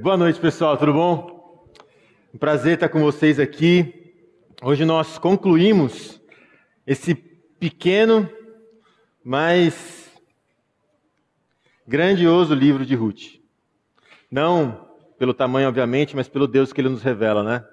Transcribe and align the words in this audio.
Boa 0.00 0.16
noite, 0.16 0.38
pessoal, 0.38 0.76
tudo 0.76 0.92
bom? 0.92 1.68
Um 2.32 2.38
prazer 2.38 2.74
estar 2.74 2.88
com 2.88 3.00
vocês 3.00 3.40
aqui. 3.40 4.14
Hoje 4.62 4.84
nós 4.84 5.18
concluímos 5.18 6.20
esse 6.86 7.16
pequeno, 7.16 8.30
mas 9.24 10.08
grandioso 11.84 12.54
livro 12.54 12.86
de 12.86 12.94
Ruth. 12.94 13.40
Não 14.30 14.88
pelo 15.18 15.34
tamanho, 15.34 15.66
obviamente, 15.66 16.14
mas 16.14 16.28
pelo 16.28 16.46
Deus 16.46 16.72
que 16.72 16.80
ele 16.80 16.90
nos 16.90 17.02
revela, 17.02 17.42
né? 17.42 17.66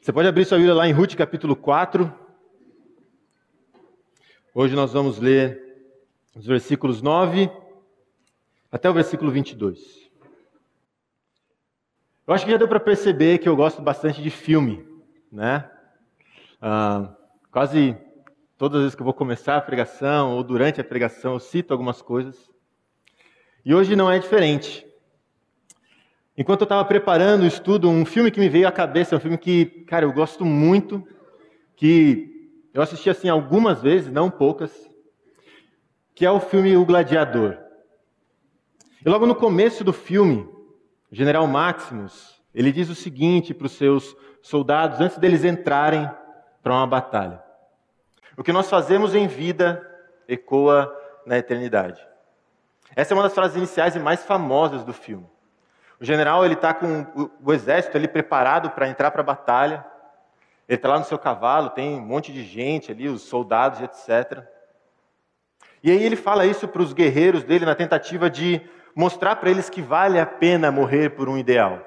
Você 0.00 0.12
pode 0.12 0.26
abrir 0.26 0.44
sua 0.46 0.58
Bíblia 0.58 0.74
lá 0.74 0.88
em 0.88 0.92
Ruth 0.92 1.14
capítulo 1.14 1.54
4. 1.54 2.12
Hoje 4.52 4.74
nós 4.74 4.92
vamos 4.92 5.20
ler 5.20 5.62
os 6.34 6.44
versículos 6.44 7.00
9 7.02 7.48
até 8.72 8.90
o 8.90 8.92
versículo 8.92 9.30
22. 9.30 10.07
Eu 12.28 12.34
acho 12.34 12.44
que 12.44 12.50
já 12.50 12.58
deu 12.58 12.68
para 12.68 12.78
perceber 12.78 13.38
que 13.38 13.48
eu 13.48 13.56
gosto 13.56 13.80
bastante 13.80 14.20
de 14.20 14.28
filme, 14.28 14.86
né? 15.32 15.66
Ah, 16.60 17.16
quase 17.50 17.96
todas 18.58 18.76
as 18.76 18.82
vezes 18.82 18.94
que 18.94 19.00
eu 19.00 19.06
vou 19.06 19.14
começar 19.14 19.56
a 19.56 19.62
pregação 19.62 20.36
ou 20.36 20.44
durante 20.44 20.78
a 20.78 20.84
pregação 20.84 21.32
eu 21.32 21.40
cito 21.40 21.72
algumas 21.72 22.02
coisas. 22.02 22.50
E 23.64 23.74
hoje 23.74 23.96
não 23.96 24.12
é 24.12 24.18
diferente. 24.18 24.86
Enquanto 26.36 26.60
eu 26.60 26.64
estava 26.66 26.84
preparando 26.84 27.44
o 27.44 27.46
estudo, 27.46 27.88
um 27.88 28.04
filme 28.04 28.30
que 28.30 28.40
me 28.40 28.50
veio 28.50 28.68
à 28.68 28.72
cabeça, 28.72 29.16
um 29.16 29.20
filme 29.20 29.38
que, 29.38 29.64
cara, 29.86 30.04
eu 30.04 30.12
gosto 30.12 30.44
muito, 30.44 31.02
que 31.76 32.52
eu 32.74 32.82
assisti 32.82 33.08
assim 33.08 33.30
algumas 33.30 33.80
vezes, 33.80 34.12
não 34.12 34.30
poucas, 34.30 34.70
que 36.14 36.26
é 36.26 36.30
o 36.30 36.40
filme 36.40 36.76
O 36.76 36.84
Gladiador. 36.84 37.56
E 39.02 39.08
logo 39.08 39.24
no 39.24 39.34
começo 39.34 39.82
do 39.82 39.94
filme, 39.94 40.57
o 41.10 41.14
general 41.14 41.46
Maximus, 41.46 42.40
ele 42.54 42.72
diz 42.72 42.88
o 42.88 42.94
seguinte 42.94 43.54
para 43.54 43.66
os 43.66 43.72
seus 43.72 44.16
soldados 44.42 45.00
antes 45.00 45.18
deles 45.18 45.44
entrarem 45.44 46.10
para 46.62 46.72
uma 46.72 46.86
batalha: 46.86 47.42
O 48.36 48.42
que 48.42 48.52
nós 48.52 48.68
fazemos 48.68 49.14
em 49.14 49.26
vida 49.26 49.84
ecoa 50.28 50.94
na 51.24 51.38
eternidade. 51.38 52.06
Essa 52.94 53.12
é 53.12 53.16
uma 53.16 53.22
das 53.22 53.34
frases 53.34 53.56
iniciais 53.56 53.96
e 53.96 53.98
mais 53.98 54.24
famosas 54.24 54.84
do 54.84 54.92
filme. 54.92 55.26
O 56.00 56.04
general 56.04 56.44
ele 56.44 56.54
está 56.54 56.72
com 56.72 57.30
o, 57.42 57.52
exército 57.52 57.96
ali 57.96 58.06
preparado 58.06 58.70
para 58.70 58.88
entrar 58.88 59.10
para 59.10 59.20
a 59.20 59.24
batalha. 59.24 59.84
Ele 60.68 60.76
está 60.76 60.88
lá 60.88 60.98
no 60.98 61.04
seu 61.04 61.18
cavalo, 61.18 61.70
tem 61.70 61.96
um 61.96 62.00
monte 62.00 62.32
de 62.32 62.44
gente 62.44 62.92
ali, 62.92 63.08
os 63.08 63.22
soldados, 63.22 63.80
etc. 63.80 64.44
E 65.82 65.90
aí 65.90 66.02
ele 66.02 66.16
fala 66.16 66.46
isso 66.46 66.68
para 66.68 66.82
os 66.82 66.92
guerreiros 66.92 67.42
dele 67.42 67.64
na 67.64 67.74
tentativa 67.74 68.30
de 68.30 68.60
mostrar 68.94 69.36
para 69.36 69.50
eles 69.50 69.70
que 69.70 69.82
vale 69.82 70.18
a 70.18 70.26
pena 70.26 70.70
morrer 70.70 71.10
por 71.10 71.28
um 71.28 71.38
ideal, 71.38 71.86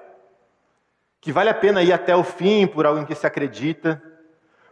que 1.20 1.32
vale 1.32 1.50
a 1.50 1.54
pena 1.54 1.84
ir 1.84 1.94
até 1.94 2.16
o 2.16 2.24
fim 2.24 2.66
por 2.66 2.86
algo 2.86 3.00
em 3.00 3.06
que 3.06 3.16
se 3.16 3.28
acredita, 3.28 4.02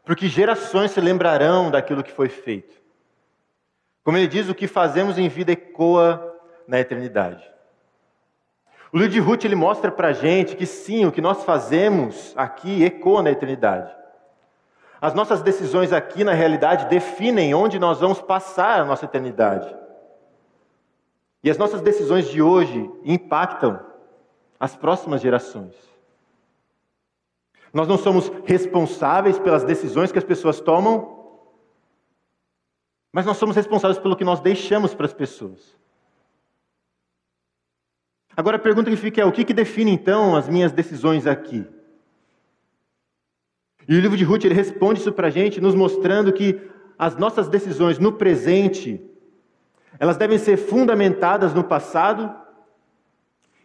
porque 0.04 0.28
gerações 0.28 0.92
se 0.92 1.00
lembrarão 1.00 1.70
daquilo 1.70 2.04
que 2.04 2.12
foi 2.12 2.30
feito. 2.30 2.80
Como 4.04 4.18
ele 4.18 4.28
diz, 4.28 4.50
o 4.50 4.56
que 4.56 4.68
fazemos 4.68 5.18
em 5.18 5.30
vida 5.30 5.52
ecoa 5.52 6.36
na 6.68 6.80
eternidade. 6.80 7.44
O 8.92 8.98
livro 8.98 9.14
de 9.14 9.20
Ruth 9.20 9.46
ele 9.46 9.56
mostra 9.56 9.92
para 9.92 10.08
a 10.08 10.14
gente 10.14 10.56
que 10.56 10.66
sim, 10.66 11.06
o 11.06 11.12
que 11.12 11.22
nós 11.22 11.44
fazemos 11.44 12.34
aqui 12.36 12.84
ecoa 12.84 13.22
na 13.22 13.30
eternidade. 13.30 13.96
As 15.02 15.14
nossas 15.14 15.42
decisões 15.42 15.94
aqui, 15.94 16.24
na 16.24 16.34
realidade, 16.34 16.88
definem 16.88 17.54
onde 17.54 17.80
nós 17.80 18.00
vamos 18.00 18.22
passar 18.22 18.82
a 18.82 18.86
nossa 18.86 19.06
eternidade. 19.06 19.74
E 21.44 21.50
as 21.50 21.58
nossas 21.58 21.82
decisões 21.82 22.30
de 22.30 22.42
hoje 22.42 22.90
impactam 23.04 23.80
as 24.60 24.76
próximas 24.76 25.22
gerações. 25.22 25.76
Nós 27.74 27.88
não 27.88 27.98
somos 27.98 28.30
responsáveis 28.46 29.40
pelas 29.40 29.64
decisões 29.64 30.12
que 30.12 30.18
as 30.18 30.24
pessoas 30.24 30.60
tomam, 30.60 31.18
mas 33.12 33.26
nós 33.26 33.38
somos 33.38 33.56
responsáveis 33.56 34.00
pelo 34.00 34.16
que 34.16 34.24
nós 34.24 34.40
deixamos 34.40 34.94
para 34.94 35.06
as 35.06 35.14
pessoas. 35.14 35.78
Agora 38.36 38.58
a 38.58 38.60
pergunta 38.60 38.90
que 38.90 38.98
fica 38.98 39.22
é: 39.22 39.26
o 39.26 39.32
que, 39.32 39.46
que 39.46 39.54
define 39.54 39.92
então 39.92 40.36
as 40.36 40.50
minhas 40.50 40.72
decisões 40.72 41.26
aqui? 41.26 41.66
E 43.88 43.96
o 43.96 44.00
livro 44.00 44.18
de 44.18 44.24
Ruth 44.24 44.46
ele 44.46 44.54
responde 44.54 45.00
isso 45.00 45.12
para 45.12 45.28
a 45.28 45.32
gente, 45.32 45.62
nos 45.62 45.74
mostrando 45.74 46.34
que 46.34 46.60
as 46.98 47.16
nossas 47.16 47.48
decisões 47.48 47.98
no 47.98 48.14
presente 48.14 49.09
elas 50.00 50.16
devem 50.16 50.38
ser 50.38 50.56
fundamentadas 50.56 51.54
no 51.54 51.64
passado 51.64 52.34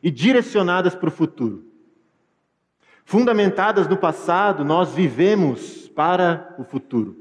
e 0.03 0.11
direcionadas 0.11 0.95
para 0.95 1.09
o 1.09 1.13
futuro. 1.13 1.65
Fundamentadas 3.05 3.87
no 3.87 3.97
passado, 3.97 4.65
nós 4.65 4.93
vivemos 4.93 5.89
para 5.89 6.55
o 6.59 6.65
futuro. 6.65 7.17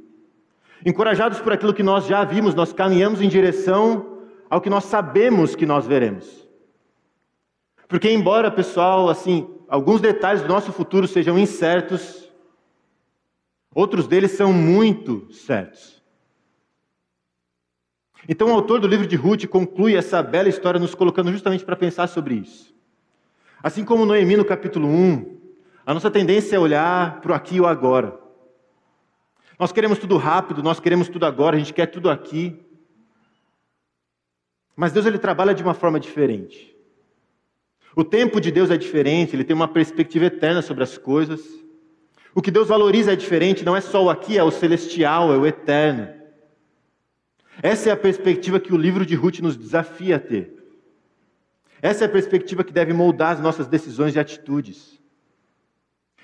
Encorajados 0.85 1.40
por 1.40 1.53
aquilo 1.53 1.73
que 1.73 1.84
nós 1.84 2.07
já 2.07 2.23
vimos, 2.23 2.56
nós 2.56 2.73
caminhamos 2.73 3.22
em 3.22 3.29
direção 3.29 4.19
ao 4.50 4.59
que 4.59 4.69
nós 4.69 4.85
sabemos 4.85 5.56
que 5.56 5.66
nós 5.66 5.85
veremos. 5.85 6.47
Porque, 7.88 8.12
embora, 8.12 8.50
pessoal, 8.50 9.09
assim, 9.09 9.47
alguns 9.68 10.02
detalhes 10.02 10.41
do 10.41 10.47
nosso 10.47 10.72
futuro 10.72 11.07
sejam 11.07 11.38
incertos, 11.38 12.31
outros 13.73 14.07
deles 14.07 14.31
são 14.31 14.52
muito 14.52 15.31
certos. 15.31 15.92
Então, 18.28 18.50
o 18.50 18.53
autor 18.53 18.79
do 18.79 18.88
livro 18.88 19.06
de 19.06 19.16
Ruth 19.16 19.45
conclui 19.47 19.95
essa 19.95 20.23
bela 20.23 20.47
história 20.47 20.79
nos 20.79 20.95
colocando 20.95 21.31
justamente 21.31 21.66
para 21.66 21.75
pensar 21.75 22.07
sobre 22.07 22.35
isso. 22.35 22.73
Assim 23.61 23.84
como 23.84 24.06
Noemi 24.06 24.38
no 24.38 24.45
capítulo 24.45 24.88
1, 24.88 25.38
a 25.85 25.94
nossa 25.94 26.09
tendência 26.09 26.56
é 26.56 26.59
olhar 26.59 27.19
para 27.22 27.31
o 27.34 27.35
aqui 27.35 27.56
e 27.56 27.61
o 27.61 27.67
agora. 27.67 28.17
Nós 29.59 29.72
queremos 29.72 30.00
tudo 30.00 30.17
rápido, 30.17 30.63
nós 30.63 30.79
queremos 30.79 31.09
tudo 31.09 31.25
agora, 31.25 31.56
a 31.56 31.59
gente 31.59 31.73
quer 31.73 31.88
tudo 31.88 32.09
aqui. 32.09 32.59
Mas 34.75 34.91
Deus 34.91 35.05
ele 35.05 35.19
trabalha 35.19 35.53
de 35.53 35.61
uma 35.61 35.73
forma 35.73 36.00
diferente. 36.00 36.75
O 37.95 38.03
tempo 38.03 38.41
de 38.41 38.51
Deus 38.51 38.72
é 38.72 38.78
diferente, 38.78 39.35
ele 39.35 39.44
tem 39.44 39.55
uma 39.55 39.67
perspectiva 39.67 40.25
eterna 40.25 40.61
sobre 40.61 40.84
as 40.84 40.97
coisas. 40.97 41.41
O 42.34 42.41
que 42.41 42.50
Deus 42.50 42.67
valoriza 42.67 43.13
é 43.13 43.16
diferente, 43.16 43.63
não 43.63 43.75
é 43.75 43.81
só 43.81 44.03
o 44.03 44.09
aqui, 44.09 44.38
é 44.38 44.44
o 44.44 44.50
celestial, 44.50 45.31
é 45.31 45.38
o 45.38 45.45
eterno. 45.45 46.22
Essa 47.62 47.90
é 47.90 47.91
a 47.91 47.97
perspectiva 47.97 48.59
que 48.59 48.74
o 48.74 48.78
livro 48.78 49.06
de 49.06 49.16
Ruth 49.16 49.40
nos 49.40 49.56
desafia 49.56 50.16
a 50.16 50.19
ter. 50.19 50.64
Essa 51.81 52.06
é 52.06 52.08
a 52.08 52.09
perspectiva 52.09 52.64
que 52.64 52.74
deve 52.74 52.94
moldar 52.94 53.34
as 53.34 53.41
nossas 53.41 53.68
decisões 53.68 54.16
e 54.16 54.19
atitudes. 54.19 55.02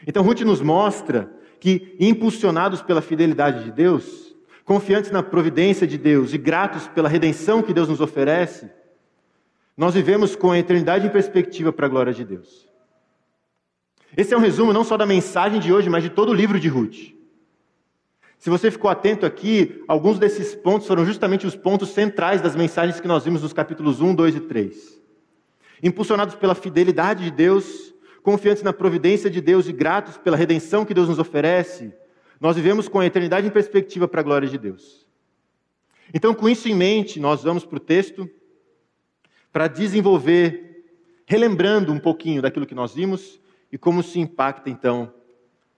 Então, 0.07 0.23
Ruth 0.23 0.41
nos 0.41 0.61
mostra 0.61 1.31
que, 1.59 1.95
impulsionados 1.99 2.81
pela 2.81 3.01
fidelidade 3.01 3.65
de 3.65 3.71
Deus, 3.71 4.35
confiantes 4.63 5.11
na 5.11 5.21
providência 5.21 5.85
de 5.85 5.97
Deus 5.97 6.33
e 6.33 6.37
gratos 6.37 6.87
pela 6.87 7.09
redenção 7.09 7.61
que 7.61 7.73
Deus 7.73 7.89
nos 7.89 7.99
oferece, 7.99 8.69
nós 9.75 9.93
vivemos 9.93 10.35
com 10.35 10.51
a 10.51 10.59
eternidade 10.59 11.07
em 11.07 11.09
perspectiva 11.09 11.71
para 11.73 11.85
a 11.85 11.89
glória 11.89 12.13
de 12.13 12.23
Deus. 12.23 12.69
Esse 14.15 14.33
é 14.33 14.37
um 14.37 14.41
resumo 14.41 14.73
não 14.73 14.83
só 14.83 14.97
da 14.97 15.05
mensagem 15.05 15.59
de 15.59 15.71
hoje, 15.71 15.89
mas 15.89 16.03
de 16.03 16.09
todo 16.09 16.29
o 16.29 16.33
livro 16.33 16.59
de 16.59 16.67
Ruth. 16.67 17.18
Se 18.39 18.49
você 18.49 18.71
ficou 18.71 18.89
atento 18.89 19.25
aqui, 19.25 19.83
alguns 19.85 20.17
desses 20.17 20.55
pontos 20.55 20.87
foram 20.87 21.05
justamente 21.05 21.45
os 21.45 21.57
pontos 21.57 21.89
centrais 21.89 22.41
das 22.41 22.55
mensagens 22.55 23.01
que 23.01 23.07
nós 23.07 23.25
vimos 23.25 23.41
nos 23.41 23.51
capítulos 23.51 23.99
1, 23.99 24.15
2 24.15 24.35
e 24.37 24.39
3. 24.39 25.01
Impulsionados 25.83 26.35
pela 26.35 26.55
fidelidade 26.55 27.25
de 27.25 27.31
Deus, 27.31 27.93
confiantes 28.23 28.63
na 28.63 28.71
providência 28.71 29.29
de 29.29 29.41
Deus 29.41 29.67
e 29.67 29.73
gratos 29.73 30.17
pela 30.17 30.37
redenção 30.37 30.85
que 30.85 30.93
Deus 30.93 31.09
nos 31.09 31.19
oferece, 31.19 31.93
nós 32.39 32.55
vivemos 32.55 32.87
com 32.87 33.01
a 33.01 33.05
eternidade 33.05 33.45
em 33.45 33.51
perspectiva 33.51 34.07
para 34.07 34.21
a 34.21 34.23
glória 34.23 34.47
de 34.47 34.57
Deus. 34.57 35.05
Então, 36.13 36.33
com 36.33 36.47
isso 36.47 36.69
em 36.69 36.73
mente, 36.73 37.19
nós 37.19 37.43
vamos 37.43 37.65
para 37.65 37.75
o 37.75 37.81
texto 37.81 38.29
para 39.51 39.67
desenvolver, 39.67 40.85
relembrando 41.25 41.91
um 41.91 41.99
pouquinho 41.99 42.41
daquilo 42.41 42.65
que 42.65 42.73
nós 42.73 42.95
vimos 42.95 43.37
e 43.69 43.77
como 43.77 44.01
se 44.01 44.17
impacta 44.17 44.69
então 44.69 45.13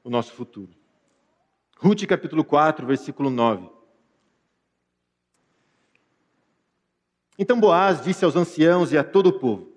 o 0.04 0.12
nosso 0.12 0.32
futuro. 0.34 0.81
Ruth 1.84 2.06
capítulo 2.06 2.44
4, 2.44 2.86
versículo 2.86 3.32
9. 3.32 3.68
Então 7.40 7.60
Boaz 7.60 8.04
disse 8.04 8.24
aos 8.24 8.36
anciãos 8.36 8.94
e 8.94 9.00
a 9.00 9.04
todo 9.04 9.30
o 9.30 9.40
povo: 9.40 9.74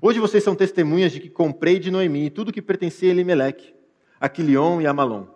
Hoje 0.00 0.20
vocês 0.20 0.44
são 0.44 0.54
testemunhas 0.54 1.10
de 1.10 1.18
que 1.18 1.28
comprei 1.28 1.80
de 1.80 1.90
Noemi 1.90 2.30
tudo 2.30 2.52
que 2.52 2.62
pertencia 2.62 3.08
a 3.08 3.10
Elimeleque, 3.10 3.74
a 4.20 4.28
Quilion 4.28 4.80
e 4.80 4.86
a 4.86 4.92
Malom. 4.92 5.26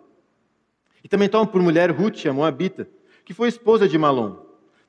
E 1.03 1.09
também 1.09 1.27
tomam 1.27 1.45
por 1.45 1.61
mulher 1.61 1.91
Ruth, 1.91 2.25
a 2.25 2.31
Moabita, 2.31 2.89
que 3.25 3.33
foi 3.33 3.49
esposa 3.49 3.85
de 3.85 3.97
Malom, 3.97 4.37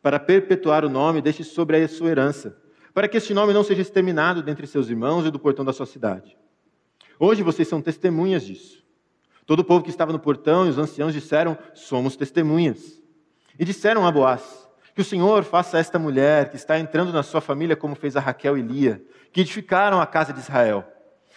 para 0.01 0.21
perpetuar 0.21 0.85
o 0.85 0.89
nome 0.89 1.21
deste 1.21 1.43
sobre 1.43 1.79
a 1.79 1.89
sua 1.89 2.11
herança, 2.11 2.57
para 2.95 3.09
que 3.09 3.17
este 3.17 3.35
nome 3.35 3.53
não 3.53 3.65
seja 3.65 3.83
exterminado 3.83 4.41
dentre 4.41 4.69
seus 4.69 4.89
irmãos 4.89 5.27
e 5.27 5.33
do 5.33 5.41
portão 5.41 5.65
da 5.65 5.73
sua 5.73 5.87
cidade. 5.87 6.39
Hoje 7.19 7.43
vocês 7.43 7.67
são 7.67 7.83
testemunhas 7.83 8.47
disso. 8.47 8.82
Todo 9.47 9.61
o 9.61 9.65
povo 9.65 9.83
que 9.83 9.91
estava 9.91 10.13
no 10.13 10.19
portão 10.19 10.67
e 10.67 10.71
os 10.71 10.79
anciãos 10.79 11.13
disseram: 11.13 11.59
Somos 11.75 12.17
testemunhas. 12.17 13.03
E 13.59 13.65
disseram 13.65 14.07
a 14.07 14.13
Boaz: 14.13 14.69
Que 14.95 15.01
o 15.01 15.05
Senhor 15.05 15.43
faça 15.43 15.79
esta 15.79 15.99
mulher 15.99 16.51
que 16.51 16.57
está 16.57 16.79
entrando 16.79 17.13
na 17.13 17.23
sua 17.23 17.41
família, 17.41 17.77
como 17.77 17.95
fez 17.95 18.17
a 18.17 18.21
Raquel 18.21 18.57
e 18.57 18.63
Lia, 18.63 19.03
que 19.33 19.41
edificaram 19.41 20.01
a 20.01 20.07
casa 20.07 20.33
de 20.33 20.41
Israel. 20.41 20.85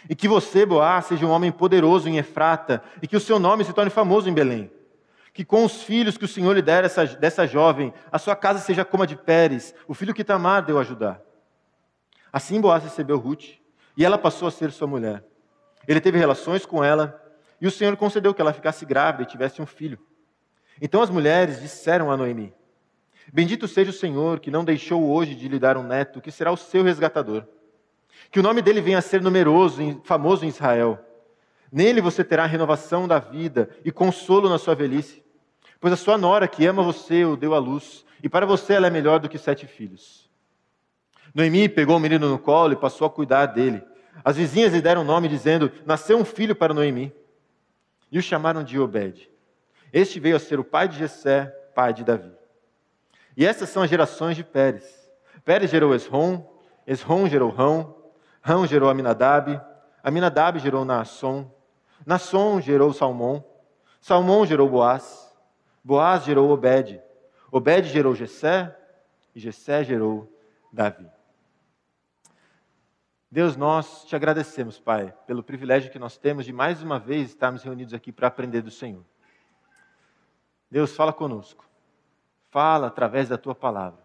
E 0.09 0.15
que 0.15 0.27
você, 0.27 0.65
Boaz, 0.65 1.05
seja 1.05 1.25
um 1.25 1.31
homem 1.31 1.51
poderoso 1.51 2.07
em 2.07 2.17
Efrata, 2.17 2.83
e 3.01 3.07
que 3.07 3.17
o 3.17 3.19
seu 3.19 3.39
nome 3.39 3.63
se 3.63 3.73
torne 3.73 3.89
famoso 3.89 4.29
em 4.29 4.33
Belém. 4.33 4.71
Que 5.33 5.43
com 5.43 5.65
os 5.65 5.83
filhos 5.83 6.17
que 6.17 6.25
o 6.25 6.27
Senhor 6.27 6.53
lhe 6.53 6.61
der 6.61 6.83
essa, 6.83 7.05
dessa 7.05 7.47
jovem, 7.47 7.91
a 8.11 8.19
sua 8.19 8.35
casa 8.35 8.59
seja 8.59 8.85
como 8.85 9.03
a 9.03 9.05
de 9.05 9.17
Pérez, 9.17 9.73
o 9.87 9.93
filho 9.93 10.13
que 10.13 10.23
Tamar 10.23 10.63
deu 10.63 10.77
a 10.77 10.81
ajudar. 10.81 11.21
Assim 12.31 12.61
Boaz 12.61 12.83
recebeu 12.83 13.17
Ruth, 13.17 13.45
e 13.97 14.05
ela 14.05 14.17
passou 14.17 14.47
a 14.47 14.51
ser 14.51 14.71
sua 14.71 14.87
mulher. 14.87 15.23
Ele 15.87 15.99
teve 15.99 16.17
relações 16.17 16.65
com 16.65 16.83
ela, 16.83 17.24
e 17.59 17.67
o 17.67 17.71
Senhor 17.71 17.95
concedeu 17.97 18.33
que 18.33 18.41
ela 18.41 18.53
ficasse 18.53 18.85
grávida 18.85 19.23
e 19.23 19.27
tivesse 19.27 19.61
um 19.61 19.65
filho. 19.65 19.99
Então 20.81 21.01
as 21.01 21.09
mulheres 21.09 21.61
disseram 21.61 22.11
a 22.11 22.17
Noemi: 22.17 22.53
Bendito 23.31 23.67
seja 23.67 23.91
o 23.91 23.93
Senhor, 23.93 24.39
que 24.39 24.51
não 24.51 24.63
deixou 24.63 25.09
hoje 25.09 25.35
de 25.35 25.47
lhe 25.47 25.59
dar 25.59 25.77
um 25.77 25.83
neto, 25.83 26.21
que 26.21 26.31
será 26.31 26.51
o 26.51 26.57
seu 26.57 26.83
resgatador. 26.83 27.45
Que 28.31 28.39
o 28.39 28.43
nome 28.43 28.61
dele 28.61 28.81
venha 28.81 28.99
a 28.99 29.01
ser 29.01 29.21
numeroso 29.21 29.81
e 29.81 29.99
famoso 30.03 30.45
em 30.45 30.49
Israel. 30.49 30.99
Nele 31.71 32.01
você 32.01 32.23
terá 32.23 32.45
renovação 32.45 33.07
da 33.07 33.19
vida 33.19 33.69
e 33.83 33.91
consolo 33.91 34.49
na 34.49 34.57
sua 34.57 34.75
velhice. 34.75 35.23
Pois 35.79 35.93
a 35.93 35.97
sua 35.97 36.17
nora, 36.17 36.47
que 36.47 36.65
ama 36.65 36.81
você, 36.81 37.25
o 37.25 37.35
deu 37.35 37.53
à 37.53 37.59
luz, 37.59 38.05
e 38.23 38.29
para 38.29 38.45
você 38.45 38.73
ela 38.73 38.87
é 38.87 38.89
melhor 38.89 39.19
do 39.19 39.29
que 39.29 39.37
sete 39.37 39.67
filhos. 39.67 40.29
Noemi 41.33 41.67
pegou 41.67 41.97
o 41.97 41.99
menino 41.99 42.29
no 42.29 42.39
colo 42.39 42.73
e 42.73 42.77
passou 42.77 43.05
a 43.05 43.09
cuidar 43.09 43.47
dele. 43.47 43.83
As 44.23 44.37
vizinhas 44.37 44.71
lhe 44.71 44.81
deram 44.81 45.03
nome, 45.03 45.27
dizendo: 45.27 45.71
Nasceu 45.85 46.17
um 46.17 46.23
filho 46.25 46.55
para 46.55 46.73
Noemi. 46.73 47.13
E 48.11 48.19
o 48.19 48.21
chamaram 48.21 48.63
de 48.63 48.79
Obed. 48.79 49.29
Este 49.91 50.19
veio 50.19 50.35
a 50.35 50.39
ser 50.39 50.59
o 50.59 50.63
pai 50.63 50.87
de 50.87 50.97
Jessé, 50.97 51.45
pai 51.73 51.93
de 51.93 52.03
Davi. 52.03 52.31
E 53.35 53.45
essas 53.45 53.69
são 53.69 53.83
as 53.83 53.89
gerações 53.89 54.35
de 54.35 54.43
Pérez. 54.43 55.11
Pérez 55.43 55.69
gerou 55.69 55.93
Esrom, 55.93 56.45
Esrom 56.87 57.27
gerou 57.27 57.49
Rão, 57.49 57.95
Rão 58.41 58.65
gerou 58.65 58.89
Aminadab, 58.89 59.59
Aminadab 60.03 60.59
gerou 60.59 60.85
Naasson, 60.85 61.51
Naasson 62.05 62.61
gerou 62.61 62.93
Salmão, 62.93 63.43
Salmão 63.99 64.45
gerou 64.45 64.69
Boaz, 64.69 65.35
Boaz 65.83 66.23
gerou 66.23 66.49
Obed, 66.51 67.01
Obed 67.51 67.87
gerou 67.89 68.15
Jessé, 68.15 68.75
e 69.35 69.39
Jessé 69.39 69.83
gerou 69.83 70.31
Davi. 70.71 71.14
Deus, 73.35 73.57
nós 73.57 74.05
te 74.05 74.15
agradecemos, 74.15 74.79
Pai, 74.79 75.13
pelo 75.27 75.43
privilégio 75.43 75.91
que 75.91 75.99
nós 75.99 76.17
temos 76.17 76.45
de 76.45 76.53
mais 76.53 76.81
uma 76.81 76.97
vez 76.97 77.31
estarmos 77.31 77.63
reunidos 77.63 77.93
aqui 77.93 78.09
para 78.09 78.29
aprender 78.29 78.61
do 78.61 78.71
Senhor. 78.71 79.03
Deus, 80.71 80.95
fala 80.95 81.11
conosco. 81.11 81.67
Fala 82.49 82.87
através 82.87 83.27
da 83.27 83.37
tua 83.37 83.53
palavra. 83.53 83.99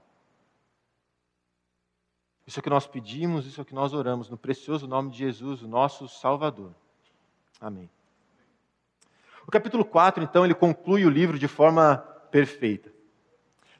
Isso 2.44 2.58
é 2.58 2.60
o 2.60 2.62
que 2.64 2.68
nós 2.68 2.88
pedimos, 2.88 3.46
isso 3.46 3.60
é 3.60 3.62
o 3.62 3.64
que 3.64 3.72
nós 3.72 3.92
oramos, 3.92 4.28
no 4.28 4.36
precioso 4.36 4.88
nome 4.88 5.12
de 5.12 5.18
Jesus, 5.18 5.62
o 5.62 5.68
nosso 5.68 6.08
Salvador. 6.08 6.74
Amém. 7.60 7.88
O 9.46 9.50
capítulo 9.52 9.84
4, 9.84 10.24
então, 10.24 10.44
ele 10.44 10.56
conclui 10.56 11.06
o 11.06 11.08
livro 11.08 11.38
de 11.38 11.46
forma 11.46 11.98
perfeita. 12.32 12.92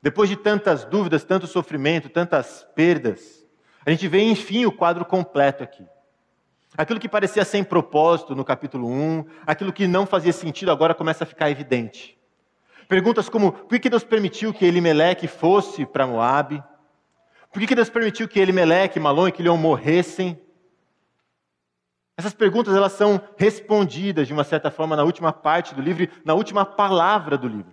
Depois 0.01 0.31
de 0.31 0.37
tantas 0.37 0.85
dúvidas, 0.85 1.25
tanto 1.25 1.49
sofrimento, 1.49 2.09
tantas 2.09 2.63
perdas, 2.77 3.40
a 3.85 3.91
gente 3.91 4.07
vê, 4.09 4.23
enfim, 4.23 4.67
o 4.67 4.73
quadro 4.73 5.05
completo 5.05 5.63
aqui. 5.63 5.87
Aquilo 6.77 7.01
que 7.01 7.09
parecia 7.09 7.45
sem 7.45 7.65
propósito 7.65 8.35
no 8.35 8.45
capítulo 8.45 8.89
1, 8.89 9.25
aquilo 9.47 9.73
que 9.73 9.87
não 9.87 10.07
fazia 10.07 10.33
sentido 10.33 10.71
agora 10.71 10.95
começa 10.95 11.25
a 11.25 11.27
ficar 11.27 11.51
evidente. 11.51 12.19
Perguntas 12.89 13.29
como: 13.29 13.53
por 13.53 13.79
que 13.79 13.91
Deus 13.91 14.05
permitiu 14.05 14.53
que 14.53 14.65
Elimeleque 14.65 15.27
fosse 15.27 15.85
para 15.85 16.07
Moabe? 16.07 16.63
Por 17.53 17.61
que 17.67 17.75
Deus 17.75 17.91
permitiu 17.91 18.29
que 18.29 18.39
Elimeleque, 18.39 19.01
Malom 19.01 19.27
e 19.27 19.33
Quilion 19.33 19.57
morressem? 19.57 20.41
Essas 22.17 22.35
perguntas 22.35 22.75
elas 22.75 22.93
são 22.93 23.21
respondidas 23.37 24.27
de 24.27 24.33
uma 24.33 24.45
certa 24.45 24.71
forma 24.71 24.95
na 24.95 25.03
última 25.03 25.33
parte 25.33 25.75
do 25.75 25.81
livro, 25.81 26.07
na 26.25 26.35
última 26.35 26.65
palavra 26.67 27.39
do 27.39 27.49
livro. 27.49 27.73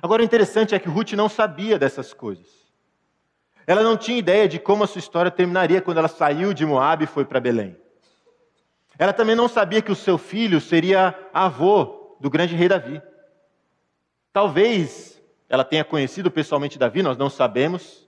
Agora 0.00 0.20
o 0.20 0.24
interessante 0.24 0.74
é 0.74 0.78
que 0.78 0.88
Ruth 0.88 1.12
não 1.12 1.28
sabia 1.28 1.78
dessas 1.78 2.12
coisas. 2.12 2.63
Ela 3.66 3.82
não 3.82 3.96
tinha 3.96 4.18
ideia 4.18 4.48
de 4.48 4.58
como 4.58 4.84
a 4.84 4.86
sua 4.86 4.98
história 4.98 5.30
terminaria 5.30 5.80
quando 5.80 5.98
ela 5.98 6.08
saiu 6.08 6.52
de 6.52 6.66
Moab 6.66 7.04
e 7.04 7.06
foi 7.06 7.24
para 7.24 7.40
Belém. 7.40 7.76
Ela 8.98 9.12
também 9.12 9.34
não 9.34 9.48
sabia 9.48 9.82
que 9.82 9.92
o 9.92 9.96
seu 9.96 10.18
filho 10.18 10.60
seria 10.60 11.18
avô 11.32 12.16
do 12.20 12.30
grande 12.30 12.54
rei 12.54 12.68
Davi. 12.68 13.02
Talvez 14.32 15.20
ela 15.48 15.64
tenha 15.64 15.84
conhecido 15.84 16.30
pessoalmente 16.30 16.78
Davi, 16.78 17.02
nós 17.02 17.16
não 17.16 17.30
sabemos 17.30 18.04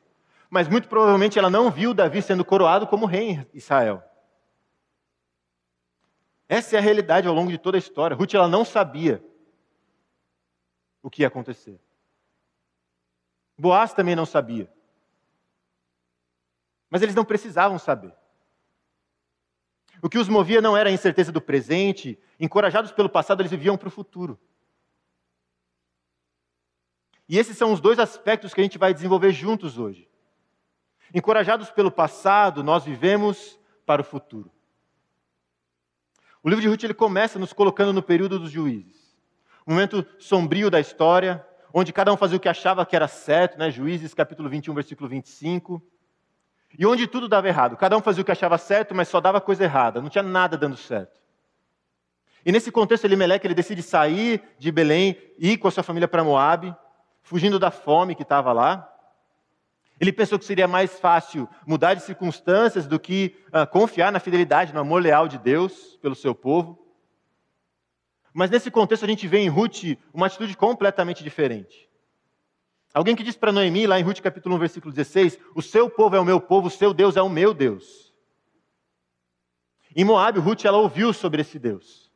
mas 0.49 0.69
muito 0.69 0.89
provavelmente 0.89 1.39
ela 1.39 1.51
não 1.51 1.71
viu 1.71 1.93
Davi 1.93 2.23
sendo 2.23 2.45
coroado 2.45 2.87
como 2.87 3.07
rei 3.07 3.31
em 3.33 3.47
Israel. 3.53 4.03
Essa 6.49 6.77
é 6.77 6.79
a 6.79 6.83
realidade 6.83 7.27
ao 7.27 7.35
longo 7.35 7.51
de 7.51 7.59
toda 7.59 7.77
a 7.77 7.79
história. 7.79 8.17
Ruth 8.17 8.35
ela 8.35 8.49
não 8.49 8.65
sabia 8.65 9.23
o 11.03 11.11
que 11.11 11.23
ia 11.23 11.29
acontecer. 11.29 11.81
Boaz 13.59 13.93
também 13.93 14.15
não 14.15 14.27
sabia. 14.27 14.73
Mas 16.91 17.03
eles 17.03 17.15
não 17.15 17.25
precisavam 17.25 17.79
saber. 17.79 18.15
O 20.03 20.09
que 20.09 20.19
os 20.19 20.29
movia 20.29 20.61
não 20.61 20.77
era 20.77 20.89
a 20.89 20.93
incerteza 20.93 21.33
do 21.33 21.41
presente, 21.41 22.19
encorajados 22.39 22.93
pelo 22.93 23.09
passado, 23.09 23.41
eles 23.41 23.51
viviam 23.51 23.77
para 23.77 23.89
o 23.89 23.91
futuro. 23.91 24.39
E 27.29 27.39
esses 27.39 27.57
são 27.57 27.73
os 27.73 27.81
dois 27.81 27.99
aspectos 27.99 28.55
que 28.55 28.61
a 28.61 28.65
gente 28.65 28.79
vai 28.79 28.95
desenvolver 28.95 29.33
juntos 29.33 29.79
hoje. 29.79 30.09
Encorajados 31.13 31.71
pelo 31.71 31.91
passado, 31.91 32.63
nós 32.63 32.85
vivemos 32.85 33.59
para 33.85 34.03
o 34.03 34.05
futuro. 34.05 34.51
O 36.43 36.49
livro 36.49 36.63
de 36.63 36.69
Ruth 36.69 36.85
ele 36.85 36.95
começa 36.95 37.39
nos 37.39 37.53
colocando 37.53 37.93
no 37.93 38.03
período 38.03 38.39
dos 38.39 38.51
juízes. 38.51 39.17
Um 39.67 39.73
momento 39.73 40.07
sombrio 40.19 40.71
da 40.71 40.79
história, 40.79 41.45
onde 41.75 41.93
cada 41.93 42.13
um 42.13 42.17
fazia 42.17 42.37
o 42.37 42.41
que 42.41 42.49
achava 42.49 42.87
que 42.87 42.95
era 42.95 43.09
certo, 43.09 43.59
né? 43.59 43.71
Juízes 43.71 44.15
capítulo 44.15 44.49
21, 44.49 44.73
versículo 44.73 45.09
25. 45.09 45.83
E 46.79 46.87
onde 46.87 47.07
tudo 47.07 47.29
dava 47.29 47.49
errado. 47.49 47.77
Cada 47.77 47.97
um 47.97 48.03
fazia 48.03 48.23
o 48.23 48.25
que 48.25 48.33
achava 48.33 48.59
certo, 48.59 48.95
mas 48.95 49.09
só 49.09 49.21
dava 49.21 49.41
coisa 49.41 49.65
errada. 49.65 50.01
Não 50.01 50.09
tinha 50.09 50.23
nada 50.23 50.57
dando 50.57 50.77
certo. 50.77 51.21
E 52.45 52.53
nesse 52.53 52.71
contexto, 52.71 53.05
Elimeleque 53.05 53.47
ele 53.47 53.55
decide 53.55 53.83
sair 53.83 54.43
de 54.59 54.71
Belém 54.71 55.17
e 55.39 55.53
ir 55.53 55.57
com 55.59 55.67
a 55.67 55.71
sua 55.71 55.83
família 55.83 56.07
para 56.07 56.23
Moabe, 56.23 56.75
fugindo 57.23 57.59
da 57.59 57.71
fome 57.71 58.15
que 58.15 58.23
estava 58.23 58.53
lá. 58.53 58.89
Ele 59.99 60.13
pensou 60.13 60.39
que 60.39 60.45
seria 60.45 60.69
mais 60.69 60.99
fácil 61.01 61.49
mudar 61.67 61.95
de 61.95 62.03
circunstâncias 62.03 62.87
do 62.87 63.01
que 63.01 63.37
uh, 63.49 63.67
confiar 63.67 64.13
na 64.13 64.21
fidelidade, 64.21 64.73
no 64.73 64.81
amor 64.81 65.03
leal 65.03 65.27
de 65.27 65.39
Deus 65.39 65.99
pelo 66.03 66.15
seu 66.15 66.35
povo. 66.35 66.79
Mas 68.33 68.51
nesse 68.51 68.71
contexto 68.71 69.05
a 69.05 69.09
gente 69.09 69.27
vê 69.27 69.39
em 69.39 69.49
Ruth 69.49 69.97
uma 70.13 70.27
atitude 70.27 70.57
completamente 70.57 71.25
diferente. 71.25 71.89
Alguém 72.97 73.15
que 73.15 73.23
diz 73.23 73.37
para 73.37 73.53
Noemi, 73.53 73.87
lá 73.87 74.01
em 74.01 74.03
Ruth 74.03 74.23
capítulo 74.23 74.55
1, 74.55 74.59
versículo 74.59 74.91
16: 74.91 75.39
O 75.55 75.61
seu 75.61 75.91
povo 75.91 76.17
é 76.17 76.19
o 76.19 76.25
meu 76.25 76.41
povo, 76.41 76.69
o 76.69 76.71
seu 76.71 76.95
Deus 76.95 77.15
é 77.15 77.21
o 77.21 77.29
meu 77.29 77.53
Deus. 77.53 78.11
Em 79.95 80.03
Moab, 80.03 80.41
Ruth 80.41 80.65
ela 80.65 80.79
ouviu 80.79 81.13
sobre 81.13 81.43
esse 81.43 81.59
Deus. 81.59 82.11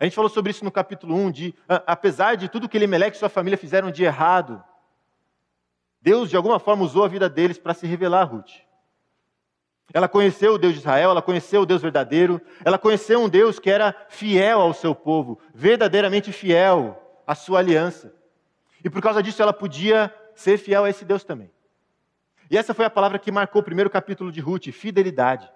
A 0.00 0.02
gente 0.02 0.16
falou 0.16 0.28
sobre 0.28 0.50
isso 0.50 0.64
no 0.64 0.72
capítulo 0.72 1.14
1, 1.14 1.30
de, 1.30 1.54
apesar 1.68 2.36
de 2.36 2.48
tudo 2.48 2.68
que 2.68 2.76
Elimelech 2.76 3.14
e 3.14 3.20
sua 3.20 3.28
família 3.28 3.56
fizeram 3.56 3.92
de 3.92 4.02
errado, 4.02 4.60
Deus, 6.00 6.28
de 6.28 6.36
alguma 6.36 6.58
forma, 6.58 6.82
usou 6.82 7.04
a 7.04 7.08
vida 7.08 7.28
deles 7.28 7.56
para 7.56 7.74
se 7.74 7.86
revelar 7.86 8.22
a 8.22 8.24
Ruth. 8.24 8.50
Ela 9.92 10.08
conheceu 10.08 10.54
o 10.54 10.58
Deus 10.58 10.72
de 10.72 10.80
Israel, 10.80 11.12
ela 11.12 11.22
conheceu 11.22 11.60
o 11.60 11.66
Deus 11.66 11.80
verdadeiro, 11.80 12.40
ela 12.64 12.76
conheceu 12.76 13.22
um 13.22 13.28
Deus 13.28 13.60
que 13.60 13.70
era 13.70 13.94
fiel 14.08 14.60
ao 14.60 14.74
seu 14.74 14.96
povo, 14.96 15.38
verdadeiramente 15.54 16.32
fiel 16.32 17.00
à 17.24 17.36
sua 17.36 17.60
aliança. 17.60 18.23
E 18.84 18.90
por 18.90 19.00
causa 19.00 19.22
disso 19.22 19.42
ela 19.42 19.52
podia 19.52 20.14
ser 20.36 20.58
fiel 20.58 20.84
a 20.84 20.90
esse 20.90 21.04
Deus 21.04 21.24
também. 21.24 21.50
E 22.50 22.58
essa 22.58 22.74
foi 22.74 22.84
a 22.84 22.90
palavra 22.90 23.18
que 23.18 23.32
marcou 23.32 23.62
o 23.62 23.64
primeiro 23.64 23.88
capítulo 23.88 24.30
de 24.30 24.40
Ruth, 24.40 24.66
fidelidade. 24.70 25.50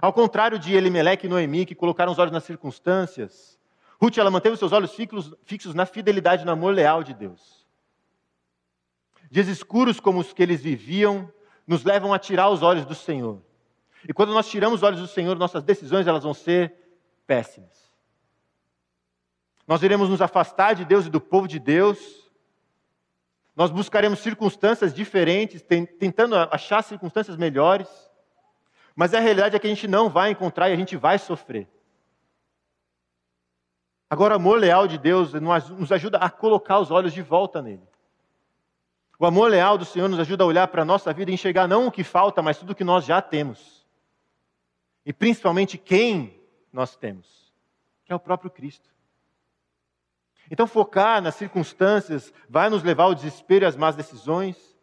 Ao 0.00 0.12
contrário 0.12 0.58
de 0.58 0.74
Elimelech 0.74 1.24
e 1.24 1.28
Noemi, 1.28 1.64
que 1.64 1.76
colocaram 1.76 2.10
os 2.10 2.18
olhos 2.18 2.32
nas 2.32 2.42
circunstâncias, 2.42 3.56
Ruth 4.00 4.18
ela 4.18 4.30
manteve 4.30 4.54
os 4.54 4.58
seus 4.58 4.72
olhos 4.72 4.92
fixos 5.44 5.74
na 5.74 5.86
fidelidade 5.86 6.44
no 6.44 6.50
amor 6.50 6.74
leal 6.74 7.04
de 7.04 7.14
Deus. 7.14 7.64
Dias 9.30 9.46
escuros 9.46 10.00
como 10.00 10.18
os 10.18 10.32
que 10.32 10.42
eles 10.42 10.60
viviam 10.60 11.32
nos 11.64 11.84
levam 11.84 12.12
a 12.12 12.18
tirar 12.18 12.50
os 12.50 12.62
olhos 12.62 12.84
do 12.84 12.94
Senhor. 12.94 13.40
E 14.08 14.12
quando 14.12 14.34
nós 14.34 14.48
tiramos 14.48 14.80
os 14.80 14.82
olhos 14.82 14.98
do 14.98 15.06
Senhor, 15.06 15.38
nossas 15.38 15.62
decisões 15.62 16.08
elas 16.08 16.24
vão 16.24 16.34
ser 16.34 16.74
péssimas. 17.24 17.94
Nós 19.66 19.82
iremos 19.82 20.08
nos 20.08 20.20
afastar 20.20 20.74
de 20.74 20.84
Deus 20.84 21.06
e 21.06 21.10
do 21.10 21.20
povo 21.20 21.46
de 21.46 21.60
Deus. 21.60 22.21
Nós 23.54 23.70
buscaremos 23.70 24.20
circunstâncias 24.20 24.94
diferentes, 24.94 25.62
tentando 25.98 26.36
achar 26.36 26.82
circunstâncias 26.82 27.36
melhores. 27.36 27.88
Mas 28.94 29.12
a 29.12 29.20
realidade 29.20 29.56
é 29.56 29.58
que 29.58 29.66
a 29.66 29.70
gente 29.70 29.86
não 29.86 30.08
vai 30.08 30.30
encontrar 30.30 30.70
e 30.70 30.72
a 30.72 30.76
gente 30.76 30.96
vai 30.96 31.18
sofrer. 31.18 31.68
Agora, 34.08 34.34
o 34.34 34.36
amor 34.36 34.58
leal 34.58 34.86
de 34.86 34.98
Deus 34.98 35.32
nos 35.32 35.90
ajuda 35.90 36.18
a 36.18 36.28
colocar 36.28 36.78
os 36.78 36.90
olhos 36.90 37.12
de 37.12 37.22
volta 37.22 37.62
nele. 37.62 37.86
O 39.18 39.24
amor 39.24 39.50
leal 39.50 39.78
do 39.78 39.84
Senhor 39.84 40.08
nos 40.08 40.18
ajuda 40.18 40.44
a 40.44 40.46
olhar 40.46 40.68
para 40.68 40.82
a 40.82 40.84
nossa 40.84 41.12
vida 41.12 41.30
e 41.30 41.34
enxergar 41.34 41.68
não 41.68 41.86
o 41.86 41.92
que 41.92 42.02
falta, 42.04 42.42
mas 42.42 42.58
tudo 42.58 42.72
o 42.72 42.74
que 42.74 42.84
nós 42.84 43.04
já 43.04 43.22
temos. 43.22 43.86
E 45.06 45.12
principalmente 45.12 45.78
quem 45.78 46.42
nós 46.72 46.96
temos, 46.96 47.54
que 48.04 48.12
é 48.12 48.16
o 48.16 48.20
próprio 48.20 48.50
Cristo. 48.50 48.91
Então, 50.52 50.66
focar 50.66 51.22
nas 51.22 51.36
circunstâncias 51.36 52.30
vai 52.46 52.68
nos 52.68 52.82
levar 52.82 53.04
ao 53.04 53.14
desespero 53.14 53.64
e 53.64 53.66
às 53.66 53.74
más 53.74 53.96
decisões, 53.96 54.76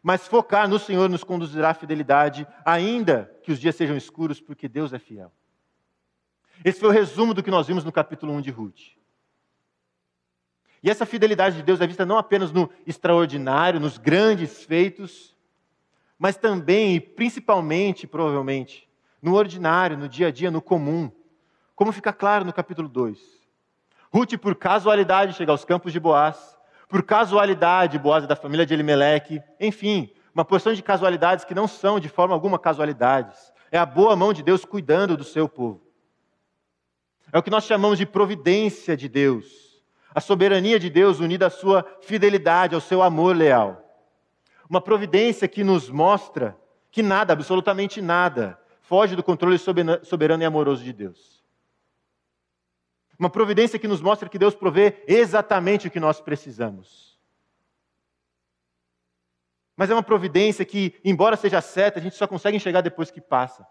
mas 0.00 0.28
focar 0.28 0.68
no 0.68 0.78
Senhor 0.78 1.10
nos 1.10 1.24
conduzirá 1.24 1.70
à 1.70 1.74
fidelidade, 1.74 2.46
ainda 2.64 3.28
que 3.42 3.50
os 3.50 3.58
dias 3.58 3.74
sejam 3.74 3.96
escuros, 3.96 4.40
porque 4.40 4.68
Deus 4.68 4.92
é 4.92 5.00
fiel. 5.00 5.32
Esse 6.64 6.78
foi 6.78 6.90
o 6.90 6.92
resumo 6.92 7.34
do 7.34 7.42
que 7.42 7.50
nós 7.50 7.66
vimos 7.66 7.82
no 7.82 7.90
capítulo 7.90 8.32
1 8.34 8.40
de 8.40 8.52
Ruth. 8.52 8.80
E 10.80 10.88
essa 10.88 11.04
fidelidade 11.04 11.56
de 11.56 11.64
Deus 11.64 11.80
é 11.80 11.88
vista 11.88 12.06
não 12.06 12.18
apenas 12.18 12.52
no 12.52 12.70
extraordinário, 12.86 13.80
nos 13.80 13.98
grandes 13.98 14.62
feitos, 14.62 15.36
mas 16.16 16.36
também 16.36 16.94
e 16.94 17.00
principalmente, 17.00 18.06
provavelmente, 18.06 18.88
no 19.20 19.34
ordinário, 19.34 19.98
no 19.98 20.08
dia 20.08 20.28
a 20.28 20.30
dia, 20.30 20.52
no 20.52 20.62
comum. 20.62 21.10
Como 21.74 21.90
fica 21.90 22.12
claro 22.12 22.44
no 22.44 22.52
capítulo 22.52 22.88
2. 22.88 23.45
Ruth, 24.12 24.36
por 24.38 24.54
casualidade, 24.54 25.34
chega 25.34 25.52
aos 25.52 25.64
campos 25.64 25.92
de 25.92 26.00
Boaz. 26.00 26.56
Por 26.88 27.02
casualidade, 27.02 27.98
Boaz 27.98 28.24
é 28.24 28.26
da 28.26 28.36
família 28.36 28.64
de 28.64 28.74
Elimelec. 28.74 29.42
Enfim, 29.60 30.10
uma 30.34 30.44
porção 30.44 30.72
de 30.72 30.82
casualidades 30.82 31.44
que 31.44 31.54
não 31.54 31.66
são 31.66 31.98
de 31.98 32.08
forma 32.08 32.34
alguma 32.34 32.58
casualidades. 32.58 33.52
É 33.70 33.78
a 33.78 33.86
boa 33.86 34.14
mão 34.14 34.32
de 34.32 34.42
Deus 34.42 34.64
cuidando 34.64 35.16
do 35.16 35.24
seu 35.24 35.48
povo. 35.48 35.82
É 37.32 37.38
o 37.38 37.42
que 37.42 37.50
nós 37.50 37.64
chamamos 37.64 37.98
de 37.98 38.06
providência 38.06 38.96
de 38.96 39.08
Deus 39.08 39.66
a 40.16 40.20
soberania 40.22 40.80
de 40.80 40.88
Deus 40.88 41.20
unida 41.20 41.48
à 41.48 41.50
sua 41.50 41.84
fidelidade, 42.00 42.74
ao 42.74 42.80
seu 42.80 43.02
amor 43.02 43.36
leal. 43.36 43.84
Uma 44.66 44.80
providência 44.80 45.46
que 45.46 45.62
nos 45.62 45.90
mostra 45.90 46.56
que 46.90 47.02
nada, 47.02 47.34
absolutamente 47.34 48.00
nada, 48.00 48.58
foge 48.80 49.14
do 49.14 49.22
controle 49.22 49.58
soberano 49.58 50.42
e 50.42 50.46
amoroso 50.46 50.82
de 50.82 50.90
Deus. 50.90 51.35
Uma 53.18 53.30
providência 53.30 53.78
que 53.78 53.88
nos 53.88 54.00
mostra 54.00 54.28
que 54.28 54.38
Deus 54.38 54.54
provê 54.54 55.02
exatamente 55.06 55.88
o 55.88 55.90
que 55.90 56.00
nós 56.00 56.20
precisamos. 56.20 57.18
Mas 59.76 59.90
é 59.90 59.94
uma 59.94 60.02
providência 60.02 60.64
que, 60.64 60.98
embora 61.04 61.36
seja 61.36 61.60
certa, 61.60 61.98
a 61.98 62.02
gente 62.02 62.16
só 62.16 62.26
consegue 62.26 62.56
enxergar 62.56 62.80
depois 62.80 63.10
que 63.10 63.20
passa. 63.20 63.66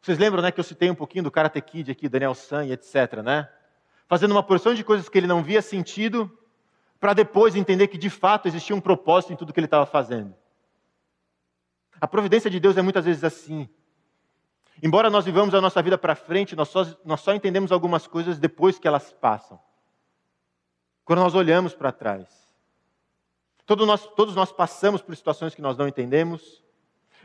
Vocês 0.00 0.18
lembram, 0.18 0.42
né, 0.42 0.50
que 0.50 0.58
eu 0.58 0.64
citei 0.64 0.90
um 0.90 0.94
pouquinho 0.94 1.24
do 1.24 1.30
Karate 1.30 1.60
Kid 1.60 1.90
aqui, 1.90 2.08
Daniel 2.08 2.34
San 2.34 2.64
e 2.64 2.72
etc, 2.72 3.22
né? 3.24 3.48
fazendo 4.12 4.32
uma 4.32 4.42
porção 4.42 4.74
de 4.74 4.84
coisas 4.84 5.08
que 5.08 5.16
ele 5.16 5.26
não 5.26 5.42
via 5.42 5.62
sentido, 5.62 6.30
para 7.00 7.14
depois 7.14 7.56
entender 7.56 7.88
que 7.88 7.96
de 7.96 8.10
fato 8.10 8.46
existia 8.46 8.76
um 8.76 8.80
propósito 8.80 9.32
em 9.32 9.36
tudo 9.36 9.54
que 9.54 9.58
ele 9.58 9.66
estava 9.66 9.86
fazendo. 9.86 10.34
A 11.98 12.06
providência 12.06 12.50
de 12.50 12.60
Deus 12.60 12.76
é 12.76 12.82
muitas 12.82 13.06
vezes 13.06 13.24
assim. 13.24 13.66
Embora 14.82 15.08
nós 15.08 15.24
vivamos 15.24 15.54
a 15.54 15.60
nossa 15.60 15.80
vida 15.80 15.96
para 15.96 16.16
frente, 16.16 16.56
nós 16.56 16.68
só, 16.68 16.84
nós 17.04 17.20
só 17.20 17.32
entendemos 17.32 17.70
algumas 17.70 18.08
coisas 18.08 18.36
depois 18.36 18.80
que 18.80 18.88
elas 18.88 19.12
passam. 19.12 19.60
Quando 21.04 21.20
nós 21.20 21.36
olhamos 21.36 21.72
para 21.72 21.92
trás. 21.92 22.52
Todos 23.64 23.86
nós, 23.86 24.04
todos 24.16 24.34
nós 24.34 24.50
passamos 24.50 25.00
por 25.00 25.14
situações 25.14 25.54
que 25.54 25.62
nós 25.62 25.76
não 25.76 25.86
entendemos. 25.86 26.64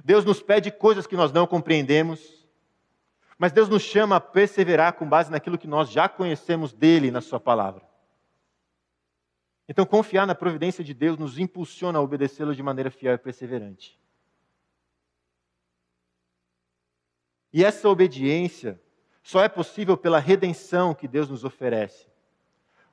Deus 0.06 0.24
nos 0.24 0.40
pede 0.40 0.70
coisas 0.70 1.08
que 1.08 1.18
nós 1.18 1.32
não 1.32 1.48
compreendemos. 1.48 2.48
Mas 3.40 3.52
Deus 3.52 3.68
nos 3.68 3.82
chama 3.82 4.18
a 4.18 4.22
perseverar 4.22 4.94
com 4.94 5.10
base 5.10 5.32
naquilo 5.32 5.58
que 5.58 5.68
nós 5.68 5.90
já 5.90 6.08
conhecemos 6.08 6.74
dele 6.74 7.10
na 7.10 7.22
Sua 7.22 7.40
palavra. 7.40 7.82
Então, 9.68 9.86
confiar 9.86 10.28
na 10.28 10.36
providência 10.36 10.84
de 10.84 10.94
Deus 10.94 11.18
nos 11.18 11.40
impulsiona 11.40 11.98
a 11.98 12.02
obedecê-lo 12.02 12.56
de 12.56 12.64
maneira 12.64 12.92
fiel 12.92 13.16
e 13.16 13.18
perseverante. 13.18 14.00
E 17.54 17.64
essa 17.64 17.88
obediência 17.90 18.80
só 19.24 19.44
é 19.44 19.50
possível 19.50 19.98
pela 19.98 20.20
redenção 20.20 20.94
que 20.94 21.08
Deus 21.08 21.30
nos 21.30 21.44
oferece. 21.44 22.08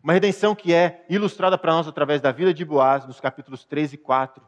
Uma 0.03 0.13
redenção 0.13 0.55
que 0.55 0.75
é 0.75 1.05
ilustrada 1.09 1.57
para 1.57 1.73
nós 1.73 1.89
através 1.89 2.21
da 2.21 2.31
vida 2.31 2.53
de 2.53 2.65
Boaz, 2.65 3.07
nos 3.07 3.21
capítulos 3.21 3.65
3 3.65 3.95
e 3.95 3.97
4. 3.97 4.45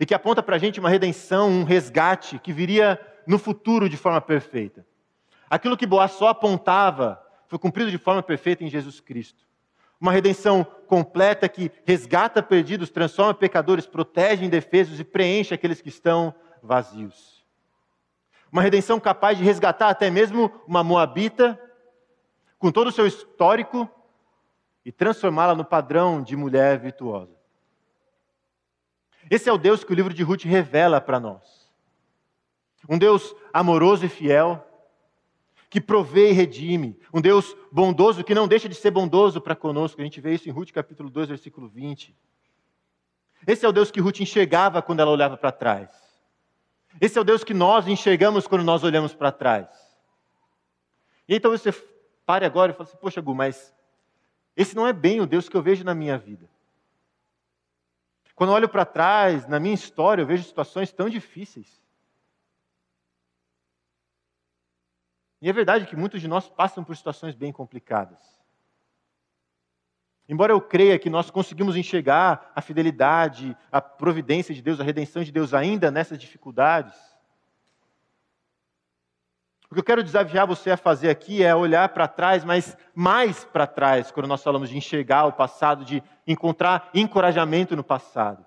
E 0.00 0.06
que 0.06 0.14
aponta 0.14 0.42
para 0.42 0.56
a 0.56 0.58
gente 0.58 0.80
uma 0.80 0.88
redenção, 0.88 1.50
um 1.50 1.64
resgate 1.64 2.38
que 2.38 2.52
viria 2.52 3.00
no 3.26 3.38
futuro 3.38 3.88
de 3.88 3.96
forma 3.96 4.20
perfeita. 4.20 4.86
Aquilo 5.50 5.76
que 5.76 5.86
Boaz 5.86 6.12
só 6.12 6.28
apontava 6.28 7.22
foi 7.46 7.58
cumprido 7.58 7.90
de 7.90 7.98
forma 7.98 8.22
perfeita 8.22 8.64
em 8.64 8.68
Jesus 8.68 8.98
Cristo. 8.98 9.44
Uma 10.00 10.10
redenção 10.10 10.64
completa 10.86 11.48
que 11.48 11.70
resgata 11.84 12.42
perdidos, 12.42 12.90
transforma 12.90 13.34
pecadores, 13.34 13.86
protege 13.86 14.44
indefesos 14.44 14.98
e 14.98 15.04
preenche 15.04 15.54
aqueles 15.54 15.80
que 15.80 15.88
estão 15.88 16.34
vazios. 16.62 17.43
Uma 18.54 18.62
redenção 18.62 19.00
capaz 19.00 19.36
de 19.36 19.42
resgatar 19.42 19.88
até 19.88 20.08
mesmo 20.08 20.48
uma 20.64 20.84
moabita, 20.84 21.60
com 22.56 22.70
todo 22.70 22.86
o 22.86 22.92
seu 22.92 23.04
histórico, 23.04 23.90
e 24.84 24.92
transformá-la 24.92 25.56
no 25.56 25.64
padrão 25.64 26.22
de 26.22 26.36
mulher 26.36 26.78
virtuosa. 26.78 27.34
Esse 29.28 29.48
é 29.48 29.52
o 29.52 29.58
Deus 29.58 29.82
que 29.82 29.90
o 29.90 29.94
livro 29.96 30.14
de 30.14 30.22
Ruth 30.22 30.44
revela 30.44 31.00
para 31.00 31.18
nós. 31.18 31.68
Um 32.88 32.96
Deus 32.96 33.34
amoroso 33.52 34.06
e 34.06 34.08
fiel, 34.08 34.64
que 35.68 35.80
provê 35.80 36.30
e 36.30 36.32
redime, 36.32 36.96
um 37.12 37.20
Deus 37.20 37.56
bondoso 37.72 38.22
que 38.22 38.36
não 38.36 38.46
deixa 38.46 38.68
de 38.68 38.76
ser 38.76 38.92
bondoso 38.92 39.40
para 39.40 39.56
conosco. 39.56 40.00
A 40.00 40.04
gente 40.04 40.20
vê 40.20 40.32
isso 40.32 40.48
em 40.48 40.52
Ruth 40.52 40.70
capítulo 40.70 41.10
2, 41.10 41.28
versículo 41.30 41.68
20. 41.68 42.16
Esse 43.48 43.66
é 43.66 43.68
o 43.68 43.72
Deus 43.72 43.90
que 43.90 44.00
Ruth 44.00 44.20
enxergava 44.20 44.80
quando 44.80 45.00
ela 45.00 45.10
olhava 45.10 45.36
para 45.36 45.50
trás. 45.50 46.03
Esse 47.00 47.18
é 47.18 47.20
o 47.20 47.24
Deus 47.24 47.42
que 47.42 47.54
nós 47.54 47.86
enxergamos 47.86 48.46
quando 48.46 48.64
nós 48.64 48.84
olhamos 48.84 49.14
para 49.14 49.32
trás. 49.32 49.68
E 51.28 51.34
então 51.34 51.50
você 51.50 51.72
pare 52.24 52.44
agora 52.46 52.72
e 52.72 52.74
fala 52.74 52.88
assim: 52.88 52.98
Poxa, 52.98 53.20
Gu, 53.20 53.34
mas 53.34 53.74
esse 54.56 54.76
não 54.76 54.86
é 54.86 54.92
bem 54.92 55.20
o 55.20 55.26
Deus 55.26 55.48
que 55.48 55.56
eu 55.56 55.62
vejo 55.62 55.84
na 55.84 55.94
minha 55.94 56.16
vida. 56.16 56.48
Quando 58.34 58.50
eu 58.50 58.54
olho 58.54 58.68
para 58.68 58.84
trás, 58.84 59.46
na 59.46 59.60
minha 59.60 59.74
história, 59.74 60.22
eu 60.22 60.26
vejo 60.26 60.44
situações 60.44 60.92
tão 60.92 61.08
difíceis. 61.08 61.80
E 65.40 65.48
é 65.48 65.52
verdade 65.52 65.86
que 65.86 65.94
muitos 65.94 66.20
de 66.20 66.26
nós 66.26 66.48
passam 66.48 66.82
por 66.82 66.96
situações 66.96 67.34
bem 67.34 67.52
complicadas. 67.52 68.43
Embora 70.28 70.52
eu 70.52 70.60
creia 70.60 70.98
que 70.98 71.10
nós 71.10 71.30
conseguimos 71.30 71.76
enxergar 71.76 72.50
a 72.54 72.60
fidelidade, 72.62 73.56
a 73.70 73.80
providência 73.80 74.54
de 74.54 74.62
Deus, 74.62 74.80
a 74.80 74.84
redenção 74.84 75.22
de 75.22 75.30
Deus 75.30 75.52
ainda 75.52 75.90
nessas 75.90 76.18
dificuldades, 76.18 76.94
o 79.70 79.74
que 79.74 79.80
eu 79.80 79.84
quero 79.84 80.04
desafiar 80.04 80.46
você 80.46 80.70
a 80.70 80.76
fazer 80.76 81.10
aqui 81.10 81.42
é 81.42 81.52
olhar 81.52 81.88
para 81.88 82.06
trás, 82.06 82.44
mas 82.44 82.76
mais 82.94 83.44
para 83.44 83.66
trás, 83.66 84.12
quando 84.12 84.28
nós 84.28 84.40
falamos 84.40 84.68
de 84.68 84.76
enxergar 84.76 85.24
o 85.24 85.32
passado, 85.32 85.84
de 85.84 86.00
encontrar 86.24 86.90
encorajamento 86.94 87.74
no 87.74 87.82
passado. 87.82 88.46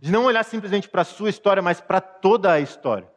De 0.00 0.12
não 0.12 0.26
olhar 0.26 0.44
simplesmente 0.44 0.88
para 0.88 1.02
a 1.02 1.04
sua 1.04 1.28
história, 1.28 1.60
mas 1.60 1.80
para 1.80 2.00
toda 2.00 2.52
a 2.52 2.60
história. 2.60 3.10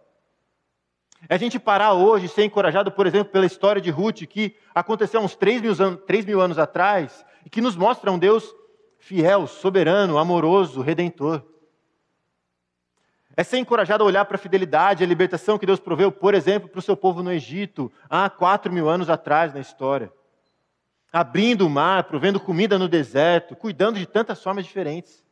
É 1.27 1.36
a 1.36 1.38
gente 1.38 1.57
parar 1.57 1.93
hoje 1.93 2.27
ser 2.27 2.43
encorajado, 2.43 2.91
por 2.91 3.07
exemplo, 3.07 3.31
pela 3.31 3.45
história 3.45 3.81
de 3.81 3.89
Ruth, 3.89 4.24
que 4.27 4.55
aconteceu 4.74 5.19
há 5.19 5.24
uns 5.24 5.36
3 5.36 5.62
mil, 5.62 5.71
anos, 5.79 6.01
3 6.05 6.25
mil 6.25 6.39
anos 6.39 6.59
atrás, 6.59 7.25
e 7.45 7.50
que 7.50 7.62
nos 7.62 7.75
mostra 7.75 8.12
um 8.12 8.19
Deus 8.19 8.53
fiel, 9.00 9.47
soberano, 9.47 10.17
amoroso, 10.17 10.81
redentor. 10.81 11.43
É 13.36 13.43
ser 13.43 13.57
encorajado 13.57 14.03
a 14.03 14.07
olhar 14.07 14.25
para 14.25 14.36
a 14.36 14.39
fidelidade, 14.39 15.03
a 15.03 15.07
libertação 15.07 15.57
que 15.57 15.65
Deus 15.65 15.79
proveu, 15.79 16.12
por 16.12 16.33
exemplo, 16.33 16.69
para 16.69 16.79
o 16.79 16.81
seu 16.81 16.97
povo 16.97 17.21
no 17.21 17.31
Egito, 17.31 17.91
há 18.09 18.29
4 18.29 18.71
mil 18.71 18.89
anos 18.89 19.09
atrás 19.09 19.53
na 19.53 19.59
história. 19.59 20.12
Abrindo 21.12 21.65
o 21.65 21.69
mar, 21.69 22.03
provendo 22.05 22.39
comida 22.39 22.77
no 22.77 22.88
deserto, 22.88 23.55
cuidando 23.55 24.00
de 24.00 24.05
tantas 24.05 24.41
formas 24.41 24.65
diferentes. 24.65 25.24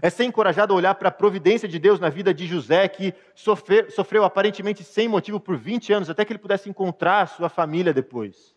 É 0.00 0.10
ser 0.10 0.24
encorajado 0.24 0.72
a 0.72 0.76
olhar 0.76 0.94
para 0.94 1.08
a 1.08 1.12
providência 1.12 1.68
de 1.68 1.78
Deus 1.78 1.98
na 1.98 2.08
vida 2.08 2.32
de 2.32 2.46
José, 2.46 2.86
que 2.88 3.14
sofreu, 3.34 3.90
sofreu 3.90 4.24
aparentemente 4.24 4.84
sem 4.84 5.08
motivo 5.08 5.40
por 5.40 5.56
20 5.56 5.92
anos, 5.92 6.10
até 6.10 6.24
que 6.24 6.32
ele 6.32 6.38
pudesse 6.38 6.68
encontrar 6.68 7.26
sua 7.26 7.48
família 7.48 7.92
depois. 7.92 8.54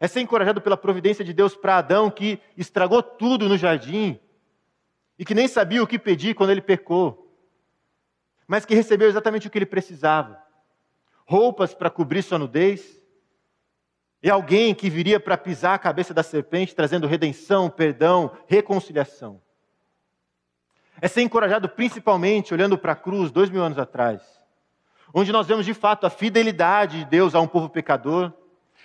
É 0.00 0.08
ser 0.08 0.20
encorajado 0.20 0.60
pela 0.60 0.76
providência 0.76 1.24
de 1.24 1.32
Deus 1.32 1.54
para 1.54 1.78
Adão, 1.78 2.10
que 2.10 2.40
estragou 2.56 3.02
tudo 3.02 3.48
no 3.48 3.56
jardim 3.56 4.18
e 5.18 5.24
que 5.24 5.34
nem 5.34 5.46
sabia 5.46 5.82
o 5.82 5.86
que 5.86 5.98
pedir 5.98 6.34
quando 6.34 6.50
ele 6.50 6.60
pecou, 6.60 7.32
mas 8.46 8.64
que 8.64 8.74
recebeu 8.74 9.08
exatamente 9.08 9.46
o 9.46 9.50
que 9.50 9.58
ele 9.58 9.66
precisava: 9.66 10.42
roupas 11.24 11.72
para 11.72 11.88
cobrir 11.90 12.22
sua 12.22 12.38
nudez, 12.38 13.00
é 14.28 14.32
alguém 14.32 14.74
que 14.74 14.88
viria 14.88 15.20
para 15.20 15.36
pisar 15.36 15.74
a 15.74 15.78
cabeça 15.78 16.14
da 16.14 16.22
serpente, 16.22 16.74
trazendo 16.74 17.06
redenção, 17.06 17.68
perdão, 17.68 18.30
reconciliação. 18.46 19.40
É 21.00 21.08
ser 21.08 21.22
encorajado 21.22 21.68
principalmente 21.68 22.54
olhando 22.54 22.78
para 22.78 22.92
a 22.92 22.96
cruz, 22.96 23.30
dois 23.30 23.50
mil 23.50 23.62
anos 23.62 23.78
atrás, 23.78 24.22
onde 25.12 25.30
nós 25.30 25.46
vemos 25.46 25.66
de 25.66 25.74
fato 25.74 26.06
a 26.06 26.10
fidelidade 26.10 27.00
de 27.00 27.04
Deus 27.04 27.34
a 27.34 27.40
um 27.40 27.46
povo 27.46 27.68
pecador, 27.68 28.32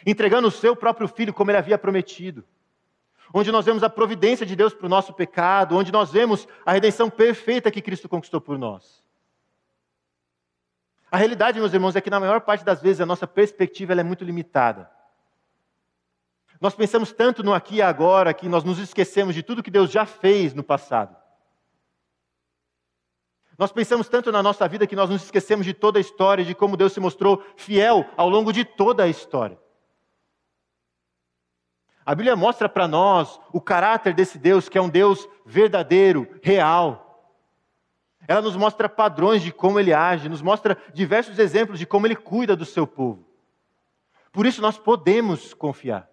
entregando 0.05 0.47
o 0.47 0.51
seu 0.51 0.75
próprio 0.75 1.07
filho 1.07 1.33
como 1.33 1.51
ele 1.51 1.57
havia 1.57 1.77
prometido. 1.77 2.43
onde 3.33 3.51
nós 3.51 3.65
vemos 3.65 3.83
a 3.83 3.89
providência 3.89 4.45
de 4.45 4.55
Deus 4.55 4.73
para 4.73 4.85
o 4.85 4.89
nosso 4.89 5.13
pecado, 5.13 5.77
onde 5.77 5.91
nós 5.91 6.11
vemos 6.11 6.47
a 6.65 6.71
redenção 6.71 7.09
perfeita 7.09 7.71
que 7.71 7.81
Cristo 7.81 8.09
conquistou 8.09 8.41
por 8.41 8.57
nós. 8.57 9.03
A 11.11 11.17
realidade, 11.17 11.59
meus 11.59 11.73
irmãos, 11.73 11.95
é 11.95 12.01
que 12.01 12.09
na 12.09 12.19
maior 12.19 12.41
parte 12.41 12.63
das 12.63 12.81
vezes 12.81 13.01
a 13.01 13.05
nossa 13.05 13.27
perspectiva 13.27 13.93
é 13.93 14.03
muito 14.03 14.23
limitada. 14.23 14.89
Nós 16.59 16.75
pensamos 16.75 17.11
tanto 17.11 17.43
no 17.43 17.53
aqui 17.53 17.75
e 17.75 17.81
agora 17.81 18.33
que 18.33 18.49
nós 18.49 18.63
nos 18.63 18.79
esquecemos 18.79 19.33
de 19.33 19.41
tudo 19.41 19.63
que 19.63 19.71
Deus 19.71 19.89
já 19.89 20.05
fez 20.05 20.53
no 20.53 20.63
passado. 20.63 21.15
Nós 23.57 23.71
pensamos 23.71 24.07
tanto 24.07 24.31
na 24.31 24.41
nossa 24.41 24.67
vida 24.67 24.87
que 24.87 24.95
nós 24.95 25.09
nos 25.09 25.23
esquecemos 25.23 25.65
de 25.65 25.73
toda 25.73 25.99
a 25.99 26.01
história, 26.01 26.45
de 26.45 26.55
como 26.55 26.77
Deus 26.77 26.93
se 26.93 26.99
mostrou 26.99 27.43
fiel 27.57 28.05
ao 28.15 28.29
longo 28.29 28.53
de 28.53 28.63
toda 28.63 29.03
a 29.03 29.07
história. 29.07 29.59
A 32.05 32.15
Bíblia 32.15 32.35
mostra 32.35 32.67
para 32.67 32.87
nós 32.87 33.39
o 33.53 33.61
caráter 33.61 34.13
desse 34.13 34.37
Deus, 34.37 34.67
que 34.67 34.77
é 34.77 34.81
um 34.81 34.89
Deus 34.89 35.27
verdadeiro, 35.45 36.27
real. 36.41 37.37
Ela 38.27 38.41
nos 38.41 38.55
mostra 38.55 38.89
padrões 38.89 39.41
de 39.41 39.51
como 39.51 39.79
ele 39.79 39.93
age, 39.93 40.29
nos 40.29 40.41
mostra 40.41 40.77
diversos 40.93 41.37
exemplos 41.37 41.79
de 41.79 41.85
como 41.85 42.07
ele 42.07 42.15
cuida 42.15 42.55
do 42.55 42.65
seu 42.65 42.87
povo. 42.87 43.27
Por 44.31 44.45
isso 44.45 44.61
nós 44.61 44.77
podemos 44.77 45.53
confiar. 45.53 46.08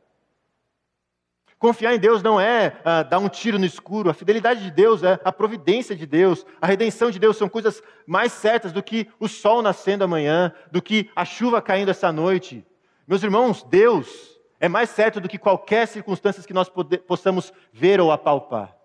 Confiar 1.58 1.94
em 1.94 1.98
Deus 1.98 2.22
não 2.22 2.38
é 2.38 2.80
ah, 2.84 3.02
dar 3.02 3.18
um 3.18 3.28
tiro 3.28 3.58
no 3.58 3.64
escuro, 3.64 4.10
a 4.10 4.14
fidelidade 4.14 4.62
de 4.62 4.70
Deus 4.70 5.02
é 5.02 5.18
a 5.25 5.32
providência 5.32 5.96
de 5.96 6.04
Deus, 6.04 6.44
a 6.60 6.66
redenção 6.66 7.10
de 7.10 7.18
Deus 7.18 7.38
são 7.38 7.48
coisas 7.48 7.82
mais 8.06 8.32
certas 8.32 8.72
do 8.72 8.82
que 8.82 9.08
o 9.18 9.26
sol 9.26 9.62
nascendo 9.62 10.04
amanhã, 10.04 10.52
do 10.70 10.82
que 10.82 11.10
a 11.16 11.25
chuva 11.25 11.62
caindo 11.62 11.90
essa 11.90 12.12
noite. 12.12 12.66
Meus 13.06 13.22
irmãos, 13.22 13.62
Deus 13.62 14.38
é 14.60 14.68
mais 14.68 14.90
certo 14.90 15.18
do 15.18 15.28
que 15.28 15.38
qualquer 15.38 15.88
circunstância 15.88 16.42
que 16.42 16.52
nós 16.52 16.70
possamos 17.06 17.52
ver 17.72 18.00
ou 18.00 18.12
apalpar. 18.12 18.76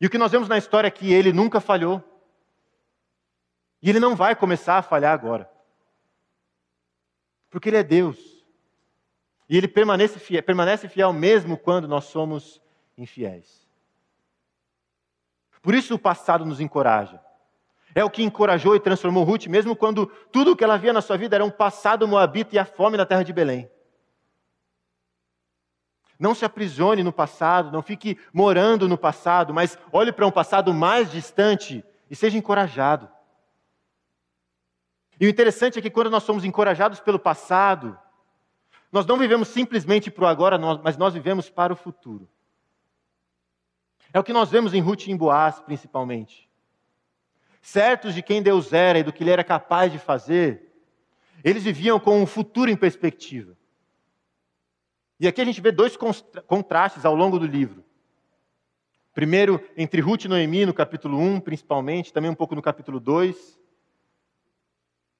E 0.00 0.06
o 0.06 0.10
que 0.10 0.18
nós 0.18 0.32
vemos 0.32 0.48
na 0.48 0.56
história 0.56 0.88
é 0.88 0.90
que 0.92 1.12
ele 1.12 1.32
nunca 1.32 1.60
falhou. 1.60 2.02
E 3.82 3.90
ele 3.90 4.00
não 4.00 4.16
vai 4.16 4.34
começar 4.34 4.78
a 4.78 4.82
falhar 4.82 5.12
agora. 5.12 5.50
Porque 7.50 7.68
ele 7.68 7.76
é 7.76 7.82
Deus. 7.82 8.37
E 9.48 9.56
ele 9.56 9.66
permanece 9.66 10.18
fiel, 10.18 10.42
permanece 10.42 10.88
fiel 10.88 11.12
mesmo 11.12 11.56
quando 11.56 11.88
nós 11.88 12.04
somos 12.04 12.60
infiéis. 12.96 13.66
Por 15.62 15.74
isso 15.74 15.94
o 15.94 15.98
passado 15.98 16.44
nos 16.44 16.60
encoraja. 16.60 17.20
É 17.94 18.04
o 18.04 18.10
que 18.10 18.22
encorajou 18.22 18.76
e 18.76 18.80
transformou 18.80 19.24
Ruth, 19.24 19.46
mesmo 19.46 19.74
quando 19.74 20.06
tudo 20.30 20.52
o 20.52 20.56
que 20.56 20.62
ela 20.62 20.76
via 20.76 20.92
na 20.92 21.00
sua 21.00 21.16
vida 21.16 21.34
era 21.34 21.44
um 21.44 21.50
passado 21.50 22.06
moabita 22.06 22.54
e 22.54 22.58
a 22.58 22.64
fome 22.64 22.96
na 22.96 23.06
terra 23.06 23.22
de 23.22 23.32
Belém. 23.32 23.70
Não 26.18 26.34
se 26.34 26.44
aprisione 26.44 27.02
no 27.02 27.12
passado, 27.12 27.70
não 27.70 27.80
fique 27.80 28.18
morando 28.32 28.88
no 28.88 28.98
passado, 28.98 29.54
mas 29.54 29.78
olhe 29.92 30.12
para 30.12 30.26
um 30.26 30.30
passado 30.30 30.74
mais 30.74 31.10
distante 31.10 31.84
e 32.10 32.16
seja 32.16 32.36
encorajado. 32.36 33.08
E 35.20 35.26
o 35.26 35.28
interessante 35.28 35.78
é 35.78 35.82
que 35.82 35.90
quando 35.90 36.10
nós 36.10 36.22
somos 36.22 36.44
encorajados 36.44 37.00
pelo 37.00 37.18
passado, 37.18 37.98
nós 38.90 39.06
não 39.06 39.18
vivemos 39.18 39.48
simplesmente 39.48 40.10
para 40.10 40.24
o 40.24 40.28
agora, 40.28 40.58
mas 40.82 40.96
nós 40.96 41.14
vivemos 41.14 41.50
para 41.50 41.72
o 41.72 41.76
futuro. 41.76 42.28
É 44.12 44.18
o 44.18 44.24
que 44.24 44.32
nós 44.32 44.50
vemos 44.50 44.72
em 44.72 44.80
Ruth 44.80 45.06
e 45.06 45.10
em 45.10 45.16
Boaz, 45.16 45.60
principalmente. 45.60 46.48
Certos 47.60 48.14
de 48.14 48.22
quem 48.22 48.42
Deus 48.42 48.72
era 48.72 48.98
e 48.98 49.02
do 49.02 49.12
que 49.12 49.22
ele 49.22 49.30
era 49.30 49.44
capaz 49.44 49.92
de 49.92 49.98
fazer, 49.98 50.72
eles 51.44 51.62
viviam 51.62 52.00
com 52.00 52.20
um 52.20 52.26
futuro 52.26 52.70
em 52.70 52.76
perspectiva. 52.76 53.56
E 55.20 55.26
aqui 55.26 55.40
a 55.40 55.44
gente 55.44 55.60
vê 55.60 55.70
dois 55.70 55.96
contrastes 56.46 57.04
ao 57.04 57.14
longo 57.14 57.38
do 57.38 57.46
livro. 57.46 57.84
Primeiro, 59.12 59.62
entre 59.76 60.00
Ruth 60.00 60.24
e 60.24 60.28
Noemi, 60.28 60.64
no 60.64 60.72
capítulo 60.72 61.18
1, 61.18 61.40
principalmente, 61.40 62.12
também 62.12 62.30
um 62.30 62.36
pouco 62.36 62.54
no 62.54 62.62
capítulo 62.62 63.00
2. 63.00 63.58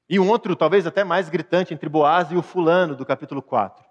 E 0.08 0.18
um 0.18 0.28
outro, 0.28 0.56
talvez 0.56 0.86
até 0.86 1.04
mais 1.04 1.28
gritante, 1.28 1.74
entre 1.74 1.88
Boaz 1.88 2.30
e 2.30 2.36
o 2.36 2.42
fulano, 2.42 2.96
do 2.96 3.04
capítulo 3.04 3.42
4. 3.42 3.84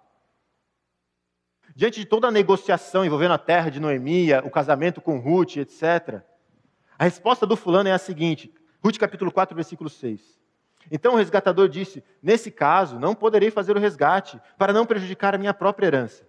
Diante 1.76 2.00
de 2.00 2.06
toda 2.06 2.26
a 2.26 2.30
negociação 2.30 3.04
envolvendo 3.04 3.34
a 3.34 3.38
terra 3.38 3.70
de 3.70 3.78
Noemi, 3.78 4.32
o 4.44 4.50
casamento 4.50 5.00
com 5.00 5.18
Ruth, 5.18 5.58
etc., 5.58 6.22
a 6.98 7.04
resposta 7.04 7.46
do 7.46 7.54
fulano 7.54 7.88
é 7.88 7.92
a 7.92 7.98
seguinte: 7.98 8.52
Ruth 8.82 8.98
capítulo 8.98 9.30
4, 9.30 9.54
versículo 9.54 9.88
6. 9.88 10.40
Então 10.90 11.14
o 11.14 11.16
resgatador 11.16 11.68
disse: 11.68 12.02
Nesse 12.20 12.50
caso, 12.50 12.98
não 12.98 13.14
poderei 13.14 13.52
fazer 13.52 13.76
o 13.76 13.80
resgate, 13.80 14.40
para 14.56 14.72
não 14.72 14.84
prejudicar 14.84 15.36
a 15.36 15.38
minha 15.38 15.54
própria 15.54 15.86
herança. 15.86 16.26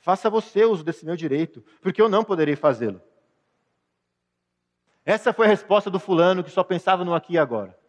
Faça 0.00 0.28
você 0.28 0.64
uso 0.64 0.84
desse 0.84 1.06
meu 1.06 1.16
direito, 1.16 1.64
porque 1.80 2.02
eu 2.02 2.08
não 2.08 2.22
poderei 2.22 2.56
fazê-lo. 2.56 3.00
Essa 5.04 5.32
foi 5.32 5.46
a 5.46 5.48
resposta 5.48 5.90
do 5.90 5.98
fulano 5.98 6.44
que 6.44 6.50
só 6.50 6.62
pensava 6.62 7.04
no 7.04 7.14
aqui 7.14 7.34
e 7.34 7.38
agora. 7.38 7.79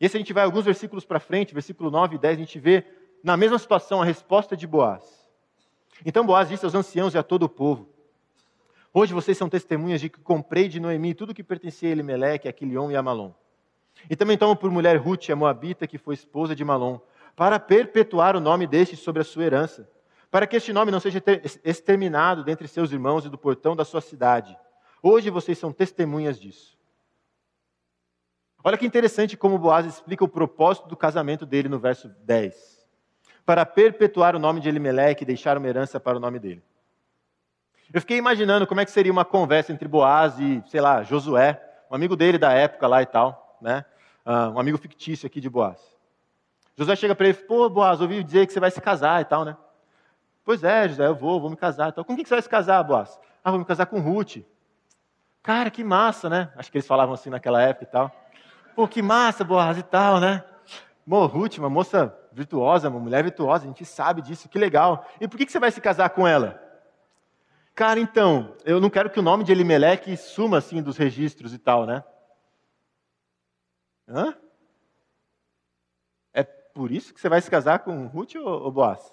E 0.00 0.08
se 0.08 0.16
a 0.16 0.20
gente 0.20 0.32
vai 0.32 0.44
alguns 0.44 0.64
versículos 0.64 1.04
para 1.04 1.18
frente, 1.18 1.52
versículo 1.52 1.90
9 1.90 2.16
e 2.16 2.18
10, 2.18 2.36
a 2.36 2.40
gente 2.40 2.58
vê 2.58 2.84
na 3.22 3.36
mesma 3.36 3.58
situação 3.58 4.00
a 4.00 4.04
resposta 4.04 4.56
de 4.56 4.66
Boaz. 4.66 5.28
Então 6.04 6.24
Boaz 6.24 6.48
disse 6.48 6.64
aos 6.64 6.74
anciãos 6.74 7.14
e 7.14 7.18
a 7.18 7.22
todo 7.22 7.42
o 7.44 7.48
povo: 7.48 7.88
Hoje 8.94 9.12
vocês 9.12 9.36
são 9.36 9.48
testemunhas 9.48 10.00
de 10.00 10.08
que 10.08 10.20
comprei 10.20 10.68
de 10.68 10.78
Noemi 10.78 11.14
tudo 11.14 11.34
que 11.34 11.42
pertencia 11.42 11.88
a 11.88 11.92
Elimeleque, 11.92 12.48
a 12.48 12.52
Quilion 12.52 12.90
e 12.90 12.96
a 12.96 13.02
Malom. 13.02 13.32
E 14.08 14.14
também 14.14 14.38
tomo 14.38 14.54
por 14.54 14.70
mulher 14.70 14.96
Ruth, 14.96 15.28
a 15.30 15.36
Moabita, 15.36 15.86
que 15.86 15.98
foi 15.98 16.14
esposa 16.14 16.54
de 16.54 16.64
Malom, 16.64 17.00
para 17.34 17.58
perpetuar 17.58 18.36
o 18.36 18.40
nome 18.40 18.66
deste 18.66 18.96
sobre 18.96 19.22
a 19.22 19.24
sua 19.24 19.44
herança, 19.44 19.90
para 20.30 20.46
que 20.46 20.56
este 20.56 20.72
nome 20.72 20.92
não 20.92 21.00
seja 21.00 21.22
exterminado 21.64 22.44
dentre 22.44 22.68
seus 22.68 22.92
irmãos 22.92 23.24
e 23.24 23.28
do 23.28 23.36
portão 23.36 23.74
da 23.74 23.84
sua 23.84 24.00
cidade. 24.00 24.56
Hoje 25.02 25.30
vocês 25.30 25.58
são 25.58 25.72
testemunhas 25.72 26.38
disso. 26.38 26.77
Olha 28.62 28.76
que 28.76 28.86
interessante 28.86 29.36
como 29.36 29.58
Boaz 29.58 29.86
explica 29.86 30.24
o 30.24 30.28
propósito 30.28 30.88
do 30.88 30.96
casamento 30.96 31.46
dele 31.46 31.68
no 31.68 31.78
verso 31.78 32.08
10. 32.24 32.86
Para 33.46 33.64
perpetuar 33.64 34.34
o 34.34 34.38
nome 34.38 34.60
de 34.60 34.68
Elimeleque 34.68 35.22
e 35.22 35.26
deixar 35.26 35.56
uma 35.56 35.68
herança 35.68 36.00
para 36.00 36.16
o 36.16 36.20
nome 36.20 36.38
dele. 36.38 36.62
Eu 37.92 38.00
fiquei 38.00 38.18
imaginando 38.18 38.66
como 38.66 38.80
é 38.80 38.84
que 38.84 38.90
seria 38.90 39.12
uma 39.12 39.24
conversa 39.24 39.72
entre 39.72 39.88
Boaz 39.88 40.38
e, 40.38 40.62
sei 40.66 40.80
lá, 40.80 41.02
Josué, 41.02 41.62
um 41.90 41.94
amigo 41.94 42.16
dele 42.16 42.36
da 42.36 42.52
época 42.52 42.86
lá 42.86 43.00
e 43.00 43.06
tal, 43.06 43.56
né? 43.62 43.84
Uh, 44.26 44.50
um 44.54 44.58
amigo 44.58 44.76
fictício 44.76 45.26
aqui 45.26 45.40
de 45.40 45.48
Boaz. 45.48 45.80
Josué 46.76 46.96
chega 46.96 47.14
para 47.14 47.28
ele 47.28 47.38
e 47.38 47.42
pô, 47.42 47.70
Boaz, 47.70 48.00
ouvi 48.00 48.22
dizer 48.22 48.46
que 48.46 48.52
você 48.52 48.60
vai 48.60 48.70
se 48.70 48.80
casar 48.80 49.22
e 49.22 49.24
tal, 49.24 49.44
né? 49.44 49.56
Pois 50.44 50.62
é, 50.62 50.88
José, 50.88 51.06
eu 51.06 51.14
vou, 51.14 51.40
vou 51.40 51.48
me 51.48 51.56
casar. 51.56 51.88
Então, 51.88 52.04
com 52.04 52.14
quem 52.14 52.24
que 52.24 52.28
você 52.28 52.34
vai 52.34 52.42
se 52.42 52.48
casar, 52.48 52.82
Boaz? 52.82 53.18
Ah, 53.42 53.50
vou 53.50 53.60
me 53.60 53.64
casar 53.64 53.86
com 53.86 54.00
Ruth. 54.00 54.38
Cara, 55.42 55.70
que 55.70 55.82
massa, 55.82 56.28
né? 56.28 56.52
Acho 56.56 56.70
que 56.70 56.76
eles 56.76 56.86
falavam 56.86 57.14
assim 57.14 57.30
naquela 57.30 57.62
época 57.62 57.84
e 57.84 57.86
tal. 57.86 58.14
Pô, 58.78 58.86
que 58.86 59.02
massa, 59.02 59.42
Boaz 59.42 59.76
e 59.76 59.82
tal, 59.82 60.20
né? 60.20 60.44
Mo, 61.04 61.26
Ruth, 61.26 61.58
uma 61.58 61.68
moça 61.68 62.16
virtuosa, 62.30 62.88
uma 62.88 63.00
mulher 63.00 63.24
virtuosa, 63.24 63.64
a 63.64 63.66
gente 63.66 63.84
sabe 63.84 64.22
disso, 64.22 64.48
que 64.48 64.56
legal. 64.56 65.04
E 65.20 65.26
por 65.26 65.36
que, 65.36 65.50
você 65.50 65.58
vai 65.58 65.72
se 65.72 65.80
casar 65.80 66.10
com 66.10 66.28
ela? 66.28 66.62
Cara, 67.74 67.98
então, 67.98 68.56
eu 68.64 68.80
não 68.80 68.88
quero 68.88 69.10
que 69.10 69.18
o 69.18 69.22
nome 69.22 69.42
de 69.42 69.50
Elimelec 69.50 70.16
suma 70.16 70.58
assim 70.58 70.80
dos 70.80 70.96
registros 70.96 71.52
e 71.52 71.58
tal, 71.58 71.86
né? 71.86 72.04
Hã? 74.06 74.32
É 76.32 76.44
por 76.44 76.92
isso 76.92 77.12
que 77.12 77.20
você 77.20 77.28
vai 77.28 77.40
se 77.40 77.50
casar 77.50 77.80
com 77.80 78.06
Ruth 78.06 78.36
ou, 78.36 78.46
ou 78.46 78.70
Boaz? 78.70 79.12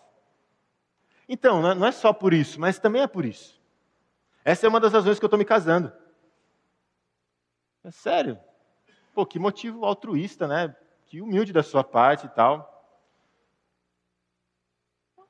Então, 1.27 1.59
não 1.73 1.87
é 1.87 1.91
só 1.91 2.13
por 2.13 2.35
isso, 2.35 2.61
mas 2.61 2.77
também 2.77 3.01
é 3.01 3.07
por 3.07 3.25
isso. 3.25 3.59
Essa 4.43 4.67
é 4.67 4.69
uma 4.69 4.79
das 4.79 4.93
razões 4.93 5.17
que 5.17 5.25
eu 5.25 5.27
estou 5.27 5.39
me 5.39 5.43
casando. 5.43 5.91
É 7.83 7.89
sério. 7.89 8.39
Pô, 9.15 9.25
que 9.25 9.39
motivo 9.39 9.85
altruísta, 9.85 10.45
né? 10.45 10.75
Que 11.05 11.21
humilde 11.21 11.53
da 11.53 11.63
sua 11.63 11.85
parte 11.85 12.25
e 12.25 12.29
tal. 12.29 12.69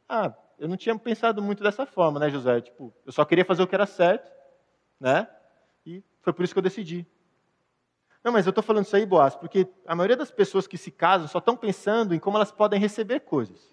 Ah, 0.09 0.33
eu 0.57 0.67
não 0.67 0.75
tinha 0.75 0.97
pensado 0.97 1.39
muito 1.39 1.61
dessa 1.61 1.85
forma, 1.85 2.19
né, 2.19 2.31
José? 2.31 2.61
Tipo, 2.61 2.91
eu 3.05 3.11
só 3.11 3.23
queria 3.23 3.45
fazer 3.45 3.61
o 3.61 3.67
que 3.67 3.75
era 3.75 3.85
certo, 3.85 4.31
né? 4.99 5.29
E 5.85 6.03
foi 6.21 6.33
por 6.33 6.43
isso 6.43 6.53
que 6.53 6.57
eu 6.57 6.63
decidi. 6.63 7.05
Não, 8.23 8.31
mas 8.31 8.47
eu 8.47 8.49
estou 8.49 8.63
falando 8.63 8.85
isso 8.85 8.95
aí, 8.95 9.05
Boas, 9.05 9.35
porque 9.35 9.67
a 9.85 9.93
maioria 9.93 10.17
das 10.17 10.31
pessoas 10.31 10.65
que 10.65 10.79
se 10.79 10.89
casam 10.89 11.27
só 11.27 11.37
estão 11.37 11.55
pensando 11.55 12.15
em 12.15 12.19
como 12.19 12.37
elas 12.37 12.51
podem 12.51 12.79
receber 12.79 13.19
coisas. 13.19 13.71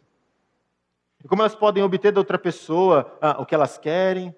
E 1.24 1.26
como 1.26 1.40
elas 1.40 1.54
podem 1.54 1.82
obter 1.82 2.12
da 2.12 2.20
outra 2.20 2.38
pessoa 2.38 3.16
ah, 3.18 3.40
o 3.40 3.46
que 3.46 3.54
elas 3.54 3.78
querem, 3.78 4.36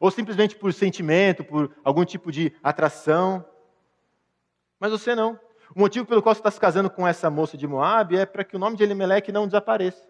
ou 0.00 0.10
simplesmente 0.10 0.56
por 0.56 0.72
sentimento, 0.72 1.44
por 1.44 1.76
algum 1.84 2.06
tipo 2.06 2.32
de 2.32 2.56
atração. 2.62 3.44
Mas 4.80 4.90
você 4.90 5.14
não. 5.14 5.38
O 5.76 5.78
motivo 5.78 6.06
pelo 6.06 6.22
qual 6.22 6.34
você 6.34 6.40
está 6.40 6.50
se 6.50 6.58
casando 6.58 6.90
com 6.90 7.06
essa 7.06 7.30
moça 7.30 7.56
de 7.56 7.66
Moab 7.66 8.16
é 8.16 8.26
para 8.26 8.42
que 8.42 8.56
o 8.56 8.58
nome 8.58 8.76
de 8.76 8.82
Elimelec 8.82 9.30
não 9.30 9.46
desapareça. 9.46 10.08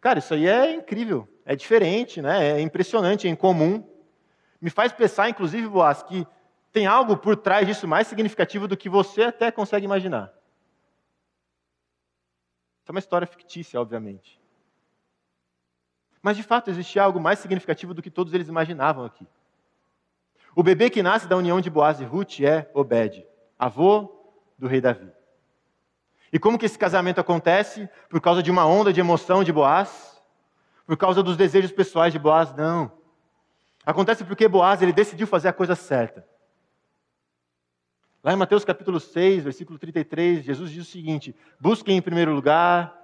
Cara, 0.00 0.18
isso 0.18 0.34
aí 0.34 0.46
é 0.46 0.72
incrível, 0.72 1.28
é 1.44 1.56
diferente, 1.56 2.22
né? 2.22 2.58
é 2.58 2.60
impressionante, 2.60 3.26
é 3.26 3.30
incomum. 3.30 3.84
Me 4.60 4.70
faz 4.70 4.92
pensar, 4.92 5.28
inclusive, 5.28 5.66
Boas, 5.66 6.02
que 6.02 6.26
tem 6.70 6.86
algo 6.86 7.16
por 7.16 7.36
trás 7.36 7.66
disso 7.66 7.88
mais 7.88 8.06
significativo 8.06 8.68
do 8.68 8.76
que 8.76 8.88
você 8.88 9.24
até 9.24 9.50
consegue 9.50 9.84
imaginar. 9.84 10.32
Isso 12.80 12.88
é 12.88 12.92
uma 12.92 13.00
história 13.00 13.26
fictícia, 13.26 13.80
obviamente. 13.80 14.40
Mas 16.22 16.36
de 16.36 16.42
fato 16.42 16.70
existia 16.70 17.02
algo 17.02 17.18
mais 17.18 17.38
significativo 17.38 17.94
do 17.94 18.02
que 18.02 18.10
todos 18.10 18.32
eles 18.32 18.48
imaginavam 18.48 19.04
aqui. 19.04 19.26
O 20.54 20.62
bebê 20.62 20.90
que 20.90 21.02
nasce 21.02 21.26
da 21.26 21.36
união 21.36 21.60
de 21.60 21.70
Boaz 21.70 22.00
e 22.00 22.04
Ruth 22.04 22.40
é 22.40 22.70
Obed, 22.74 23.26
avô 23.60 24.10
do 24.58 24.66
rei 24.66 24.80
Davi. 24.80 25.12
E 26.32 26.38
como 26.38 26.58
que 26.58 26.64
esse 26.64 26.78
casamento 26.78 27.20
acontece? 27.20 27.88
Por 28.08 28.20
causa 28.20 28.42
de 28.42 28.50
uma 28.50 28.64
onda 28.64 28.92
de 28.92 29.00
emoção 29.00 29.44
de 29.44 29.52
Boaz? 29.52 30.22
Por 30.86 30.96
causa 30.96 31.22
dos 31.22 31.36
desejos 31.36 31.70
pessoais 31.70 32.12
de 32.12 32.18
Boaz? 32.18 32.54
Não. 32.54 32.90
Acontece 33.84 34.24
porque 34.24 34.48
Boaz 34.48 34.80
ele 34.80 34.92
decidiu 34.92 35.26
fazer 35.26 35.48
a 35.48 35.52
coisa 35.52 35.74
certa. 35.74 36.26
Lá 38.24 38.32
em 38.32 38.36
Mateus 38.36 38.64
capítulo 38.64 38.98
6, 38.98 39.44
versículo 39.44 39.78
33, 39.78 40.42
Jesus 40.44 40.70
diz 40.70 40.86
o 40.86 40.90
seguinte: 40.90 41.36
Busquem 41.58 41.96
em 41.96 42.02
primeiro 42.02 42.32
lugar 42.34 42.94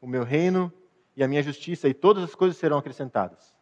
o 0.00 0.06
meu 0.06 0.24
reino 0.24 0.72
e 1.14 1.22
a 1.22 1.28
minha 1.28 1.42
justiça, 1.42 1.88
e 1.88 1.94
todas 1.94 2.24
as 2.24 2.34
coisas 2.34 2.56
serão 2.56 2.78
acrescentadas. 2.78 3.54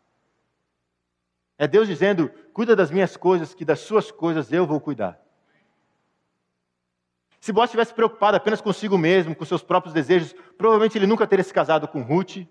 É 1.58 1.66
Deus 1.66 1.88
dizendo: 1.88 2.28
Cuida 2.52 2.76
das 2.76 2.90
minhas 2.90 3.16
coisas, 3.16 3.54
que 3.54 3.64
das 3.64 3.80
suas 3.80 4.10
coisas 4.10 4.52
eu 4.52 4.66
vou 4.66 4.80
cuidar. 4.80 5.27
Se 7.40 7.52
Boaz 7.52 7.68
estivesse 7.68 7.94
preocupado 7.94 8.36
apenas 8.36 8.60
consigo 8.60 8.98
mesmo, 8.98 9.34
com 9.34 9.44
seus 9.44 9.62
próprios 9.62 9.94
desejos, 9.94 10.34
provavelmente 10.56 10.98
ele 10.98 11.06
nunca 11.06 11.26
teria 11.26 11.44
se 11.44 11.52
casado 11.52 11.86
com 11.86 12.02
Ruth. 12.02 12.46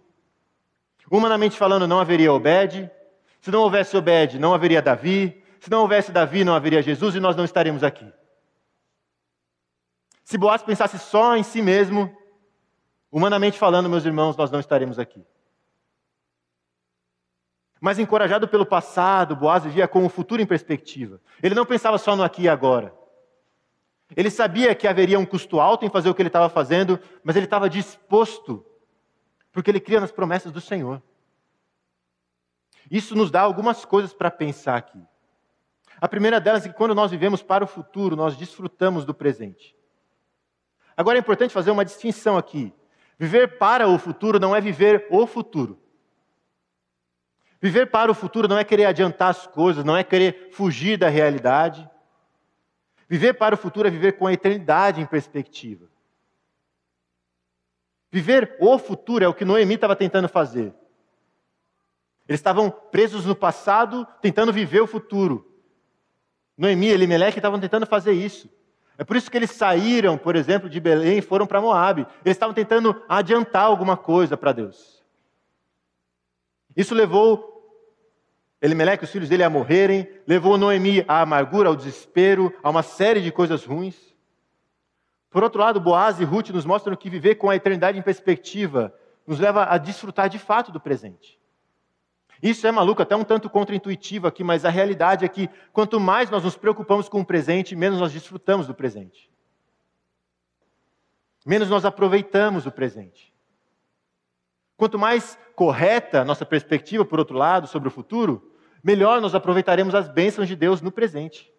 Humanamente 1.10 1.58
falando, 1.58 1.88
não 1.88 2.00
haveria 2.00 2.32
Obed. 2.32 2.90
Se 3.42 3.52
não 3.52 3.62
houvesse 3.62 3.96
Obed, 3.98 4.40
não 4.40 4.54
haveria 4.54 4.82
Davi. 4.82 5.44
Se 5.60 5.70
não 5.70 5.82
houvesse 5.82 6.12
Davi, 6.12 6.44
não 6.44 6.56
haveria 6.56 6.82
Jesus 6.82 7.16
e 7.16 7.20
nós 7.20 7.36
não 7.36 7.44
estaríamos 7.44 7.84
aqui. 7.84 8.12
Se 10.24 10.38
Boaz 10.38 10.62
pensasse 10.62 11.00
só 11.00 11.36
em 11.38 11.44
si 11.44 11.62
mesmo, 11.62 12.16
humanamente 13.12 13.58
falando, 13.58 13.90
meus 13.90 14.06
irmãos, 14.06 14.36
nós 14.36 14.52
não 14.52 14.60
estaremos 14.60 15.00
aqui. 15.00 15.26
Mas 17.80 18.00
encorajado 18.00 18.48
pelo 18.48 18.66
passado, 18.66 19.36
Boaz 19.36 19.64
vivia 19.64 19.88
com 19.88 20.06
o 20.06 20.10
futuro 20.10 20.42
em 20.42 20.46
perspectiva. 20.46 21.22
Ele 21.42 21.56
não 21.56 21.66
pensava 21.66 21.98
só 21.98 22.16
no 22.16 22.24
aqui 22.24 22.44
e 22.44 22.50
agora. 22.50 22.94
Ele 24.16 24.30
sabia 24.30 24.74
que 24.74 24.88
haveria 24.88 25.20
um 25.20 25.26
custo 25.26 25.60
alto 25.60 25.86
em 25.86 25.90
fazer 25.90 26.10
o 26.10 26.16
que 26.16 26.22
ele 26.22 26.30
estava 26.30 26.50
fazendo, 26.50 27.00
mas 27.24 27.36
ele 27.36 27.46
estava 27.46 27.70
disposto, 27.70 28.66
porque 29.52 29.70
ele 29.70 29.80
cria 29.80 30.00
nas 30.00 30.12
promessas 30.12 30.52
do 30.52 30.62
Senhor. 30.62 31.02
Isso 32.90 33.16
nos 33.16 33.30
dá 33.30 33.42
algumas 33.42 33.84
coisas 33.84 34.14
para 34.14 34.32
pensar 34.32 34.78
aqui. 34.78 35.02
A 36.00 36.08
primeira 36.08 36.40
delas 36.40 36.66
é 36.66 36.70
que 36.70 36.76
quando 36.76 36.96
nós 36.96 37.12
vivemos 37.12 37.42
para 37.42 37.64
o 37.64 37.68
futuro, 37.68 38.16
nós 38.16 38.38
desfrutamos 38.38 39.04
do 39.04 39.14
presente. 39.14 39.76
Agora 40.96 41.18
é 41.18 41.20
importante 41.20 41.54
fazer 41.54 41.72
uma 41.72 41.84
distinção 41.84 42.38
aqui. 42.38 42.74
Viver 43.20 43.58
para 43.58 43.88
o 43.88 43.98
futuro 43.98 44.40
não 44.40 44.56
é 44.56 44.62
viver 44.62 45.08
o 45.10 45.26
futuro. 45.28 45.80
Viver 47.60 47.90
para 47.90 48.12
o 48.12 48.16
futuro 48.16 48.48
não 48.48 48.58
é 48.58 48.64
querer 48.64 48.86
adiantar 48.86 49.30
as 49.30 49.48
coisas, 49.48 49.84
não 49.84 49.98
é 49.98 50.04
querer 50.04 50.50
fugir 50.52 50.98
da 50.98 51.10
realidade. 51.10 51.90
Viver 53.10 53.34
para 53.34 53.56
o 53.56 53.58
futuro 53.58 53.88
é 53.88 53.92
viver 53.92 54.14
com 54.14 54.28
a 54.28 54.34
eternidade 54.34 55.00
em 55.00 55.06
perspectiva. 55.06 55.88
Viver 58.12 58.58
o 58.60 58.78
futuro 58.78 59.24
é 59.24 59.28
o 59.28 59.34
que 59.34 59.46
Noemi 59.46 59.76
estava 59.76 59.96
tentando 59.96 60.28
fazer. 60.28 60.74
Eles 62.28 62.40
estavam 62.40 62.70
presos 62.70 63.26
no 63.26 63.36
passado, 63.36 64.06
tentando 64.22 64.52
viver 64.52 64.82
o 64.82 64.88
futuro. 64.88 65.50
Noemi 66.58 66.88
e 66.88 66.92
Elimelech 66.92 67.38
estavam 67.38 67.60
tentando 67.60 67.86
fazer 67.86 68.12
isso. 68.12 68.50
É 68.98 69.04
por 69.04 69.16
isso 69.16 69.30
que 69.30 69.38
eles 69.38 69.52
saíram, 69.52 70.18
por 70.18 70.36
exemplo, 70.36 70.70
de 70.70 70.80
Belém 70.80 71.20
e 71.20 71.22
foram 71.22 71.46
para 71.46 71.62
Moab. 71.62 72.02
Eles 72.26 72.36
estavam 72.36 72.54
tentando 72.54 73.02
adiantar 73.08 73.64
alguma 73.64 73.96
coisa 73.96 74.36
para 74.36 74.52
Deus. 74.52 75.04
Isso 76.76 76.96
levou 76.96 77.57
Elimelec, 78.62 79.04
os 79.04 79.12
filhos 79.12 79.30
dele 79.30 79.44
a 79.44 79.50
morrerem, 79.50 80.10
levou 80.26 80.58
Noemi 80.58 81.06
à 81.08 81.22
amargura, 81.22 81.70
ao 81.70 81.76
desespero, 81.76 82.54
a 82.64 82.70
uma 82.70 82.82
série 82.82 83.22
de 83.22 83.32
coisas 83.32 83.64
ruins. 83.64 84.16
Por 85.30 85.44
outro 85.44 85.60
lado, 85.62 85.80
Boaz 85.80 86.20
e 86.20 86.24
Ruth 86.24 86.50
nos 86.50 86.66
mostram 86.66 86.96
que 86.96 87.10
viver 87.10 87.36
com 87.36 87.50
a 87.50 87.56
eternidade 87.56 88.00
em 88.00 88.02
perspectiva 88.02 88.94
nos 89.28 89.40
leva 89.40 89.66
a 89.66 89.78
desfrutar 89.78 90.30
de 90.30 90.40
fato 90.40 90.72
do 90.72 90.80
presente. 90.80 91.38
Isso 92.42 92.66
é 92.66 92.72
maluco, 92.72 93.02
até 93.02 93.16
um 93.16 93.24
tanto 93.24 93.50
contraintuitivo 93.50 94.28
aqui, 94.28 94.44
mas 94.44 94.64
a 94.64 94.70
realidade 94.70 95.26
é 95.26 95.28
que 95.28 95.50
quanto 95.74 96.00
mais 96.00 96.30
nós 96.30 96.44
nos 96.44 96.56
preocupamos 96.56 97.10
com 97.10 97.22
o 97.22 97.26
presente, 97.26 97.76
menos 97.76 98.00
nós 98.00 98.14
desfrutamos 98.14 98.68
do 98.68 98.74
presente. 98.74 99.30
Menos 101.46 101.70
nós 101.70 101.86
aproveitamos 101.86 102.66
o 102.66 102.72
presente. 102.72 103.27
Quanto 104.78 105.00
mais 105.00 105.38
correta 105.56 106.24
nossa 106.24 106.46
perspectiva, 106.46 107.04
por 107.04 107.18
outro 107.18 107.36
lado, 107.36 107.68
sobre 107.68 107.88
o 107.88 107.92
futuro, 107.92 108.56
melhor 108.84 109.20
nós 109.20 109.34
aproveitaremos 109.34 109.96
as 109.96 110.08
bênçãos 110.08 110.48
de 110.48 110.56
Deus 110.56 110.82
no 110.82 110.92
presente. 110.92 111.52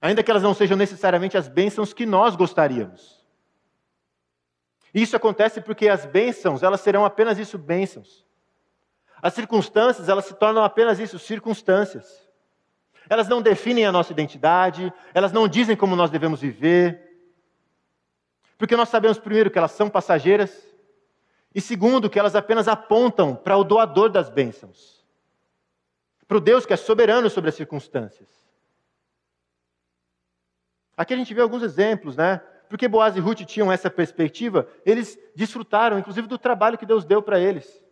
Ainda 0.00 0.22
que 0.22 0.30
elas 0.30 0.42
não 0.42 0.52
sejam 0.52 0.76
necessariamente 0.76 1.38
as 1.38 1.48
bênçãos 1.48 1.92
que 1.92 2.04
nós 2.04 2.34
gostaríamos. 2.34 3.24
Isso 4.92 5.16
acontece 5.16 5.60
porque 5.60 5.88
as 5.88 6.04
bênçãos, 6.04 6.62
elas 6.62 6.80
serão 6.80 7.04
apenas 7.04 7.38
isso, 7.38 7.56
bênçãos. 7.56 8.26
As 9.22 9.34
circunstâncias, 9.34 10.08
elas 10.08 10.24
se 10.24 10.34
tornam 10.34 10.64
apenas 10.64 10.98
isso, 10.98 11.18
circunstâncias. 11.18 12.26
Elas 13.08 13.28
não 13.28 13.40
definem 13.40 13.86
a 13.86 13.92
nossa 13.92 14.12
identidade, 14.12 14.92
elas 15.14 15.32
não 15.32 15.46
dizem 15.46 15.76
como 15.76 15.94
nós 15.94 16.10
devemos 16.10 16.40
viver. 16.40 17.02
Porque 18.58 18.74
nós 18.76 18.88
sabemos, 18.88 19.18
primeiro, 19.18 19.50
que 19.50 19.58
elas 19.58 19.72
são 19.72 19.88
passageiras, 19.88 20.75
e 21.56 21.60
segundo, 21.62 22.10
que 22.10 22.18
elas 22.18 22.36
apenas 22.36 22.68
apontam 22.68 23.34
para 23.34 23.56
o 23.56 23.64
doador 23.64 24.10
das 24.10 24.28
bênçãos, 24.28 25.02
para 26.28 26.36
o 26.36 26.40
Deus 26.40 26.66
que 26.66 26.74
é 26.74 26.76
soberano 26.76 27.30
sobre 27.30 27.48
as 27.48 27.54
circunstâncias. 27.54 28.28
Aqui 30.94 31.14
a 31.14 31.16
gente 31.16 31.32
vê 31.32 31.40
alguns 31.40 31.62
exemplos, 31.62 32.14
né? 32.14 32.42
Porque 32.68 32.86
Boaz 32.86 33.16
e 33.16 33.20
Ruth 33.20 33.40
tinham 33.46 33.72
essa 33.72 33.88
perspectiva, 33.88 34.68
eles 34.84 35.18
desfrutaram, 35.34 35.98
inclusive, 35.98 36.26
do 36.26 36.36
trabalho 36.36 36.76
que 36.76 36.84
Deus 36.84 37.06
deu 37.06 37.22
para 37.22 37.40
eles. 37.40 37.82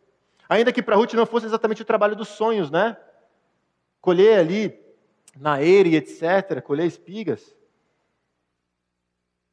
Ainda 0.47 0.71
que 0.71 0.83
para 0.83 0.97
Ruth 0.97 1.15
não 1.15 1.25
fosse 1.25 1.47
exatamente 1.47 1.81
o 1.81 1.87
trabalho 1.87 2.15
dos 2.15 2.29
sonhos, 2.29 2.71
né? 2.71 2.99
Colher 3.99 4.41
ali 4.41 4.79
na 5.41 5.63
eire, 5.63 5.97
etc., 5.97 6.61
colher 6.63 6.87
espigas. 6.87 7.57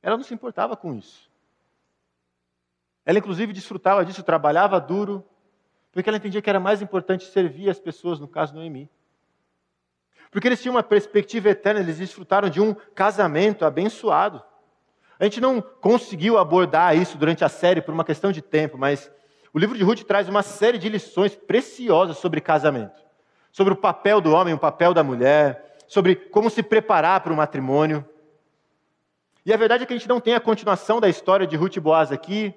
Ela 0.01 0.17
não 0.17 0.23
se 0.25 0.33
importava 0.33 0.75
com 0.75 0.93
isso. 0.93 1.30
Ela, 3.11 3.19
inclusive, 3.19 3.51
desfrutava 3.51 4.05
disso, 4.05 4.23
trabalhava 4.23 4.79
duro, 4.79 5.21
porque 5.91 6.09
ela 6.09 6.15
entendia 6.15 6.41
que 6.41 6.49
era 6.49 6.61
mais 6.61 6.81
importante 6.81 7.25
servir 7.25 7.69
as 7.69 7.77
pessoas, 7.77 8.21
no 8.21 8.27
caso 8.27 8.55
Noemi. 8.55 8.89
Porque 10.31 10.47
eles 10.47 10.61
tinham 10.61 10.75
uma 10.75 10.81
perspectiva 10.81 11.49
eterna, 11.49 11.81
eles 11.81 11.97
desfrutaram 11.97 12.49
de 12.49 12.61
um 12.61 12.73
casamento 12.95 13.65
abençoado. 13.65 14.41
A 15.19 15.25
gente 15.25 15.41
não 15.41 15.61
conseguiu 15.61 16.37
abordar 16.37 16.95
isso 16.95 17.17
durante 17.17 17.43
a 17.43 17.49
série 17.49 17.81
por 17.81 17.93
uma 17.93 18.05
questão 18.05 18.31
de 18.31 18.41
tempo, 18.41 18.77
mas 18.77 19.11
o 19.53 19.59
livro 19.59 19.77
de 19.77 19.83
Ruth 19.83 20.03
traz 20.03 20.29
uma 20.29 20.41
série 20.41 20.77
de 20.77 20.87
lições 20.87 21.35
preciosas 21.35 22.17
sobre 22.17 22.39
casamento, 22.39 23.03
sobre 23.51 23.73
o 23.73 23.77
papel 23.77 24.21
do 24.21 24.31
homem, 24.31 24.53
o 24.53 24.57
papel 24.57 24.93
da 24.93 25.03
mulher, 25.03 25.75
sobre 25.85 26.15
como 26.15 26.49
se 26.49 26.63
preparar 26.63 27.19
para 27.19 27.33
o 27.33 27.35
matrimônio. 27.35 28.07
E 29.45 29.51
a 29.51 29.57
verdade 29.57 29.83
é 29.83 29.85
que 29.85 29.91
a 29.91 29.97
gente 29.97 30.07
não 30.07 30.21
tem 30.21 30.33
a 30.33 30.39
continuação 30.39 31.01
da 31.01 31.09
história 31.09 31.45
de 31.45 31.57
Ruth 31.57 31.75
e 31.75 31.81
Boaz 31.81 32.09
aqui, 32.09 32.55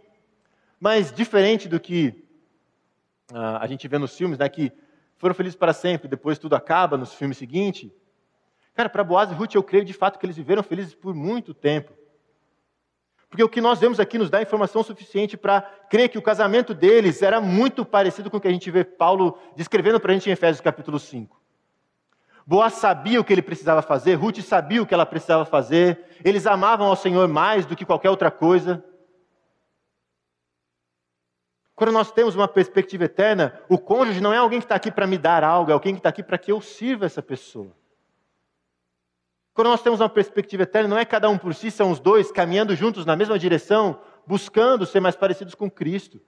mas 0.85 1.11
diferente 1.11 1.67
do 1.67 1.81
que 1.81 2.27
uh, 3.33 3.57
a 3.59 3.67
gente 3.67 3.89
vê 3.89 3.97
nos 3.97 4.15
filmes, 4.15 4.37
né, 4.39 4.47
que 4.51 4.71
foram 5.17 5.35
felizes 5.35 5.57
para 5.57 5.73
sempre, 5.73 6.07
depois 6.07 6.39
tudo 6.39 6.55
acaba 6.55 6.99
nos 6.99 7.15
filmes 7.15 7.39
seguintes. 7.39 7.91
Cara, 8.75 8.91
para 8.91 9.03
Boaz 9.03 9.31
e 9.31 9.35
Ruth, 9.35 9.55
eu 9.55 9.63
creio 9.63 9.83
de 9.83 9.95
fato 9.95 10.19
que 10.19 10.27
eles 10.27 10.37
viveram 10.37 10.63
felizes 10.63 10.95
por 10.95 11.15
muito 11.15 11.55
tempo. 11.55 11.95
Porque 13.31 13.43
o 13.43 13.49
que 13.49 13.63
nós 13.63 13.81
vemos 13.81 13.99
aqui 13.99 14.19
nos 14.19 14.29
dá 14.29 14.43
informação 14.43 14.83
suficiente 14.83 15.39
para 15.39 15.63
crer 15.89 16.11
que 16.11 16.19
o 16.19 16.23
casamento 16.23 16.75
deles 16.75 17.23
era 17.23 17.41
muito 17.41 17.83
parecido 17.83 18.31
com 18.31 18.37
o 18.37 18.41
que 18.41 18.49
a 18.49 18.53
gente 18.53 18.71
vê 18.71 18.85
Paulo 18.85 19.39
descrevendo 19.57 19.99
para 19.99 20.13
a 20.13 20.15
gente 20.15 20.29
em 20.29 20.35
Efésios 20.35 20.61
capítulo 20.61 20.99
5. 20.99 21.41
Boaz 22.47 22.75
sabia 22.75 23.19
o 23.19 23.25
que 23.25 23.33
ele 23.33 23.41
precisava 23.41 23.81
fazer, 23.81 24.17
Ruth 24.17 24.43
sabia 24.43 24.83
o 24.83 24.87
que 24.87 24.93
ela 24.93 25.07
precisava 25.07 25.47
fazer, 25.47 26.05
eles 26.23 26.47
amavam 26.47 26.89
ao 26.89 26.95
Senhor 26.95 27.27
mais 27.27 27.65
do 27.65 27.75
que 27.75 27.87
qualquer 27.87 28.11
outra 28.11 28.31
coisa. 28.31 28.85
Quando 31.75 31.93
nós 31.93 32.13
temos 32.13 32.37
uma 32.37 32.47
perspectiva 32.47 33.05
eterna, 33.05 33.61
o 33.69 33.77
cônjuge 33.77 34.21
não 34.21 34.33
é 34.33 34.37
alguém 34.37 34.61
que 34.61 34.65
está 34.65 34.77
aqui 34.77 34.93
para 34.93 35.07
me 35.07 35.19
dar 35.19 35.43
algo, 35.43 35.71
é 35.71 35.75
alguém 35.75 35.95
que 35.95 35.99
está 35.99 36.09
aqui 36.09 36.23
para 36.23 36.39
que 36.39 36.53
eu 36.53 36.61
sirva 36.61 37.05
essa 37.05 37.21
pessoa. 37.21 37.75
Quando 39.53 39.69
nós 39.69 39.83
temos 39.83 40.01
uma 40.01 40.09
perspectiva 40.09 40.65
eterna, 40.65 40.89
não 40.89 40.99
é 40.99 41.05
cada 41.05 41.29
um 41.29 41.39
por 41.39 41.55
si, 41.55 41.71
são 41.71 41.91
os 41.91 41.99
dois 41.99 42.31
caminhando 42.31 42.75
juntos 42.77 43.05
na 43.05 43.17
mesma 43.17 43.39
direção, 43.39 44.01
buscando 44.27 44.87
ser 44.87 45.01
mais 45.01 45.17
parecidos 45.17 45.55
com 45.55 45.71
Cristo, 45.71 46.21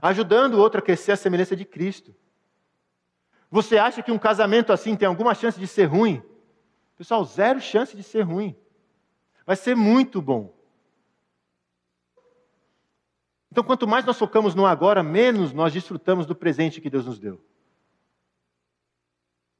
ajudando 0.00 0.54
o 0.54 0.60
outro 0.60 0.80
a 0.80 0.82
crescer 0.82 1.12
a 1.12 1.16
semelhança 1.16 1.54
de 1.54 1.64
Cristo. 1.64 2.14
Você 3.50 3.78
acha 3.78 4.02
que 4.02 4.10
um 4.10 4.18
casamento 4.18 4.72
assim 4.72 4.96
tem 4.96 5.06
alguma 5.06 5.34
chance 5.34 5.60
de 5.60 5.66
ser 5.66 5.84
ruim? 5.84 6.22
Pessoal, 6.96 7.24
zero 7.24 7.60
chance 7.60 7.96
de 7.96 8.02
ser 8.02 8.22
ruim. 8.22 8.56
Vai 9.46 9.56
ser 9.56 9.76
muito 9.76 10.22
bom. 10.22 10.54
Então, 13.52 13.62
quanto 13.62 13.86
mais 13.86 14.02
nós 14.06 14.18
focamos 14.18 14.54
no 14.54 14.64
agora, 14.64 15.02
menos 15.02 15.52
nós 15.52 15.74
desfrutamos 15.74 16.24
do 16.24 16.34
presente 16.34 16.80
que 16.80 16.88
Deus 16.88 17.04
nos 17.04 17.18
deu. 17.18 17.38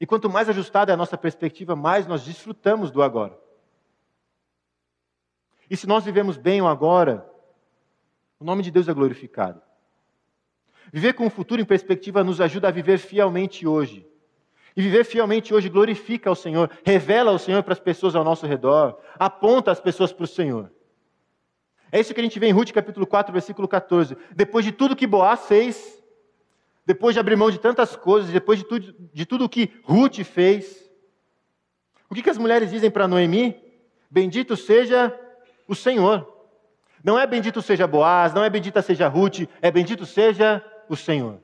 E 0.00 0.06
quanto 0.06 0.30
mais 0.30 0.48
ajustada 0.48 0.90
é 0.90 0.94
a 0.94 0.96
nossa 0.96 1.18
perspectiva, 1.18 1.76
mais 1.76 2.06
nós 2.06 2.24
desfrutamos 2.24 2.90
do 2.90 3.02
agora. 3.02 3.38
E 5.68 5.76
se 5.76 5.86
nós 5.86 6.06
vivemos 6.06 6.38
bem 6.38 6.62
o 6.62 6.66
agora, 6.66 7.30
o 8.40 8.44
nome 8.44 8.62
de 8.62 8.70
Deus 8.70 8.88
é 8.88 8.94
glorificado. 8.94 9.60
Viver 10.90 11.12
com 11.12 11.26
o 11.26 11.30
futuro 11.30 11.60
em 11.60 11.66
perspectiva 11.66 12.24
nos 12.24 12.40
ajuda 12.40 12.68
a 12.68 12.72
viver 12.72 12.96
fielmente 12.96 13.66
hoje. 13.66 14.08
E 14.74 14.80
viver 14.80 15.04
fielmente 15.04 15.52
hoje 15.52 15.68
glorifica 15.68 16.30
ao 16.30 16.34
Senhor, 16.34 16.70
revela 16.82 17.30
ao 17.30 17.38
Senhor 17.38 17.62
para 17.62 17.74
as 17.74 17.80
pessoas 17.80 18.16
ao 18.16 18.24
nosso 18.24 18.46
redor, 18.46 18.98
aponta 19.18 19.70
as 19.70 19.80
pessoas 19.80 20.14
para 20.14 20.24
o 20.24 20.26
Senhor. 20.26 20.72
É 21.92 22.00
isso 22.00 22.14
que 22.14 22.20
a 22.20 22.22
gente 22.22 22.38
vê 22.38 22.46
em 22.48 22.52
Ruth 22.52 22.72
capítulo 22.72 23.06
4, 23.06 23.30
versículo 23.30 23.68
14. 23.68 24.16
Depois 24.34 24.64
de 24.64 24.72
tudo 24.72 24.96
que 24.96 25.06
Boaz 25.06 25.46
fez, 25.46 26.02
depois 26.86 27.14
de 27.14 27.20
abrir 27.20 27.36
mão 27.36 27.50
de 27.50 27.60
tantas 27.60 27.94
coisas, 27.94 28.30
depois 28.30 28.58
de 28.58 28.64
tudo, 28.64 28.94
de 29.12 29.26
tudo 29.26 29.46
que 29.46 29.70
Ruth 29.84 30.24
fez, 30.24 30.90
o 32.08 32.14
que, 32.14 32.22
que 32.22 32.30
as 32.30 32.38
mulheres 32.38 32.70
dizem 32.70 32.90
para 32.90 33.06
Noemi? 33.06 33.62
Bendito 34.10 34.56
seja 34.56 35.14
o 35.68 35.74
Senhor. 35.74 36.26
Não 37.04 37.18
é 37.18 37.26
bendito 37.26 37.60
seja 37.60 37.86
Boaz, 37.86 38.32
não 38.32 38.42
é 38.42 38.48
bendita 38.48 38.80
seja 38.80 39.06
Ruth, 39.06 39.40
é 39.60 39.70
bendito 39.70 40.06
seja 40.06 40.64
o 40.88 40.96
Senhor. 40.96 41.40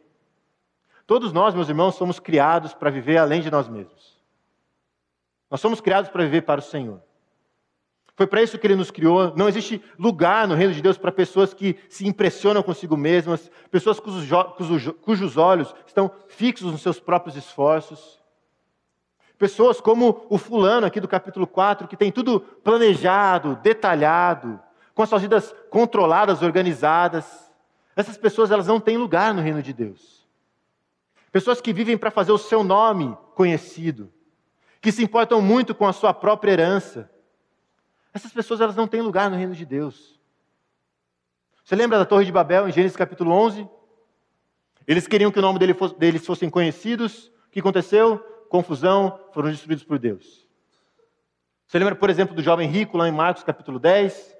Todos 1.06 1.32
nós, 1.32 1.54
meus 1.54 1.68
irmãos, 1.68 1.94
somos 1.94 2.18
criados 2.18 2.72
para 2.72 2.90
viver 2.90 3.18
além 3.18 3.42
de 3.42 3.50
nós 3.50 3.68
mesmos. 3.68 4.18
Nós 5.50 5.60
somos 5.60 5.80
criados 5.80 6.10
para 6.10 6.24
viver 6.24 6.42
para 6.42 6.60
o 6.60 6.62
Senhor. 6.62 7.02
Foi 8.18 8.26
para 8.26 8.42
isso 8.42 8.58
que 8.58 8.66
Ele 8.66 8.74
nos 8.74 8.90
criou. 8.90 9.32
Não 9.36 9.48
existe 9.48 9.80
lugar 9.96 10.48
no 10.48 10.56
reino 10.56 10.74
de 10.74 10.82
Deus 10.82 10.98
para 10.98 11.12
pessoas 11.12 11.54
que 11.54 11.76
se 11.88 12.04
impressionam 12.04 12.64
consigo 12.64 12.96
mesmas, 12.96 13.48
pessoas 13.70 14.00
cujos, 14.00 15.36
olhos 15.36 15.72
estão 15.86 16.10
fixos 16.26 16.72
nos 16.72 16.82
seus 16.82 16.98
próprios 16.98 17.36
esforços. 17.36 18.18
Pessoas 19.38 19.80
como 19.80 20.26
o 20.28 20.36
fulano 20.36 20.84
aqui 20.84 20.98
do 20.98 21.06
capítulo 21.06 21.46
4, 21.46 21.86
que 21.86 21.96
tem 21.96 22.10
tudo 22.10 22.40
planejado, 22.40 23.54
detalhado, 23.62 24.58
com 24.96 25.02
as 25.04 25.08
suas 25.08 25.22
vidas 25.22 25.54
controladas, 25.70 26.42
organizadas. 26.42 27.48
Essas 27.94 28.18
pessoas 28.18 28.50
elas 28.50 28.66
não 28.66 28.80
têm 28.80 28.96
lugar 28.96 29.32
no 29.32 29.42
reino 29.42 29.62
de 29.62 29.72
Deus. 29.72 30.26
Pessoas 31.30 31.60
que 31.60 31.72
vivem 31.72 31.96
para 31.96 32.10
fazer 32.10 32.32
o 32.32 32.38
seu 32.38 32.64
nome 32.64 33.16
conhecido, 33.36 34.12
que 34.80 34.90
se 34.90 35.04
importam 35.04 35.40
muito 35.40 35.72
com 35.72 35.86
a 35.86 35.92
sua 35.92 36.12
própria 36.12 36.50
herança. 36.50 37.08
Essas 38.12 38.32
pessoas 38.32 38.60
elas 38.60 38.76
não 38.76 38.88
têm 38.88 39.00
lugar 39.00 39.30
no 39.30 39.36
reino 39.36 39.54
de 39.54 39.64
Deus. 39.64 40.18
Você 41.64 41.76
lembra 41.76 41.98
da 41.98 42.04
Torre 42.04 42.24
de 42.24 42.32
Babel 42.32 42.68
em 42.68 42.72
Gênesis 42.72 42.96
capítulo 42.96 43.30
11? 43.30 43.68
Eles 44.86 45.06
queriam 45.06 45.30
que 45.30 45.38
o 45.38 45.42
nome 45.42 45.58
deles 45.98 46.24
fossem 46.24 46.48
conhecidos. 46.48 47.28
O 47.46 47.50
que 47.50 47.60
aconteceu? 47.60 48.18
Confusão, 48.48 49.20
foram 49.34 49.50
destruídos 49.50 49.84
por 49.84 49.98
Deus. 49.98 50.48
Você 51.66 51.78
lembra, 51.78 51.94
por 51.94 52.08
exemplo, 52.08 52.34
do 52.34 52.42
jovem 52.42 52.66
rico 52.66 52.96
lá 52.96 53.06
em 53.06 53.12
Marcos 53.12 53.44
capítulo 53.44 53.78
10? 53.78 54.34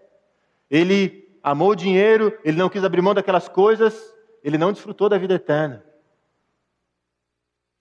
Ele 0.71 1.29
amou 1.43 1.71
o 1.71 1.77
dinheiro, 1.77 2.37
ele 2.43 2.57
não 2.57 2.71
quis 2.71 2.83
abrir 2.83 3.03
mão 3.03 3.13
daquelas 3.13 3.47
coisas, 3.49 4.15
ele 4.43 4.57
não 4.57 4.73
desfrutou 4.73 5.11
da 5.11 5.19
vida 5.19 5.35
eterna. 5.35 5.85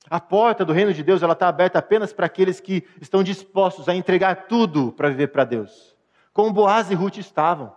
A 0.10 0.20
porta 0.20 0.64
do 0.64 0.74
reino 0.74 0.94
de 0.94 1.04
Deus 1.04 1.22
ela 1.22 1.34
está 1.34 1.48
aberta 1.48 1.80
apenas 1.80 2.14
para 2.14 2.26
aqueles 2.26 2.60
que 2.60 2.88
estão 3.02 3.22
dispostos 3.22 3.90
a 3.90 3.96
entregar 3.96 4.48
tudo 4.48 4.92
para 4.94 5.10
viver 5.10 5.28
para 5.28 5.44
Deus, 5.44 5.96
como 6.34 6.54
Boaz 6.54 6.90
e 6.90 6.96
Ruth 6.96 7.18
estavam. 7.18 7.76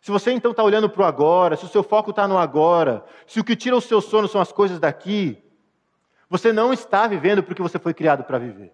Se 0.00 0.10
você 0.10 0.32
então 0.32 0.52
está 0.52 0.62
olhando 0.62 0.88
para 0.88 1.02
o 1.02 1.04
agora, 1.04 1.56
se 1.56 1.64
o 1.64 1.68
seu 1.68 1.82
foco 1.82 2.10
está 2.10 2.26
no 2.26 2.38
agora, 2.38 3.04
se 3.26 3.40
o 3.40 3.44
que 3.44 3.56
tira 3.56 3.76
o 3.76 3.80
seu 3.80 4.00
sono 4.00 4.26
são 4.26 4.40
as 4.40 4.52
coisas 4.52 4.78
daqui, 4.78 5.42
você 6.30 6.52
não 6.52 6.72
está 6.72 7.06
vivendo 7.06 7.42
porque 7.42 7.60
você 7.60 7.78
foi 7.78 7.92
criado 7.92 8.24
para 8.24 8.38
viver. 8.38 8.72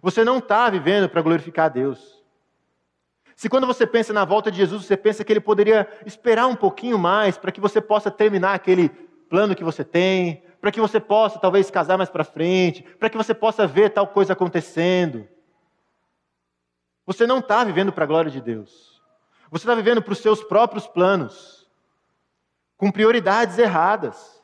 Você 0.00 0.24
não 0.24 0.38
está 0.38 0.70
vivendo 0.70 1.08
para 1.08 1.22
glorificar 1.22 1.66
a 1.66 1.70
Deus. 1.70 2.22
Se 3.34 3.48
quando 3.48 3.66
você 3.66 3.86
pensa 3.86 4.12
na 4.12 4.24
volta 4.24 4.50
de 4.50 4.56
Jesus, 4.56 4.86
você 4.86 4.96
pensa 4.96 5.24
que 5.24 5.32
ele 5.32 5.40
poderia 5.40 5.86
esperar 6.06 6.46
um 6.46 6.56
pouquinho 6.56 6.98
mais 6.98 7.36
para 7.36 7.52
que 7.52 7.60
você 7.60 7.80
possa 7.80 8.10
terminar 8.10 8.54
aquele 8.54 8.88
plano 9.28 9.54
que 9.54 9.64
você 9.64 9.84
tem, 9.84 10.42
para 10.60 10.70
que 10.70 10.80
você 10.80 10.98
possa 10.98 11.38
talvez 11.38 11.70
casar 11.70 11.96
mais 11.96 12.10
para 12.10 12.24
frente, 12.24 12.82
para 12.82 13.10
que 13.10 13.16
você 13.16 13.34
possa 13.34 13.66
ver 13.66 13.90
tal 13.90 14.06
coisa 14.08 14.32
acontecendo. 14.32 15.28
Você 17.06 17.26
não 17.26 17.38
está 17.38 17.62
vivendo 17.62 17.92
para 17.92 18.04
a 18.04 18.06
glória 18.06 18.30
de 18.30 18.40
Deus. 18.40 19.00
Você 19.50 19.64
está 19.64 19.74
vivendo 19.74 20.02
para 20.02 20.12
os 20.12 20.18
seus 20.18 20.42
próprios 20.42 20.86
planos, 20.86 21.68
com 22.76 22.90
prioridades 22.90 23.58
erradas. 23.58 24.42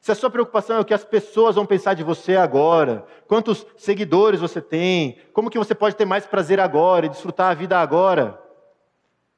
Se 0.00 0.10
a 0.10 0.14
sua 0.14 0.30
preocupação 0.30 0.76
é 0.76 0.80
o 0.80 0.84
que 0.84 0.94
as 0.94 1.04
pessoas 1.04 1.56
vão 1.56 1.66
pensar 1.66 1.94
de 1.94 2.02
você 2.02 2.36
agora, 2.36 3.04
quantos 3.26 3.66
seguidores 3.76 4.40
você 4.40 4.60
tem, 4.60 5.18
como 5.32 5.50
que 5.50 5.58
você 5.58 5.74
pode 5.74 5.96
ter 5.96 6.04
mais 6.04 6.26
prazer 6.26 6.58
agora 6.60 7.06
e 7.06 7.08
desfrutar 7.08 7.50
a 7.50 7.54
vida 7.54 7.78
agora, 7.78 8.40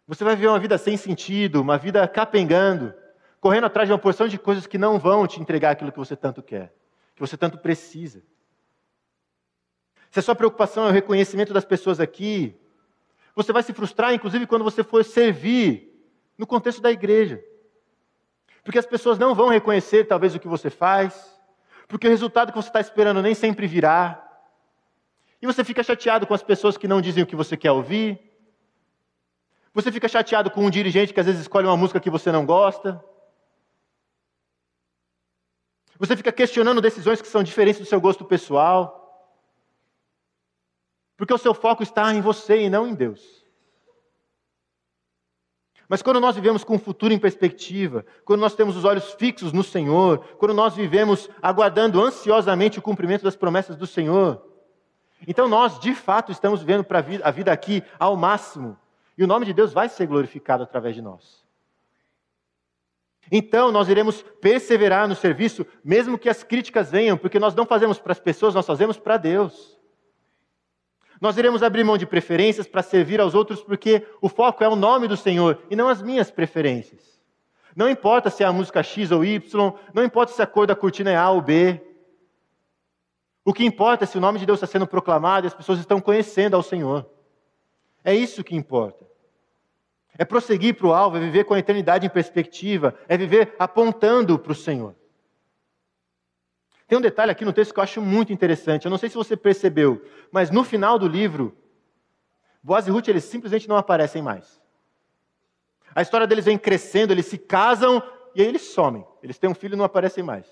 você 0.07 0.22
vai 0.22 0.37
viver 0.37 0.48
uma 0.48 0.59
vida 0.59 0.77
sem 0.77 0.96
sentido, 0.96 1.61
uma 1.61 1.79
vida 1.79 2.07
capengando, 2.07 2.94
correndo 3.44 3.66
atrás 3.66 3.87
de 3.87 3.92
uma 3.92 3.98
porção 3.98 4.26
de 4.26 4.38
coisas 4.38 4.66
que 4.66 4.78
não 4.78 4.98
vão 4.98 5.26
te 5.26 5.38
entregar 5.38 5.72
aquilo 5.72 5.92
que 5.92 5.98
você 5.98 6.16
tanto 6.16 6.42
quer, 6.42 6.74
que 7.14 7.20
você 7.20 7.37
tanto 7.37 7.59
precisa. 7.59 8.22
Se 10.11 10.18
a 10.18 10.22
sua 10.22 10.35
preocupação 10.35 10.87
é 10.87 10.88
o 10.88 10.90
reconhecimento 10.90 11.52
das 11.52 11.66
pessoas 11.66 12.00
aqui, 12.00 12.59
você 13.37 13.52
vai 13.52 13.62
se 13.62 13.74
frustrar, 13.74 14.14
inclusive, 14.14 14.46
quando 14.46 14.64
você 14.64 14.83
for 14.83 15.04
servir 15.04 15.94
no 16.38 16.46
contexto 16.46 16.80
da 16.80 16.90
igreja. 16.90 17.38
Porque 18.62 18.78
as 18.78 18.87
pessoas 18.87 19.18
não 19.18 19.35
vão 19.35 19.48
reconhecer, 19.50 20.04
talvez, 20.04 20.35
o 20.35 20.40
que 20.40 20.48
você 20.48 20.70
faz, 20.70 21.38
porque 21.87 22.07
o 22.07 22.11
resultado 22.11 22.50
que 22.50 22.57
você 22.57 22.70
está 22.70 22.80
esperando 22.80 23.20
nem 23.20 23.35
sempre 23.35 23.66
virá. 23.66 24.26
E 25.42 25.46
você 25.46 25.62
fica 25.62 25.83
chateado 25.83 26.26
com 26.26 26.33
as 26.33 26.42
pessoas 26.42 26.78
que 26.78 26.88
não 26.88 26.98
dizem 26.98 27.22
o 27.22 27.26
que 27.26 27.37
você 27.37 27.59
quer 27.59 27.72
ouvir. 27.72 28.18
Você 29.74 29.92
fica 29.92 30.09
chateado 30.09 30.50
com 30.50 30.64
um 30.64 30.70
dirigente 30.70 31.12
que 31.12 31.20
às 31.20 31.26
vezes 31.26 31.42
escolhe 31.42 31.66
uma 31.66 31.76
música 31.76 32.00
que 32.00 32.09
você 32.09 32.33
não 32.33 32.46
gosta. 32.46 33.04
Você 36.05 36.17
fica 36.17 36.31
questionando 36.31 36.83
decisões 36.83 37.23
que 37.23 37.29
são 37.29 37.43
diferentes 37.43 37.81
do 37.81 37.87
seu 37.87 37.99
gosto 37.99 38.27
pessoal. 38.27 39.01
Porque 41.17 41.33
o 41.33 41.38
seu 41.38 41.55
foco 41.55 41.83
está 41.83 42.12
em 42.12 42.21
você 42.21 42.62
e 42.62 42.69
não 42.69 42.87
em 42.87 42.95
Deus. 42.95 43.43
Mas 45.88 46.03
quando 46.03 46.21
nós 46.21 46.35
vivemos 46.35 46.62
com 46.62 46.77
o 46.77 46.79
futuro 46.79 47.14
em 47.14 47.19
perspectiva, 47.19 48.05
quando 48.25 48.40
nós 48.40 48.55
temos 48.55 48.77
os 48.77 48.85
olhos 48.85 49.12
fixos 49.14 49.53
no 49.53 49.62
Senhor, 49.62 50.19
quando 50.37 50.53
nós 50.53 50.75
vivemos 50.75 51.31
aguardando 51.40 52.03
ansiosamente 52.03 52.79
o 52.79 52.83
cumprimento 52.83 53.23
das 53.23 53.37
promessas 53.37 53.77
do 53.77 53.87
Senhor, 53.87 54.47
então 55.27 55.49
nós, 55.49 55.79
de 55.79 55.95
fato, 55.95 56.33
estamos 56.33 56.61
vivendo 56.61 56.87
a 57.23 57.31
vida 57.31 57.51
aqui 57.51 57.83
ao 57.99 58.17
máximo. 58.17 58.79
E 59.17 59.25
o 59.25 59.27
nome 59.27 59.47
de 59.47 59.55
Deus 59.55 59.73
vai 59.73 59.88
ser 59.88 60.07
glorificado 60.07 60.62
através 60.62 60.95
de 60.95 61.01
nós. 61.01 61.43
Então 63.31 63.73
nós 63.73 63.89
iremos 63.89 64.23
perseverar 64.41 65.09
no 65.09 65.15
serviço, 65.15 65.67
mesmo 65.83 66.19
que 66.19 66.29
as 66.29 66.43
críticas 66.43 66.91
venham, 66.91 67.17
porque 67.17 67.39
nós 67.39 67.55
não 67.55 67.67
fazemos 67.67 67.99
para 67.99 68.13
as 68.13 68.21
pessoas, 68.21 68.55
nós 68.55 68.67
fazemos 68.67 68.99
para 68.99 69.17
Deus. 69.17 69.79
Nós 71.21 71.39
iremos 71.39 71.63
abrir 71.63 71.85
mão 71.85 71.97
de 71.97 72.07
preferências 72.07 72.67
para 72.67 72.83
servir 72.83 73.21
aos 73.21 73.35
outros, 73.35 73.63
porque 73.63 74.07
o 74.21 74.29
foco 74.29 74.63
é 74.63 74.69
o 74.69 74.77
nome 74.77 75.09
do 75.09 75.17
Senhor 75.17 75.63
e 75.71 75.77
não 75.77 75.89
as 75.89 76.03
minhas 76.03 76.31
preferências. 76.31 77.15
Não 77.75 77.89
importa 77.89 78.31
se 78.31 78.43
é 78.45 78.47
a 78.47 78.53
música 78.53 78.83
X 78.83 79.11
ou 79.11 79.25
Y, 79.25 79.73
não 79.93 80.05
importa 80.05 80.33
se 80.33 80.43
a 80.43 80.47
cor 80.47 80.67
da 80.67 80.77
cortina 80.77 81.11
é 81.11 81.17
A 81.17 81.31
ou 81.31 81.41
B. 81.41 81.81
O 83.45 83.53
que 83.53 83.65
importa 83.65 84.05
é 84.05 84.07
se 84.07 84.17
o 84.17 84.21
nome 84.21 84.39
de 84.39 84.47
Deus 84.47 84.59
está 84.59 84.67
sendo 84.67 84.87
proclamado 84.87 85.47
e 85.47 85.49
as 85.49 85.55
pessoas 85.55 85.79
estão 85.79 86.01
conhecendo 86.01 86.55
ao 86.55 86.63
Senhor. 86.63 87.09
É 88.05 88.15
isso 88.15 88.45
que 88.45 88.55
importa. 88.55 89.05
É 90.16 90.24
prosseguir 90.24 90.77
para 90.77 90.87
o 90.87 90.92
alvo, 90.92 91.16
é 91.16 91.20
viver 91.20 91.44
com 91.44 91.55
a 91.55 91.59
eternidade 91.59 92.07
em 92.07 92.11
perspectiva, 92.11 92.94
é 93.09 93.16
viver 93.16 93.55
apontando 93.59 94.38
para 94.38 94.53
o 94.53 94.55
Senhor. 94.55 94.94
Tem 96.87 96.98
um 96.98 97.00
detalhe 97.00 97.33
aqui 97.33 97.44
no 97.44 97.53
texto 97.53 97.72
que 97.72 97.81
eu 97.81 97.85
acho 97.85 98.00
muito 98.00 98.33
interessante. 98.33 98.85
Eu 98.85 98.90
não 98.90 98.98
sei 98.98 99.09
se 99.09 99.16
você 99.16 99.37
percebeu, 99.37 100.05
mas 100.31 100.50
no 100.50 100.62
final 100.62 100.98
do 100.98 101.09
livro, 101.09 101.57
Boaz 102.62 102.87
e 102.87 102.90
Ruth 102.90 103.09
eles 103.09 103.24
simplesmente 103.24 103.68
não 103.68 103.77
aparecem 103.77 104.22
mais. 104.22 104.61
A 105.94 106.03
história 106.03 106.27
deles 106.27 106.44
vem 106.44 106.59
crescendo, 106.59 107.12
eles 107.12 107.27
se 107.27 107.38
casam 107.38 108.03
e 108.35 108.42
aí 108.42 108.48
eles 108.48 108.62
somem. 108.62 109.07
Eles 109.22 109.38
têm 109.38 109.48
um 109.48 109.55
filho 109.55 109.74
e 109.74 109.77
não 109.77 109.85
aparecem 109.85 110.22
mais. 110.22 110.46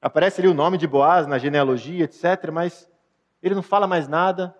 Aparece 0.00 0.40
ali 0.40 0.48
o 0.48 0.54
nome 0.54 0.78
de 0.78 0.86
Boaz 0.86 1.26
na 1.26 1.38
genealogia, 1.38 2.04
etc., 2.04 2.50
mas 2.52 2.90
ele 3.42 3.54
não 3.54 3.62
fala 3.62 3.86
mais 3.86 4.08
nada. 4.08 4.54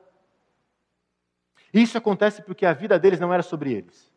Isso 1.73 1.97
acontece 1.97 2.43
porque 2.43 2.67
a 2.67 2.73
vida 2.73 2.99
deles 2.99 3.19
não 3.19 3.33
era 3.33 3.43
sobre 3.43 3.73
eles. 3.73 4.13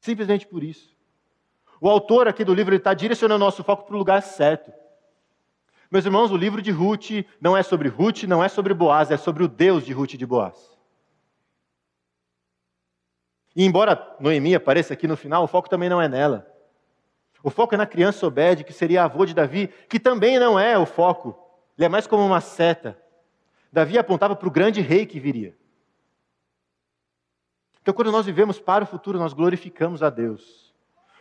Simplesmente 0.00 0.46
por 0.46 0.64
isso. 0.64 0.96
O 1.80 1.88
autor 1.88 2.28
aqui 2.28 2.44
do 2.44 2.54
livro 2.54 2.74
está 2.74 2.94
direcionando 2.94 3.42
o 3.42 3.46
nosso 3.46 3.62
foco 3.62 3.84
para 3.84 3.94
o 3.94 3.98
lugar 3.98 4.22
certo. 4.22 4.72
Meus 5.90 6.04
irmãos, 6.04 6.30
o 6.30 6.36
livro 6.36 6.62
de 6.62 6.70
Ruth 6.70 7.26
não 7.40 7.56
é 7.56 7.62
sobre 7.62 7.88
Ruth, 7.88 8.22
não 8.22 8.42
é 8.42 8.48
sobre 8.48 8.72
Boaz, 8.72 9.10
é 9.10 9.16
sobre 9.16 9.42
o 9.42 9.48
Deus 9.48 9.84
de 9.84 9.92
Ruth 9.92 10.14
e 10.14 10.16
de 10.16 10.24
Boaz. 10.24 10.78
E 13.56 13.64
embora 13.64 14.16
Noemi 14.20 14.54
apareça 14.54 14.94
aqui 14.94 15.08
no 15.08 15.16
final, 15.16 15.42
o 15.42 15.48
foco 15.48 15.68
também 15.68 15.88
não 15.88 16.00
é 16.00 16.08
nela. 16.08 16.46
O 17.42 17.50
foco 17.50 17.74
é 17.74 17.78
na 17.78 17.86
criança 17.86 18.26
Obed, 18.26 18.64
que 18.64 18.72
seria 18.72 19.04
avô 19.04 19.26
de 19.26 19.34
Davi, 19.34 19.68
que 19.88 19.98
também 19.98 20.38
não 20.38 20.58
é 20.58 20.78
o 20.78 20.86
foco. 20.86 21.36
Ele 21.76 21.86
é 21.86 21.88
mais 21.88 22.06
como 22.06 22.24
uma 22.24 22.40
seta. 22.40 22.98
Davi 23.72 23.98
apontava 23.98 24.36
para 24.36 24.46
o 24.46 24.50
grande 24.50 24.80
rei 24.80 25.06
que 25.06 25.18
viria. 25.18 25.56
Então, 27.90 27.96
quando 27.96 28.12
nós 28.12 28.24
vivemos 28.24 28.60
para 28.60 28.84
o 28.84 28.86
futuro, 28.86 29.18
nós 29.18 29.32
glorificamos 29.32 30.00
a 30.00 30.10
Deus, 30.10 30.72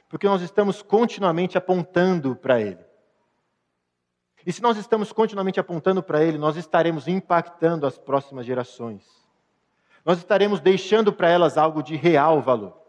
porque 0.08 0.28
nós 0.28 0.44
estamos 0.44 0.84
continuamente 0.84 1.58
apontando 1.58 2.36
para 2.36 2.62
Ele. 2.62 2.78
E 4.46 4.54
se 4.54 4.62
nós 4.62 4.78
estamos 4.78 5.12
continuamente 5.12 5.60
apontando 5.60 6.04
para 6.04 6.24
Ele, 6.24 6.38
nós 6.38 6.56
estaremos 6.58 7.08
impactando 7.08 7.88
as 7.88 7.98
próximas 7.98 8.46
gerações. 8.46 9.04
Nós 10.06 10.20
estaremos 10.20 10.60
deixando 10.60 11.12
para 11.12 11.28
elas 11.28 11.58
algo 11.58 11.82
de 11.82 11.96
real 11.96 12.40
valor. 12.40 12.80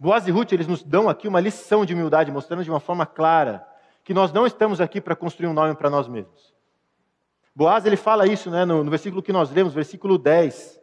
Boaz 0.00 0.26
e 0.26 0.30
Ruth, 0.30 0.52
eles 0.52 0.66
nos 0.66 0.82
dão 0.82 1.06
aqui 1.06 1.28
uma 1.28 1.40
lição 1.40 1.84
de 1.84 1.92
humildade, 1.92 2.32
mostrando 2.32 2.64
de 2.64 2.70
uma 2.70 2.80
forma 2.80 3.04
clara 3.04 3.62
que 4.02 4.14
nós 4.14 4.32
não 4.32 4.46
estamos 4.46 4.80
aqui 4.80 5.02
para 5.02 5.14
construir 5.14 5.48
um 5.48 5.52
nome 5.52 5.74
para 5.74 5.90
nós 5.90 6.08
mesmos. 6.08 6.54
Boaz, 7.54 7.84
ele 7.84 7.96
fala 7.98 8.26
isso 8.26 8.50
né, 8.50 8.64
no, 8.64 8.82
no 8.82 8.90
versículo 8.90 9.22
que 9.22 9.34
nós 9.34 9.50
lemos, 9.50 9.74
versículo 9.74 10.16
10. 10.16 10.77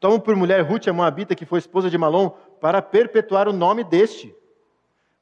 Toma 0.00 0.18
por 0.20 0.36
mulher 0.36 0.60
Ruth, 0.62 0.88
a 0.88 0.92
Moabita, 0.92 1.34
que 1.34 1.46
foi 1.46 1.58
esposa 1.58 1.88
de 1.88 1.96
Malom, 1.96 2.30
para 2.60 2.82
perpetuar 2.82 3.48
o 3.48 3.52
nome 3.52 3.84
deste. 3.84 4.34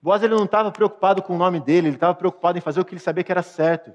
Boaz 0.00 0.22
ele 0.22 0.34
não 0.34 0.44
estava 0.44 0.72
preocupado 0.72 1.22
com 1.22 1.34
o 1.34 1.38
nome 1.38 1.60
dele, 1.60 1.88
ele 1.88 1.96
estava 1.96 2.14
preocupado 2.14 2.58
em 2.58 2.60
fazer 2.60 2.80
o 2.80 2.84
que 2.84 2.92
ele 2.92 3.00
sabia 3.00 3.22
que 3.22 3.30
era 3.30 3.42
certo. 3.42 3.92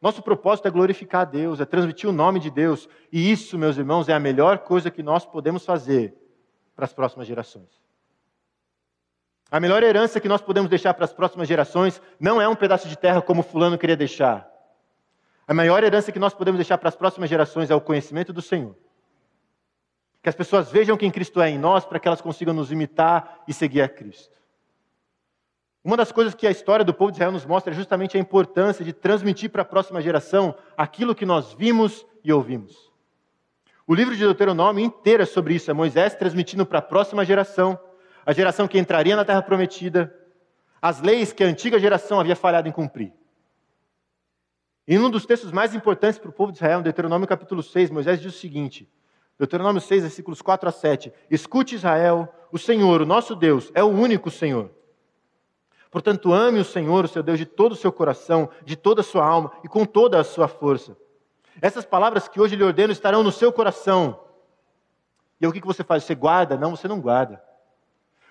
Nosso 0.00 0.22
propósito 0.22 0.66
é 0.66 0.70
glorificar 0.70 1.22
a 1.22 1.24
Deus, 1.24 1.60
é 1.60 1.64
transmitir 1.64 2.08
o 2.08 2.12
nome 2.12 2.38
de 2.40 2.50
Deus. 2.50 2.88
E 3.12 3.30
isso, 3.30 3.58
meus 3.58 3.76
irmãos, 3.76 4.08
é 4.08 4.12
a 4.12 4.20
melhor 4.20 4.58
coisa 4.58 4.90
que 4.90 5.02
nós 5.02 5.24
podemos 5.24 5.64
fazer 5.64 6.14
para 6.74 6.84
as 6.84 6.92
próximas 6.92 7.26
gerações. 7.26 7.80
A 9.50 9.58
melhor 9.58 9.82
herança 9.82 10.20
que 10.20 10.28
nós 10.28 10.40
podemos 10.40 10.68
deixar 10.68 10.94
para 10.94 11.04
as 11.04 11.12
próximas 11.12 11.48
gerações 11.48 12.00
não 12.20 12.40
é 12.40 12.48
um 12.48 12.54
pedaço 12.54 12.88
de 12.88 12.96
terra 12.96 13.22
como 13.22 13.42
fulano 13.42 13.78
queria 13.78 13.96
deixar. 13.96 14.48
A 15.48 15.54
maior 15.54 15.82
herança 15.82 16.12
que 16.12 16.18
nós 16.18 16.34
podemos 16.34 16.58
deixar 16.58 16.76
para 16.76 16.90
as 16.90 16.94
próximas 16.94 17.30
gerações 17.30 17.70
é 17.70 17.74
o 17.74 17.80
conhecimento 17.80 18.34
do 18.34 18.42
Senhor. 18.42 18.76
Que 20.22 20.28
as 20.28 20.34
pessoas 20.34 20.70
vejam 20.70 20.94
quem 20.94 21.10
Cristo 21.10 21.40
é 21.40 21.48
em 21.48 21.58
nós 21.58 21.86
para 21.86 21.98
que 21.98 22.06
elas 22.06 22.20
consigam 22.20 22.52
nos 22.52 22.70
imitar 22.70 23.42
e 23.48 23.54
seguir 23.54 23.80
a 23.80 23.88
Cristo. 23.88 24.36
Uma 25.82 25.96
das 25.96 26.12
coisas 26.12 26.34
que 26.34 26.46
a 26.46 26.50
história 26.50 26.84
do 26.84 26.92
povo 26.92 27.10
de 27.10 27.16
Israel 27.16 27.32
nos 27.32 27.46
mostra 27.46 27.72
é 27.72 27.74
justamente 27.74 28.14
a 28.14 28.20
importância 28.20 28.84
de 28.84 28.92
transmitir 28.92 29.48
para 29.48 29.62
a 29.62 29.64
próxima 29.64 30.02
geração 30.02 30.54
aquilo 30.76 31.14
que 31.14 31.24
nós 31.24 31.54
vimos 31.54 32.04
e 32.22 32.30
ouvimos. 32.30 32.92
O 33.86 33.94
livro 33.94 34.14
de 34.14 34.22
Deuteronômio 34.22 34.84
inteiro 34.84 35.22
é 35.22 35.26
sobre 35.26 35.54
isso. 35.54 35.70
É 35.70 35.74
Moisés 35.74 36.14
transmitindo 36.14 36.66
para 36.66 36.80
a 36.80 36.82
próxima 36.82 37.24
geração, 37.24 37.80
a 38.26 38.34
geração 38.34 38.68
que 38.68 38.78
entraria 38.78 39.16
na 39.16 39.24
terra 39.24 39.40
prometida, 39.40 40.14
as 40.82 41.00
leis 41.00 41.32
que 41.32 41.42
a 41.42 41.46
antiga 41.46 41.78
geração 41.78 42.20
havia 42.20 42.36
falhado 42.36 42.68
em 42.68 42.72
cumprir. 42.72 43.14
Em 44.90 44.98
um 44.98 45.10
dos 45.10 45.26
textos 45.26 45.52
mais 45.52 45.74
importantes 45.74 46.18
para 46.18 46.30
o 46.30 46.32
povo 46.32 46.50
de 46.50 46.56
Israel, 46.56 46.80
Deuteronômio 46.80 47.28
capítulo 47.28 47.62
6, 47.62 47.90
Moisés 47.90 48.18
diz 48.22 48.34
o 48.34 48.38
seguinte: 48.38 48.88
Deuteronômio 49.38 49.82
6, 49.82 50.00
versículos 50.00 50.40
4 50.40 50.66
a 50.66 50.72
7. 50.72 51.12
Escute 51.30 51.74
Israel, 51.74 52.26
o 52.50 52.56
Senhor, 52.56 53.02
o 53.02 53.06
nosso 53.06 53.36
Deus, 53.36 53.70
é 53.74 53.84
o 53.84 53.88
único 53.88 54.30
Senhor. 54.30 54.70
Portanto, 55.90 56.32
ame 56.32 56.58
o 56.58 56.64
Senhor, 56.64 57.04
o 57.04 57.08
seu 57.08 57.22
Deus, 57.22 57.38
de 57.38 57.44
todo 57.44 57.72
o 57.72 57.76
seu 57.76 57.92
coração, 57.92 58.48
de 58.64 58.76
toda 58.76 59.02
a 59.02 59.04
sua 59.04 59.26
alma 59.26 59.52
e 59.62 59.68
com 59.68 59.84
toda 59.84 60.18
a 60.18 60.24
sua 60.24 60.48
força. 60.48 60.96
Essas 61.60 61.84
palavras 61.84 62.26
que 62.26 62.40
hoje 62.40 62.56
lhe 62.56 62.64
ordeno 62.64 62.90
estarão 62.90 63.22
no 63.22 63.30
seu 63.30 63.52
coração. 63.52 64.18
E 65.38 65.46
o 65.46 65.52
que 65.52 65.60
você 65.60 65.84
faz? 65.84 66.04
Você 66.04 66.14
guarda? 66.14 66.56
Não, 66.56 66.74
você 66.74 66.88
não 66.88 66.98
guarda. 66.98 67.42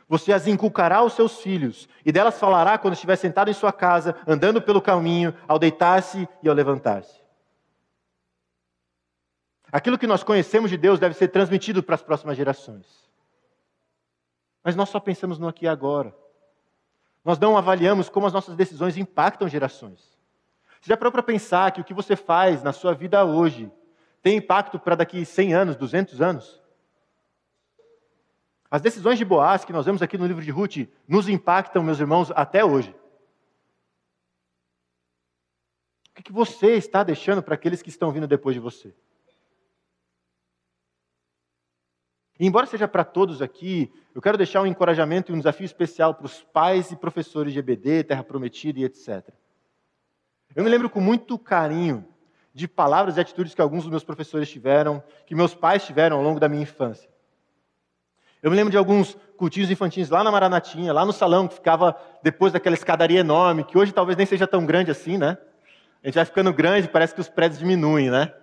Você 0.07 0.31
as 0.31 0.47
inculcará 0.47 0.97
aos 0.97 1.13
seus 1.13 1.41
filhos, 1.41 1.89
e 2.05 2.11
delas 2.11 2.39
falará 2.39 2.77
quando 2.77 2.93
estiver 2.93 3.17
sentado 3.17 3.49
em 3.49 3.53
sua 3.53 3.73
casa, 3.73 4.15
andando 4.25 4.61
pelo 4.61 4.81
caminho, 4.81 5.33
ao 5.47 5.59
deitar-se 5.59 6.27
e 6.41 6.47
ao 6.47 6.55
levantar-se. 6.55 7.21
Aquilo 9.69 9.97
que 9.97 10.07
nós 10.07 10.23
conhecemos 10.23 10.69
de 10.69 10.77
Deus 10.77 10.99
deve 10.99 11.13
ser 11.13 11.27
transmitido 11.27 11.83
para 11.83 11.95
as 11.95 12.01
próximas 12.01 12.37
gerações. 12.37 12.85
Mas 14.63 14.75
nós 14.75 14.89
só 14.89 14.99
pensamos 14.99 15.37
no 15.37 15.47
aqui 15.47 15.65
e 15.65 15.67
agora. 15.67 16.15
Nós 17.23 17.37
não 17.37 17.57
avaliamos 17.57 18.07
como 18.07 18.25
as 18.25 18.31
nossas 18.31 18.55
decisões 18.55 18.95
impactam 18.95 19.49
gerações. 19.49 20.17
Você 20.79 20.89
já 20.89 20.95
parou 20.95 21.11
para 21.11 21.23
pensar 21.23 21.71
que 21.71 21.81
o 21.81 21.83
que 21.83 21.93
você 21.93 22.15
faz 22.15 22.63
na 22.63 22.71
sua 22.71 22.93
vida 22.93 23.25
hoje 23.25 23.69
tem 24.21 24.37
impacto 24.37 24.79
para 24.79 24.95
daqui 24.95 25.25
100 25.25 25.53
anos, 25.53 25.75
200 25.75 26.21
anos? 26.21 26.61
As 28.69 28.81
decisões 28.81 29.17
de 29.17 29.25
Boaz 29.25 29.63
que 29.63 29.71
nós 29.71 29.85
vemos 29.85 30.01
aqui 30.01 30.17
no 30.17 30.25
livro 30.25 30.43
de 30.43 30.51
Ruth 30.51 30.89
nos 31.07 31.29
impactam, 31.29 31.83
meus 31.83 31.99
irmãos, 31.99 32.31
até 32.35 32.65
hoje. 32.65 32.93
O 36.19 36.23
que 36.23 36.31
você 36.31 36.73
está 36.73 37.03
deixando 37.03 37.41
para 37.41 37.55
aqueles 37.55 37.81
que 37.81 37.89
estão 37.89 38.11
vindo 38.11 38.27
depois 38.27 38.53
de 38.53 38.59
você? 38.59 38.93
E 42.39 42.45
embora 42.45 42.65
seja 42.65 42.87
para 42.87 43.03
todos 43.03 43.41
aqui, 43.41 43.91
eu 44.13 44.21
quero 44.21 44.37
deixar 44.37 44.61
um 44.61 44.67
encorajamento 44.67 45.31
e 45.31 45.35
um 45.35 45.39
desafio 45.39 45.65
especial 45.65 46.13
para 46.13 46.25
os 46.25 46.43
pais 46.43 46.91
e 46.91 46.95
professores 46.95 47.53
de 47.53 47.59
EBD, 47.59 48.03
Terra 48.03 48.23
Prometida 48.23 48.79
e 48.79 48.83
etc. 48.83 49.29
Eu 50.55 50.63
me 50.63 50.69
lembro 50.69 50.89
com 50.89 50.99
muito 50.99 51.39
carinho 51.39 52.05
de 52.53 52.67
palavras 52.67 53.17
e 53.17 53.19
atitudes 53.19 53.55
que 53.55 53.61
alguns 53.61 53.83
dos 53.83 53.91
meus 53.91 54.03
professores 54.03 54.49
tiveram, 54.49 55.01
que 55.25 55.35
meus 55.35 55.55
pais 55.55 55.85
tiveram 55.85 56.17
ao 56.17 56.23
longo 56.23 56.39
da 56.39 56.49
minha 56.49 56.63
infância. 56.63 57.09
Eu 58.41 58.51
me 58.51 58.55
lembro 58.55 58.71
de 58.71 58.77
alguns 58.77 59.17
cultinhos 59.35 59.71
infantis 59.71 60.09
lá 60.09 60.23
na 60.23 60.31
Maranatinha, 60.31 60.93
lá 60.93 61.05
no 61.05 61.13
salão, 61.13 61.47
que 61.47 61.55
ficava 61.55 61.95
depois 62.21 62.53
daquela 62.53 62.75
escadaria 62.75 63.19
enorme, 63.19 63.63
que 63.63 63.77
hoje 63.77 63.91
talvez 63.91 64.17
nem 64.17 64.25
seja 64.25 64.45
tão 64.45 64.65
grande 64.65 64.91
assim, 64.91 65.17
né? 65.17 65.37
A 66.03 66.07
gente 66.07 66.15
vai 66.15 66.25
ficando 66.25 66.53
grande, 66.53 66.87
parece 66.87 67.13
que 67.13 67.21
os 67.21 67.29
prédios 67.29 67.59
diminuem, 67.59 68.09
né? 68.09 68.33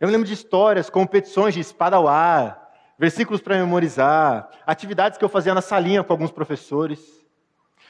Eu 0.00 0.08
me 0.08 0.12
lembro 0.12 0.26
de 0.26 0.34
histórias, 0.34 0.90
competições 0.90 1.54
de 1.54 1.60
espada 1.60 1.94
ao 1.94 2.08
ar, 2.08 2.72
versículos 2.98 3.40
para 3.40 3.56
memorizar, 3.56 4.50
atividades 4.66 5.16
que 5.16 5.24
eu 5.24 5.28
fazia 5.28 5.54
na 5.54 5.60
salinha 5.60 6.02
com 6.02 6.12
alguns 6.12 6.32
professores. 6.32 7.24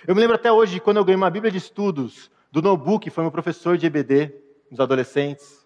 Eu 0.07 0.15
me 0.15 0.21
lembro 0.21 0.37
até 0.37 0.53
hoje 0.53 0.75
de 0.75 0.81
quando 0.81 0.99
eu 0.99 1.05
ganhei 1.05 1.17
uma 1.17 1.31
Bíblia 1.31 1.51
de 1.51 1.59
estudos 1.59 2.31
do 2.51 2.61
Nobu, 2.61 3.01
que 3.01 3.09
foi 3.09 3.25
meu 3.25 3.31
professor 3.31 3.79
de 3.79 3.87
EBD, 3.87 4.35
nos 4.71 4.79
adolescentes. 4.79 5.62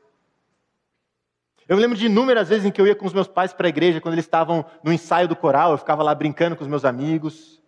Eu 1.68 1.76
me 1.76 1.82
lembro 1.82 1.96
de 1.96 2.06
inúmeras 2.06 2.48
vezes 2.48 2.64
em 2.64 2.70
que 2.70 2.80
eu 2.80 2.86
ia 2.86 2.94
com 2.94 3.06
os 3.06 3.12
meus 3.12 3.26
pais 3.26 3.52
para 3.52 3.66
a 3.66 3.68
igreja, 3.68 4.00
quando 4.00 4.14
eles 4.14 4.24
estavam 4.24 4.64
no 4.84 4.92
ensaio 4.92 5.26
do 5.26 5.34
coral, 5.34 5.72
eu 5.72 5.78
ficava 5.78 6.02
lá 6.02 6.14
brincando 6.14 6.54
com 6.54 6.62
os 6.62 6.68
meus 6.68 6.84
amigos. 6.84 7.60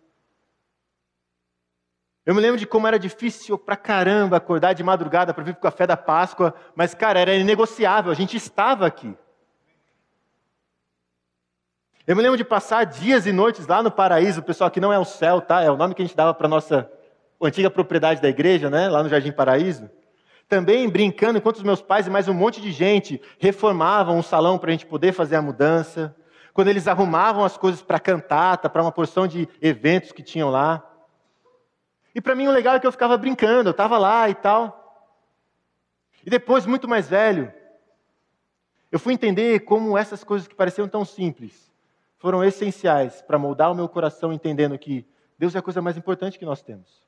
Eu 2.25 2.33
me 2.33 2.39
lembro 2.39 2.57
de 2.57 2.65
como 2.65 2.87
era 2.87 2.97
difícil 2.97 3.57
pra 3.57 3.75
caramba 3.75 4.37
acordar 4.37 4.73
de 4.73 4.83
madrugada 4.83 5.33
para 5.33 5.43
vir 5.43 5.53
para 5.53 5.59
o 5.59 5.63
café 5.63 5.85
da 5.85 5.97
Páscoa, 5.97 6.53
mas, 6.75 6.93
cara, 6.93 7.19
era 7.19 7.35
inegociável, 7.35 8.11
a 8.11 8.15
gente 8.15 8.37
estava 8.37 8.85
aqui. 8.85 9.13
Eu 12.07 12.15
me 12.15 12.21
lembro 12.21 12.37
de 12.37 12.45
passar 12.45 12.85
dias 12.85 13.25
e 13.25 13.33
noites 13.33 13.67
lá 13.67 13.83
no 13.83 13.91
paraíso, 13.91 14.41
pessoal, 14.41 14.71
que 14.71 14.79
não 14.79 14.93
é 14.93 14.97
o 14.97 15.05
céu, 15.05 15.41
tá? 15.41 15.61
É 15.61 15.69
o 15.69 15.77
nome 15.77 15.93
que 15.93 16.01
a 16.01 16.05
gente 16.05 16.15
dava 16.15 16.33
para 16.33 16.47
nossa 16.47 16.89
antiga 17.41 17.69
propriedade 17.69 18.21
da 18.21 18.29
igreja, 18.29 18.69
né? 18.69 18.87
Lá 18.87 19.03
no 19.03 19.09
Jardim 19.09 19.31
Paraíso. 19.31 19.89
Também 20.49 20.89
brincando 20.89 21.37
enquanto 21.37 21.57
os 21.57 21.63
meus 21.63 21.79
pais 21.79 22.07
e 22.07 22.09
mais 22.09 22.27
um 22.27 22.33
monte 22.33 22.59
de 22.59 22.71
gente 22.71 23.21
reformavam 23.37 24.17
um 24.17 24.23
salão 24.23 24.57
para 24.57 24.69
a 24.69 24.71
gente 24.71 24.87
poder 24.87 25.13
fazer 25.13 25.35
a 25.35 25.41
mudança. 25.43 26.15
Quando 26.55 26.69
eles 26.69 26.87
arrumavam 26.87 27.45
as 27.45 27.55
coisas 27.55 27.83
para 27.83 27.99
cantata, 27.99 28.67
para 28.67 28.81
uma 28.81 28.91
porção 28.91 29.27
de 29.27 29.47
eventos 29.61 30.11
que 30.11 30.23
tinham 30.23 30.49
lá. 30.49 30.83
E 32.15 32.19
para 32.19 32.33
mim 32.33 32.47
o 32.47 32.51
legal 32.51 32.73
é 32.73 32.79
que 32.79 32.87
eu 32.87 32.91
ficava 32.91 33.15
brincando, 33.15 33.69
eu 33.69 33.71
estava 33.71 33.99
lá 33.99 34.27
e 34.27 34.33
tal. 34.33 34.75
E 36.25 36.31
depois, 36.31 36.65
muito 36.65 36.87
mais 36.87 37.07
velho, 37.07 37.53
eu 38.91 38.97
fui 38.97 39.13
entender 39.13 39.59
como 39.59 39.95
essas 39.95 40.23
coisas 40.23 40.47
que 40.47 40.55
pareciam 40.55 40.87
tão 40.87 41.05
simples 41.05 41.71
foram 42.17 42.43
essenciais 42.43 43.21
para 43.21 43.37
moldar 43.37 43.71
o 43.71 43.75
meu 43.75 43.87
coração 43.87 44.33
entendendo 44.33 44.79
que 44.79 45.05
Deus 45.37 45.53
é 45.53 45.59
a 45.59 45.61
coisa 45.61 45.79
mais 45.79 45.95
importante 45.95 46.39
que 46.39 46.45
nós 46.45 46.63
temos. 46.63 47.03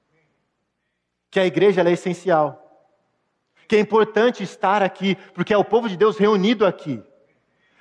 Que 1.31 1.39
a 1.39 1.45
igreja 1.45 1.81
é 1.81 1.91
essencial. 1.91 2.60
Que 3.71 3.77
é 3.77 3.79
importante 3.79 4.43
estar 4.43 4.83
aqui, 4.83 5.15
porque 5.33 5.53
é 5.53 5.57
o 5.57 5.63
povo 5.63 5.87
de 5.87 5.95
Deus 5.95 6.17
reunido 6.17 6.65
aqui. 6.65 7.01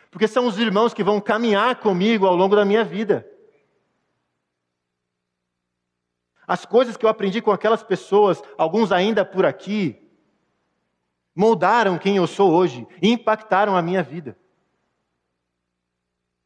Porque 0.09 0.28
são 0.28 0.47
os 0.47 0.57
irmãos 0.57 0.95
que 0.95 1.03
vão 1.03 1.20
caminhar 1.20 1.80
comigo 1.80 2.28
ao 2.28 2.36
longo 2.36 2.55
da 2.55 2.64
minha 2.64 2.84
vida. 2.84 3.28
As 6.47 6.64
coisas 6.64 6.97
que 6.97 7.05
eu 7.05 7.11
aprendi 7.11 7.43
com 7.43 7.51
aquelas 7.51 7.82
pessoas, 7.82 8.41
alguns 8.57 8.93
ainda 8.93 9.24
por 9.24 9.45
aqui, 9.45 10.01
moldaram 11.34 11.99
quem 11.99 12.18
eu 12.18 12.26
sou 12.28 12.53
hoje 12.53 12.86
e 13.03 13.11
impactaram 13.11 13.76
a 13.76 13.82
minha 13.82 14.01
vida. 14.01 14.38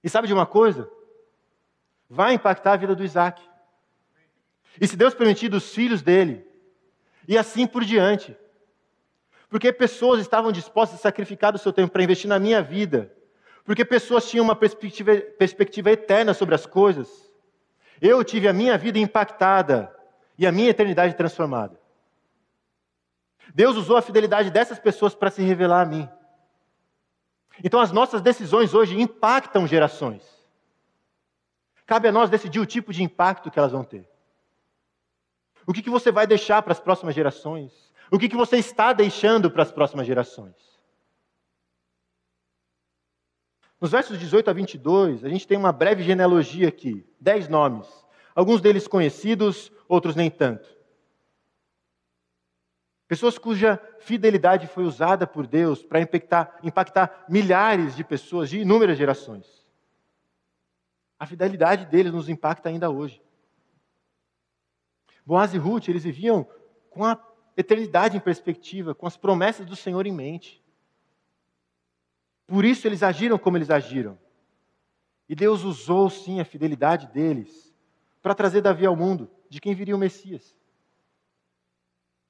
E 0.03 0.09
sabe 0.09 0.27
de 0.27 0.33
uma 0.33 0.47
coisa? 0.47 0.91
Vai 2.09 2.33
impactar 2.33 2.73
a 2.73 2.77
vida 2.77 2.95
do 2.95 3.05
Isaac. 3.05 3.43
E 4.81 4.87
se 4.87 4.97
Deus 4.97 5.13
permitir, 5.13 5.51
dos 5.51 5.75
filhos 5.75 6.01
dele. 6.01 6.49
E 7.29 7.37
assim 7.37 7.67
por 7.67 7.85
diante. 7.85 8.35
Porque 9.49 9.73
pessoas 9.73 10.21
estavam 10.21 10.51
dispostas 10.51 10.99
a 10.99 11.03
sacrificar 11.03 11.55
o 11.55 11.59
seu 11.59 11.73
tempo 11.73 11.93
para 11.93 12.03
investir 12.03 12.29
na 12.29 12.39
minha 12.39 12.63
vida. 12.63 13.13
Porque 13.65 13.85
pessoas 13.85 14.29
tinham 14.29 14.45
uma 14.45 14.57
perspectiva, 14.57 15.17
perspectiva 15.39 15.91
eterna 15.91 16.35
sobre 16.35 16.55
as 16.55 16.67
coisas. 16.67 17.09
Eu 18.01 18.23
tive 18.25 18.49
a 18.49 18.53
minha 18.53 18.77
vida 18.77 18.99
impactada 18.99 19.95
e 20.37 20.47
a 20.47 20.53
minha 20.53 20.71
eternidade 20.71 21.15
transformada. 21.15 21.81
Deus 23.55 23.77
usou 23.77 23.97
a 23.97 24.03
fidelidade 24.03 24.51
dessas 24.51 24.79
pessoas 24.79 25.15
para 25.15 25.31
se 25.31 25.43
revelar 25.43 25.83
a 25.83 25.87
mim. 25.87 26.09
Então 27.63 27.81
as 27.81 27.93
nossas 27.93 28.21
decisões 28.21 28.75
hoje 28.75 29.01
impactam 29.01 29.67
gerações. 29.67 30.25
Cabe 31.87 32.09
a 32.09 32.13
nós 32.13 32.31
decidir 32.31 32.61
o 32.61 32.67
tipo 32.67 32.93
de 32.93 33.03
impacto 33.03 33.51
que 33.51 33.59
elas 33.59 33.73
vão 33.73 33.85
ter. 33.85 34.09
O 35.67 35.73
que, 35.73 35.83
que 35.83 35.91
você 35.91 36.11
vai 36.11 36.27
deixar 36.27 36.63
para 36.63 36.73
as 36.73 36.81
próximas 36.81 37.15
gerações? 37.15 37.93
O 38.15 38.19
que, 38.19 38.29
que 38.29 38.37
você 38.37 38.59
está 38.59 38.93
deixando 38.93 39.51
para 39.51 39.65
as 39.65 39.73
próximas 39.73 40.07
gerações? 40.07 40.55
Nos 43.81 43.91
versos 43.91 44.17
18 44.21 44.49
a 44.49 44.53
22, 44.53 45.25
a 45.25 45.29
gente 45.29 45.49
tem 45.49 45.59
uma 45.59 45.73
breve 45.73 46.05
genealogia 46.05 46.69
aqui, 46.69 47.05
dez 47.21 47.49
nomes. 47.49 47.89
Alguns 48.33 48.61
deles 48.61 48.87
conhecidos, 48.87 49.73
outros 49.89 50.15
nem 50.15 50.31
tanto. 50.31 50.73
Pessoas 53.09 53.37
cuja 53.37 53.83
fidelidade 53.99 54.69
foi 54.69 54.85
usada 54.85 55.27
por 55.27 55.45
Deus 55.45 55.83
para 55.83 56.01
impactar, 56.01 56.61
impactar 56.63 57.25
milhares 57.29 57.97
de 57.97 58.05
pessoas 58.05 58.49
de 58.49 58.61
inúmeras 58.61 58.97
gerações. 58.97 59.67
A 61.19 61.27
fidelidade 61.27 61.87
deles 61.87 62.13
nos 62.13 62.29
impacta 62.29 62.69
ainda 62.69 62.89
hoje. 62.89 63.21
Boaz 65.27 65.53
e 65.53 65.59
Ruth, 65.59 65.89
eles 65.89 66.05
viviam 66.05 66.49
com 66.91 67.05
a 67.05 67.34
eternidade 67.57 68.17
em 68.17 68.21
perspectiva, 68.21 68.95
com 68.95 69.07
as 69.07 69.17
promessas 69.17 69.67
do 69.67 69.77
Senhor 69.77 70.07
em 70.07 70.13
mente. 70.13 70.63
Por 72.47 72.65
isso 72.65 72.87
eles 72.87 73.03
agiram 73.03 73.39
como 73.39 73.57
eles 73.57 73.71
agiram. 73.71 74.19
E 75.29 75.35
Deus 75.35 75.63
usou 75.63 76.11
sim 76.11 76.41
a 76.41 76.45
fidelidade 76.45 77.07
deles 77.07 77.75
para 78.23 78.35
trazer 78.35 78.61
Davi 78.61 78.85
ao 78.85 78.97
mundo, 78.97 79.31
de 79.49 79.61
quem 79.61 79.75
viria 79.75 79.95
o 79.95 79.99
Messias. 79.99 80.59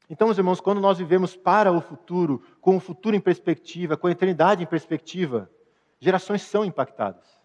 Então, 0.08 0.28
meus 0.28 0.38
irmãos, 0.38 0.60
quando 0.60 0.80
nós 0.80 0.98
vivemos 0.98 1.34
para 1.34 1.72
o 1.72 1.80
futuro, 1.80 2.42
com 2.60 2.76
o 2.76 2.80
futuro 2.80 3.16
em 3.16 3.20
perspectiva, 3.20 3.96
com 3.96 4.06
a 4.06 4.10
eternidade 4.10 4.62
em 4.62 4.66
perspectiva, 4.66 5.50
gerações 5.98 6.42
são 6.42 6.64
impactadas. 6.64 7.40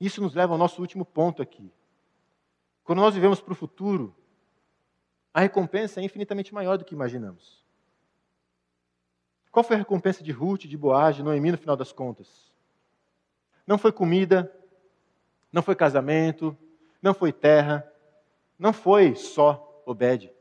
Isso 0.00 0.20
nos 0.20 0.34
leva 0.34 0.54
ao 0.54 0.58
nosso 0.58 0.80
último 0.80 1.04
ponto 1.04 1.42
aqui. 1.42 1.70
Quando 2.82 3.00
nós 3.00 3.14
vivemos 3.14 3.40
para 3.40 3.52
o 3.52 3.56
futuro, 3.56 4.16
a 5.34 5.40
recompensa 5.40 6.00
é 6.00 6.04
infinitamente 6.04 6.52
maior 6.52 6.76
do 6.76 6.84
que 6.84 6.94
imaginamos. 6.94 7.62
Qual 9.50 9.64
foi 9.64 9.76
a 9.76 9.78
recompensa 9.78 10.22
de 10.22 10.32
Ruth, 10.32 10.62
de 10.62 10.76
Boaz, 10.76 11.16
de 11.16 11.22
Noemi 11.22 11.52
no 11.52 11.58
final 11.58 11.76
das 11.76 11.92
contas? 11.92 12.50
Não 13.66 13.78
foi 13.78 13.92
comida, 13.92 14.52
não 15.52 15.62
foi 15.62 15.74
casamento, 15.74 16.56
não 17.00 17.14
foi 17.14 17.32
terra, 17.32 17.86
não 18.58 18.72
foi 18.72 19.14
só 19.14 19.82
Obed. 19.84 20.32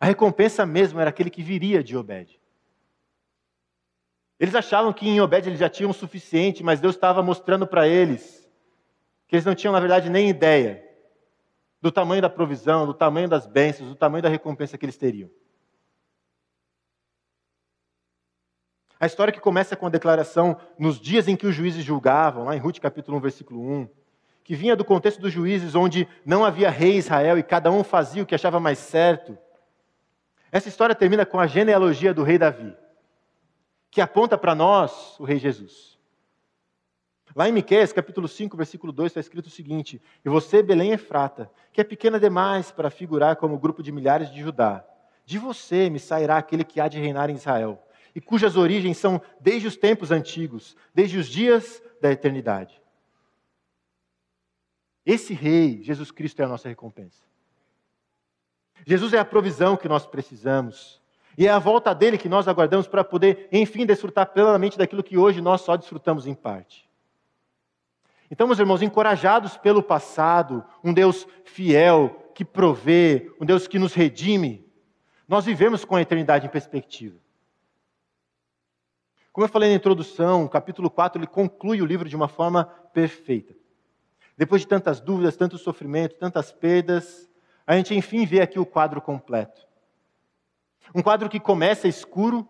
A 0.00 0.06
recompensa 0.06 0.66
mesmo 0.66 1.00
era 1.00 1.10
aquele 1.10 1.30
que 1.30 1.42
viria 1.42 1.82
de 1.82 1.96
Obed. 1.96 2.40
Eles 4.38 4.54
achavam 4.54 4.92
que 4.92 5.08
em 5.08 5.20
Obed 5.20 5.48
eles 5.48 5.60
já 5.60 5.68
tinham 5.68 5.90
o 5.90 5.94
suficiente, 5.94 6.62
mas 6.62 6.80
Deus 6.80 6.94
estava 6.94 7.22
mostrando 7.22 7.66
para 7.66 7.86
eles 7.86 8.44
que 9.26 9.36
eles 9.36 9.44
não 9.44 9.54
tinham, 9.54 9.72
na 9.72 9.80
verdade, 9.80 10.10
nem 10.10 10.28
ideia 10.28 10.84
do 11.84 11.92
tamanho 11.92 12.22
da 12.22 12.30
provisão, 12.30 12.86
do 12.86 12.94
tamanho 12.94 13.28
das 13.28 13.46
bênçãos, 13.46 13.90
do 13.90 13.94
tamanho 13.94 14.22
da 14.22 14.28
recompensa 14.30 14.78
que 14.78 14.86
eles 14.86 14.96
teriam. 14.96 15.28
A 18.98 19.04
história 19.04 19.30
que 19.30 19.38
começa 19.38 19.76
com 19.76 19.84
a 19.84 19.90
declaração 19.90 20.56
nos 20.78 20.98
dias 20.98 21.28
em 21.28 21.36
que 21.36 21.46
os 21.46 21.54
juízes 21.54 21.84
julgavam, 21.84 22.44
lá 22.44 22.56
em 22.56 22.58
Ruth 22.58 22.78
capítulo 22.78 23.18
1, 23.18 23.20
versículo 23.20 23.60
1, 23.60 23.88
que 24.42 24.54
vinha 24.54 24.74
do 24.74 24.82
contexto 24.82 25.20
dos 25.20 25.30
juízes 25.30 25.74
onde 25.74 26.08
não 26.24 26.42
havia 26.42 26.70
rei 26.70 26.96
Israel 26.96 27.36
e 27.36 27.42
cada 27.42 27.70
um 27.70 27.84
fazia 27.84 28.22
o 28.22 28.26
que 28.26 28.34
achava 28.34 28.58
mais 28.58 28.78
certo. 28.78 29.36
Essa 30.50 30.70
história 30.70 30.94
termina 30.94 31.26
com 31.26 31.38
a 31.38 31.46
genealogia 31.46 32.14
do 32.14 32.22
rei 32.22 32.38
Davi, 32.38 32.74
que 33.90 34.00
aponta 34.00 34.38
para 34.38 34.54
nós 34.54 35.20
o 35.20 35.24
rei 35.24 35.36
Jesus. 35.38 35.93
Lá 37.34 37.48
em 37.48 37.52
Miqueias, 37.52 37.92
capítulo 37.92 38.28
5, 38.28 38.56
versículo 38.56 38.92
2, 38.92 39.10
está 39.10 39.20
escrito 39.20 39.46
o 39.46 39.50
seguinte: 39.50 40.00
E 40.24 40.28
você, 40.28 40.62
Belém 40.62 40.92
Efrata, 40.92 41.50
que 41.72 41.80
é 41.80 41.84
pequena 41.84 42.20
demais 42.20 42.70
para 42.70 42.90
figurar 42.90 43.36
como 43.36 43.58
grupo 43.58 43.82
de 43.82 43.90
milhares 43.90 44.30
de 44.30 44.40
Judá, 44.40 44.84
de 45.24 45.36
você 45.38 45.90
me 45.90 45.98
sairá 45.98 46.36
aquele 46.36 46.62
que 46.62 46.80
há 46.80 46.86
de 46.86 47.00
reinar 47.00 47.30
em 47.30 47.34
Israel, 47.34 47.82
e 48.14 48.20
cujas 48.20 48.56
origens 48.56 48.98
são 48.98 49.20
desde 49.40 49.66
os 49.66 49.76
tempos 49.76 50.12
antigos, 50.12 50.76
desde 50.94 51.18
os 51.18 51.26
dias 51.26 51.82
da 52.00 52.12
eternidade. 52.12 52.80
Esse 55.04 55.34
rei, 55.34 55.82
Jesus 55.82 56.12
Cristo, 56.12 56.40
é 56.40 56.44
a 56.44 56.48
nossa 56.48 56.68
recompensa. 56.68 57.24
Jesus 58.86 59.12
é 59.12 59.18
a 59.18 59.24
provisão 59.24 59.76
que 59.76 59.88
nós 59.88 60.06
precisamos. 60.06 61.02
E 61.36 61.46
é 61.46 61.50
a 61.50 61.58
volta 61.58 61.92
dele 61.92 62.16
que 62.16 62.28
nós 62.28 62.46
aguardamos 62.46 62.86
para 62.86 63.02
poder, 63.02 63.48
enfim, 63.50 63.84
desfrutar 63.84 64.32
plenamente 64.32 64.78
daquilo 64.78 65.02
que 65.02 65.18
hoje 65.18 65.40
nós 65.40 65.62
só 65.62 65.76
desfrutamos 65.76 66.26
em 66.26 66.34
parte. 66.34 66.88
Então, 68.34 68.48
meus 68.48 68.58
irmãos, 68.58 68.82
encorajados 68.82 69.56
pelo 69.56 69.80
passado, 69.80 70.64
um 70.82 70.92
Deus 70.92 71.24
fiel, 71.44 72.32
que 72.34 72.44
provê, 72.44 73.32
um 73.40 73.46
Deus 73.46 73.68
que 73.68 73.78
nos 73.78 73.94
redime, 73.94 74.68
nós 75.28 75.44
vivemos 75.44 75.84
com 75.84 75.94
a 75.94 76.02
eternidade 76.02 76.44
em 76.44 76.50
perspectiva. 76.50 77.16
Como 79.32 79.44
eu 79.44 79.48
falei 79.48 79.70
na 79.70 79.76
introdução, 79.76 80.42
o 80.44 80.48
capítulo 80.48 80.90
4 80.90 81.20
ele 81.20 81.28
conclui 81.28 81.80
o 81.80 81.86
livro 81.86 82.08
de 82.08 82.16
uma 82.16 82.26
forma 82.26 82.64
perfeita. 82.92 83.54
Depois 84.36 84.62
de 84.62 84.66
tantas 84.66 84.98
dúvidas, 84.98 85.36
tanto 85.36 85.56
sofrimento, 85.56 86.16
tantas 86.16 86.50
perdas, 86.50 87.30
a 87.64 87.76
gente 87.76 87.94
enfim 87.94 88.26
vê 88.26 88.40
aqui 88.40 88.58
o 88.58 88.66
quadro 88.66 89.00
completo. 89.00 89.64
Um 90.92 91.02
quadro 91.02 91.28
que 91.28 91.38
começa 91.38 91.86
escuro, 91.86 92.48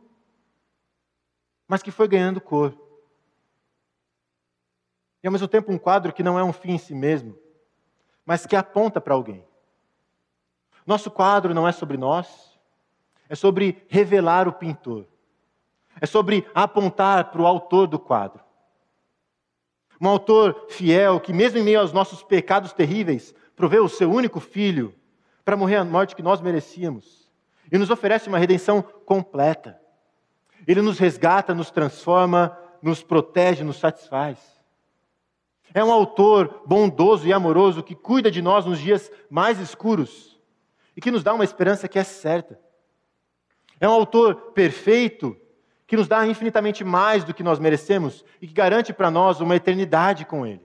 mas 1.68 1.82
que 1.82 1.90
foi 1.90 2.08
ganhando 2.08 2.40
cor. 2.40 2.83
E 5.24 5.26
ao 5.26 5.32
mesmo 5.32 5.48
tempo 5.48 5.72
um 5.72 5.78
quadro 5.78 6.12
que 6.12 6.22
não 6.22 6.38
é 6.38 6.44
um 6.44 6.52
fim 6.52 6.72
em 6.72 6.78
si 6.78 6.94
mesmo, 6.94 7.34
mas 8.26 8.44
que 8.44 8.54
aponta 8.54 9.00
para 9.00 9.14
alguém. 9.14 9.42
Nosso 10.86 11.10
quadro 11.10 11.54
não 11.54 11.66
é 11.66 11.72
sobre 11.72 11.96
nós, 11.96 12.58
é 13.26 13.34
sobre 13.34 13.82
revelar 13.88 14.46
o 14.46 14.52
pintor. 14.52 15.06
É 15.98 16.04
sobre 16.04 16.46
apontar 16.54 17.30
para 17.30 17.40
o 17.40 17.46
autor 17.46 17.86
do 17.86 17.98
quadro. 17.98 18.44
Um 19.98 20.08
autor 20.08 20.66
fiel 20.68 21.18
que, 21.18 21.32
mesmo 21.32 21.58
em 21.58 21.62
meio 21.62 21.80
aos 21.80 21.92
nossos 21.92 22.22
pecados 22.22 22.74
terríveis, 22.74 23.34
proveu 23.56 23.84
o 23.84 23.88
seu 23.88 24.12
único 24.12 24.40
filho 24.40 24.94
para 25.42 25.56
morrer 25.56 25.76
a 25.76 25.84
morte 25.86 26.14
que 26.14 26.22
nós 26.22 26.42
merecíamos. 26.42 27.30
E 27.72 27.78
nos 27.78 27.88
oferece 27.88 28.28
uma 28.28 28.38
redenção 28.38 28.82
completa. 28.82 29.80
Ele 30.66 30.82
nos 30.82 30.98
resgata, 30.98 31.54
nos 31.54 31.70
transforma, 31.70 32.58
nos 32.82 33.02
protege, 33.02 33.64
nos 33.64 33.78
satisfaz. 33.78 34.53
É 35.74 35.82
um 35.82 35.92
autor 35.92 36.62
bondoso 36.64 37.26
e 37.26 37.32
amoroso 37.32 37.82
que 37.82 37.96
cuida 37.96 38.30
de 38.30 38.40
nós 38.40 38.64
nos 38.64 38.78
dias 38.78 39.10
mais 39.28 39.58
escuros 39.58 40.40
e 40.96 41.00
que 41.00 41.10
nos 41.10 41.24
dá 41.24 41.34
uma 41.34 41.42
esperança 41.42 41.88
que 41.88 41.98
é 41.98 42.04
certa. 42.04 42.60
É 43.80 43.88
um 43.88 43.92
autor 43.92 44.52
perfeito 44.52 45.36
que 45.84 45.96
nos 45.96 46.06
dá 46.06 46.24
infinitamente 46.24 46.84
mais 46.84 47.24
do 47.24 47.34
que 47.34 47.42
nós 47.42 47.58
merecemos 47.58 48.24
e 48.40 48.46
que 48.46 48.54
garante 48.54 48.92
para 48.92 49.10
nós 49.10 49.40
uma 49.40 49.56
eternidade 49.56 50.24
com 50.24 50.46
Ele. 50.46 50.64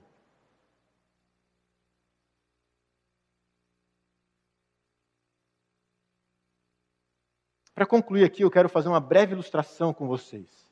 Para 7.74 7.88
concluir 7.88 8.26
aqui, 8.26 8.44
eu 8.44 8.52
quero 8.52 8.70
fazer 8.70 8.90
uma 8.90 9.00
breve 9.00 9.34
ilustração 9.34 9.92
com 9.92 10.08
vocês. 10.08 10.69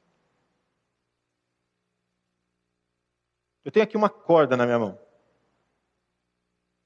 Eu 3.67 3.71
tenho 3.71 3.83
aqui 3.83 3.97
uma 3.97 4.07
corda 4.07 4.55
na 4.55 4.65
minha 4.65 4.79
mão. 4.79 4.97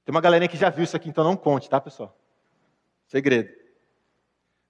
Tem 0.04 0.12
uma 0.12 0.20
galerinha 0.20 0.48
que 0.48 0.56
já 0.56 0.68
viu 0.68 0.82
isso 0.82 0.96
aqui, 0.96 1.08
então 1.08 1.22
não 1.22 1.36
conte, 1.36 1.70
tá, 1.70 1.80
pessoal? 1.80 2.18
Segredo. 3.06 3.48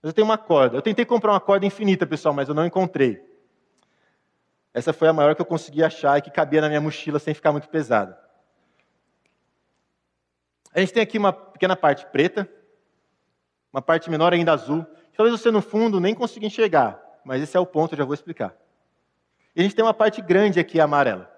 Mas 0.02 0.10
eu 0.10 0.12
tenho 0.12 0.26
uma 0.26 0.36
corda. 0.36 0.76
Eu 0.76 0.82
tentei 0.82 1.06
comprar 1.06 1.32
uma 1.32 1.40
corda 1.40 1.64
infinita, 1.64 2.06
pessoal, 2.06 2.34
mas 2.34 2.50
eu 2.50 2.54
não 2.54 2.66
encontrei. 2.66 3.18
Essa 4.74 4.92
foi 4.92 5.08
a 5.08 5.12
maior 5.14 5.34
que 5.34 5.40
eu 5.40 5.46
consegui 5.46 5.82
achar 5.82 6.18
e 6.18 6.20
que 6.20 6.30
cabia 6.30 6.60
na 6.60 6.68
minha 6.68 6.82
mochila 6.82 7.18
sem 7.18 7.32
ficar 7.32 7.50
muito 7.50 7.70
pesada. 7.70 8.20
A 10.74 10.80
gente 10.80 10.92
tem 10.92 11.02
aqui 11.02 11.16
uma 11.16 11.32
pequena 11.32 11.74
parte 11.74 12.04
preta, 12.04 12.46
uma 13.72 13.80
parte 13.80 14.10
menor 14.10 14.34
ainda 14.34 14.52
azul, 14.52 14.86
Talvez 15.16 15.40
você 15.40 15.50
no 15.50 15.62
fundo 15.62 16.00
nem 16.00 16.14
consiga 16.14 16.46
enxergar, 16.46 17.00
mas 17.24 17.42
esse 17.42 17.56
é 17.56 17.60
o 17.60 17.66
ponto, 17.66 17.94
eu 17.94 17.98
já 17.98 18.04
vou 18.04 18.14
explicar. 18.14 18.54
E 19.54 19.60
a 19.60 19.62
gente 19.62 19.74
tem 19.74 19.84
uma 19.84 19.94
parte 19.94 20.20
grande 20.20 20.58
aqui 20.58 20.80
amarela. 20.80 21.31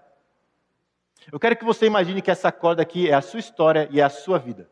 Eu 1.33 1.41
quero 1.41 1.57
que 1.57 1.65
você 1.65 1.87
imagine 1.87 2.21
que 2.21 2.31
essa 2.31 2.53
corda 2.53 2.83
aqui 2.83 3.09
é 3.09 3.15
a 3.15 3.23
sua 3.23 3.41
história 3.41 3.89
e 3.91 4.01
é 4.01 4.05
a 4.05 4.11
sua 4.11 4.39
vida. 4.39 4.71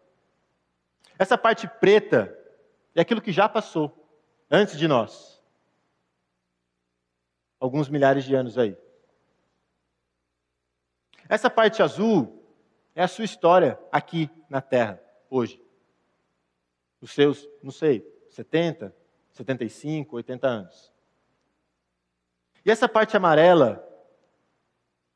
Essa 1.18 1.38
parte 1.38 1.66
preta 1.66 2.36
é 2.94 3.00
aquilo 3.00 3.22
que 3.22 3.32
já 3.32 3.48
passou, 3.48 4.08
antes 4.50 4.76
de 4.76 4.86
nós. 4.86 5.42
Alguns 7.58 7.88
milhares 7.88 8.24
de 8.24 8.34
anos 8.34 8.58
aí. 8.58 8.76
Essa 11.28 11.48
parte 11.48 11.82
azul 11.82 12.44
é 12.94 13.02
a 13.02 13.08
sua 13.08 13.24
história 13.24 13.78
aqui 13.90 14.28
na 14.50 14.60
Terra, 14.60 15.02
hoje. 15.30 15.62
Os 17.00 17.12
seus, 17.12 17.48
não 17.62 17.70
sei, 17.70 18.06
70, 18.30 18.94
75, 19.32 20.16
80 20.16 20.46
anos. 20.46 20.92
E 22.64 22.70
essa 22.70 22.88
parte 22.88 23.16
amarela, 23.16 23.82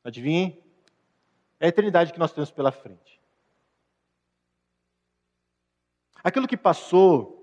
adivinhem? 0.03 0.66
É 1.59 1.65
a 1.65 1.69
eternidade 1.69 2.13
que 2.13 2.19
nós 2.19 2.31
temos 2.31 2.51
pela 2.51 2.71
frente. 2.71 3.19
Aquilo 6.23 6.47
que 6.47 6.57
passou 6.57 7.37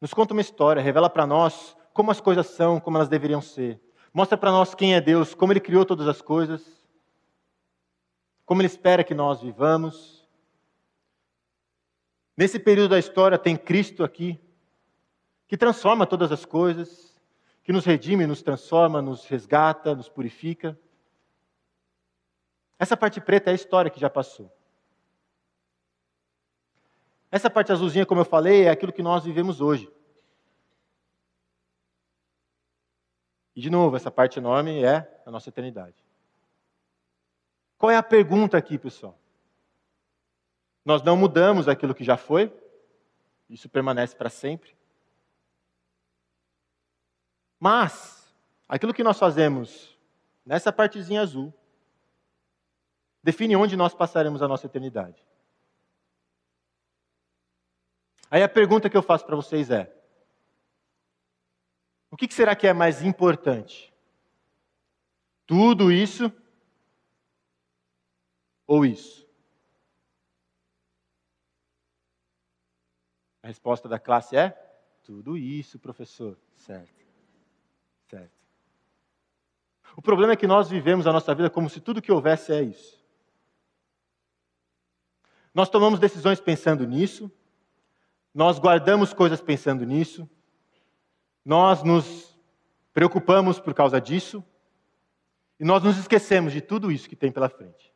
nos 0.00 0.12
conta 0.12 0.34
uma 0.34 0.40
história, 0.40 0.82
revela 0.82 1.08
para 1.08 1.26
nós 1.26 1.76
como 1.92 2.10
as 2.10 2.20
coisas 2.20 2.46
são, 2.48 2.78
como 2.78 2.96
elas 2.96 3.08
deveriam 3.08 3.40
ser. 3.40 3.80
Mostra 4.12 4.36
para 4.36 4.50
nós 4.50 4.74
quem 4.74 4.94
é 4.94 5.00
Deus, 5.00 5.34
como 5.34 5.52
Ele 5.52 5.60
criou 5.60 5.84
todas 5.84 6.06
as 6.06 6.20
coisas, 6.20 6.62
como 8.44 8.60
Ele 8.60 8.66
espera 8.66 9.02
que 9.02 9.14
nós 9.14 9.40
vivamos. 9.40 10.28
Nesse 12.36 12.58
período 12.58 12.90
da 12.90 12.98
história 12.98 13.38
tem 13.38 13.56
Cristo 13.56 14.04
aqui, 14.04 14.38
que 15.48 15.56
transforma 15.56 16.06
todas 16.06 16.30
as 16.30 16.44
coisas, 16.44 17.20
que 17.62 17.72
nos 17.72 17.84
redime, 17.84 18.26
nos 18.26 18.42
transforma, 18.42 19.00
nos 19.00 19.26
resgata, 19.26 19.94
nos 19.94 20.08
purifica. 20.08 20.78
Essa 22.78 22.96
parte 22.96 23.20
preta 23.20 23.50
é 23.50 23.52
a 23.52 23.56
história 23.56 23.90
que 23.90 24.00
já 24.00 24.10
passou. 24.10 24.52
Essa 27.30 27.50
parte 27.50 27.72
azulzinha, 27.72 28.06
como 28.06 28.20
eu 28.20 28.24
falei, 28.24 28.64
é 28.64 28.70
aquilo 28.70 28.92
que 28.92 29.02
nós 29.02 29.24
vivemos 29.24 29.60
hoje. 29.60 29.90
E, 33.56 33.60
de 33.60 33.70
novo, 33.70 33.96
essa 33.96 34.10
parte 34.10 34.38
enorme 34.38 34.84
é 34.84 35.20
a 35.24 35.30
nossa 35.30 35.48
eternidade. 35.48 35.96
Qual 37.78 37.90
é 37.90 37.96
a 37.96 38.02
pergunta 38.02 38.56
aqui, 38.56 38.78
pessoal? 38.78 39.18
Nós 40.84 41.02
não 41.02 41.16
mudamos 41.16 41.68
aquilo 41.68 41.94
que 41.94 42.04
já 42.04 42.16
foi, 42.16 42.52
isso 43.48 43.68
permanece 43.68 44.14
para 44.14 44.28
sempre. 44.28 44.76
Mas, 47.58 48.34
aquilo 48.68 48.92
que 48.92 49.04
nós 49.04 49.18
fazemos 49.18 49.98
nessa 50.44 50.72
partezinha 50.72 51.22
azul, 51.22 51.52
define 53.24 53.56
onde 53.56 53.74
nós 53.74 53.94
passaremos 53.94 54.42
a 54.42 54.46
nossa 54.46 54.66
eternidade. 54.66 55.26
Aí 58.30 58.42
a 58.42 58.48
pergunta 58.48 58.90
que 58.90 58.96
eu 58.96 59.02
faço 59.02 59.24
para 59.24 59.34
vocês 59.34 59.70
é: 59.70 59.90
o 62.10 62.16
que 62.16 62.32
será 62.32 62.54
que 62.54 62.66
é 62.66 62.74
mais 62.74 63.02
importante? 63.02 63.92
Tudo 65.46 65.90
isso 65.90 66.30
ou 68.66 68.84
isso? 68.84 69.26
A 73.42 73.46
resposta 73.46 73.88
da 73.88 73.98
classe 73.98 74.36
é: 74.36 74.50
tudo 75.02 75.38
isso, 75.38 75.78
professor. 75.78 76.36
Certo. 76.56 77.04
Certo. 78.06 78.44
O 79.96 80.02
problema 80.02 80.34
é 80.34 80.36
que 80.36 80.46
nós 80.46 80.68
vivemos 80.68 81.06
a 81.06 81.12
nossa 81.12 81.34
vida 81.34 81.48
como 81.48 81.70
se 81.70 81.80
tudo 81.80 82.02
que 82.02 82.12
houvesse 82.12 82.52
é 82.52 82.62
isso. 82.62 83.03
Nós 85.54 85.70
tomamos 85.70 86.00
decisões 86.00 86.40
pensando 86.40 86.84
nisso, 86.84 87.30
nós 88.34 88.58
guardamos 88.58 89.12
coisas 89.12 89.40
pensando 89.40 89.86
nisso, 89.86 90.28
nós 91.44 91.84
nos 91.84 92.36
preocupamos 92.92 93.60
por 93.60 93.72
causa 93.72 94.00
disso, 94.00 94.44
e 95.58 95.64
nós 95.64 95.82
nos 95.84 95.96
esquecemos 95.96 96.52
de 96.52 96.60
tudo 96.60 96.90
isso 96.90 97.08
que 97.08 97.14
tem 97.14 97.30
pela 97.30 97.48
frente. 97.48 97.94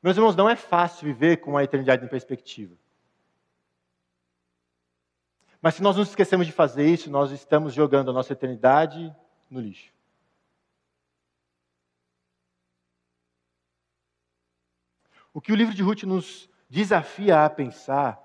Meus 0.00 0.16
irmãos, 0.16 0.36
não 0.36 0.48
é 0.48 0.56
fácil 0.56 1.06
viver 1.06 1.38
com 1.38 1.56
a 1.56 1.64
eternidade 1.64 2.04
em 2.04 2.08
perspectiva. 2.08 2.76
Mas 5.60 5.74
se 5.74 5.82
nós 5.82 5.96
nos 5.96 6.08
esquecemos 6.08 6.46
de 6.46 6.52
fazer 6.52 6.88
isso, 6.88 7.08
nós 7.08 7.30
estamos 7.30 7.72
jogando 7.72 8.10
a 8.10 8.12
nossa 8.12 8.32
eternidade 8.32 9.14
no 9.48 9.60
lixo. 9.60 9.91
O 15.32 15.40
que 15.40 15.52
o 15.52 15.56
livro 15.56 15.74
de 15.74 15.82
Ruth 15.82 16.02
nos 16.02 16.48
desafia 16.68 17.44
a 17.44 17.50
pensar 17.50 18.20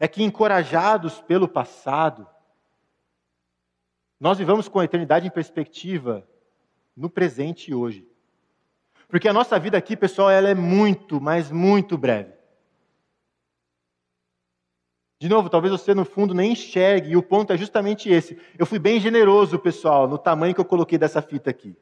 é 0.00 0.08
que, 0.08 0.22
encorajados 0.22 1.20
pelo 1.20 1.46
passado, 1.46 2.26
nós 4.18 4.38
vivamos 4.38 4.68
com 4.68 4.78
a 4.78 4.84
eternidade 4.84 5.26
em 5.26 5.30
perspectiva 5.30 6.26
no 6.96 7.10
presente 7.10 7.70
e 7.70 7.74
hoje. 7.74 8.06
Porque 9.08 9.28
a 9.28 9.32
nossa 9.32 9.58
vida 9.58 9.76
aqui, 9.76 9.96
pessoal, 9.96 10.30
ela 10.30 10.48
é 10.48 10.54
muito, 10.54 11.20
mas 11.20 11.50
muito 11.50 11.98
breve. 11.98 12.32
De 15.20 15.28
novo, 15.28 15.48
talvez 15.48 15.70
você 15.70 15.94
no 15.94 16.04
fundo 16.04 16.34
nem 16.34 16.52
enxergue, 16.52 17.10
e 17.10 17.16
o 17.16 17.22
ponto 17.22 17.52
é 17.52 17.56
justamente 17.56 18.08
esse. 18.08 18.40
Eu 18.58 18.66
fui 18.66 18.78
bem 18.78 18.98
generoso, 18.98 19.58
pessoal, 19.58 20.08
no 20.08 20.18
tamanho 20.18 20.54
que 20.54 20.60
eu 20.60 20.64
coloquei 20.64 20.98
dessa 20.98 21.22
fita 21.22 21.50
aqui. 21.50 21.76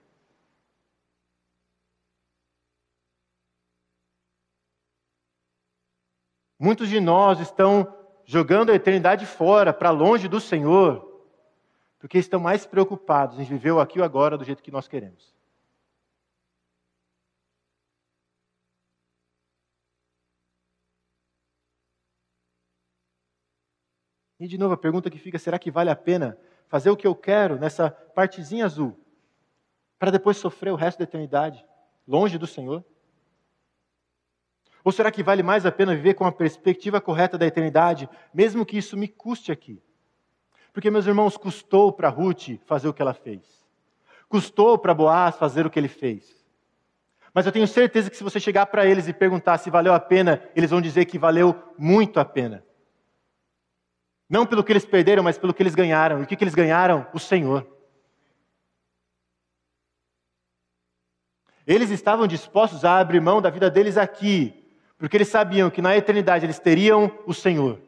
Muitos 6.62 6.90
de 6.90 7.00
nós 7.00 7.40
estão 7.40 7.90
jogando 8.22 8.70
a 8.70 8.74
eternidade 8.74 9.24
fora, 9.24 9.72
para 9.72 9.88
longe 9.88 10.28
do 10.28 10.38
Senhor, 10.38 11.24
porque 11.98 12.18
estão 12.18 12.38
mais 12.38 12.66
preocupados 12.66 13.40
em 13.40 13.44
viver 13.44 13.70
o 13.70 13.80
aqui 13.80 13.98
e 13.98 14.02
agora 14.02 14.36
do 14.36 14.44
jeito 14.44 14.62
que 14.62 14.70
nós 14.70 14.86
queremos. 14.86 15.34
E 24.38 24.46
de 24.46 24.58
novo 24.58 24.74
a 24.74 24.76
pergunta 24.76 25.08
que 25.08 25.18
fica: 25.18 25.38
será 25.38 25.58
que 25.58 25.70
vale 25.70 25.88
a 25.88 25.96
pena 25.96 26.38
fazer 26.68 26.90
o 26.90 26.96
que 26.96 27.06
eu 27.06 27.14
quero 27.14 27.58
nessa 27.58 27.90
partezinha 27.90 28.66
azul, 28.66 29.02
para 29.98 30.10
depois 30.10 30.36
sofrer 30.36 30.72
o 30.74 30.76
resto 30.76 30.98
da 30.98 31.04
eternidade 31.04 31.64
longe 32.06 32.36
do 32.36 32.46
Senhor? 32.46 32.84
Ou 34.84 34.92
será 34.92 35.10
que 35.10 35.22
vale 35.22 35.42
mais 35.42 35.66
a 35.66 35.72
pena 35.72 35.94
viver 35.94 36.14
com 36.14 36.24
a 36.24 36.32
perspectiva 36.32 37.00
correta 37.00 37.36
da 37.36 37.46
eternidade, 37.46 38.08
mesmo 38.32 38.64
que 38.64 38.78
isso 38.78 38.96
me 38.96 39.08
custe 39.08 39.52
aqui? 39.52 39.82
Porque, 40.72 40.90
meus 40.90 41.06
irmãos, 41.06 41.36
custou 41.36 41.92
para 41.92 42.08
Ruth 42.08 42.58
fazer 42.64 42.88
o 42.88 42.94
que 42.94 43.02
ela 43.02 43.14
fez. 43.14 43.42
Custou 44.28 44.78
para 44.78 44.94
Boaz 44.94 45.36
fazer 45.36 45.66
o 45.66 45.70
que 45.70 45.78
ele 45.78 45.88
fez. 45.88 46.40
Mas 47.34 47.46
eu 47.46 47.52
tenho 47.52 47.66
certeza 47.66 48.10
que 48.10 48.16
se 48.16 48.24
você 48.24 48.40
chegar 48.40 48.66
para 48.66 48.86
eles 48.86 49.06
e 49.06 49.12
perguntar 49.12 49.58
se 49.58 49.70
valeu 49.70 49.92
a 49.92 50.00
pena, 50.00 50.42
eles 50.54 50.70
vão 50.70 50.80
dizer 50.80 51.04
que 51.04 51.18
valeu 51.18 51.54
muito 51.78 52.18
a 52.18 52.24
pena. 52.24 52.64
Não 54.28 54.46
pelo 54.46 54.62
que 54.62 54.72
eles 54.72 54.84
perderam, 54.84 55.22
mas 55.22 55.36
pelo 55.36 55.52
que 55.52 55.62
eles 55.62 55.74
ganharam. 55.74 56.20
E 56.20 56.22
o 56.22 56.26
que, 56.26 56.36
que 56.36 56.44
eles 56.44 56.54
ganharam? 56.54 57.06
O 57.12 57.18
Senhor. 57.18 57.66
Eles 61.66 61.90
estavam 61.90 62.26
dispostos 62.26 62.84
a 62.84 62.98
abrir 62.98 63.20
mão 63.20 63.42
da 63.42 63.50
vida 63.50 63.70
deles 63.70 63.96
aqui, 63.96 64.59
porque 65.00 65.16
eles 65.16 65.28
sabiam 65.28 65.70
que 65.70 65.80
na 65.80 65.96
eternidade 65.96 66.44
eles 66.44 66.58
teriam 66.58 67.10
o 67.26 67.32
Senhor. 67.32 67.80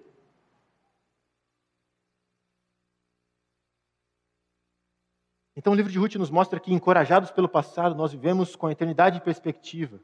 Então 5.55 5.75
o 5.75 5.77
livro 5.77 5.93
de 5.93 5.99
Ruth 5.99 6.15
nos 6.15 6.31
mostra 6.31 6.59
que, 6.59 6.73
encorajados 6.73 7.31
pelo 7.31 7.51
passado, 7.51 7.95
nós 7.95 8.13
vivemos 8.13 8.57
com 8.57 8.67
a 8.67 8.73
eternidade 8.73 9.19
em 9.19 9.21
perspectiva. 9.21 10.01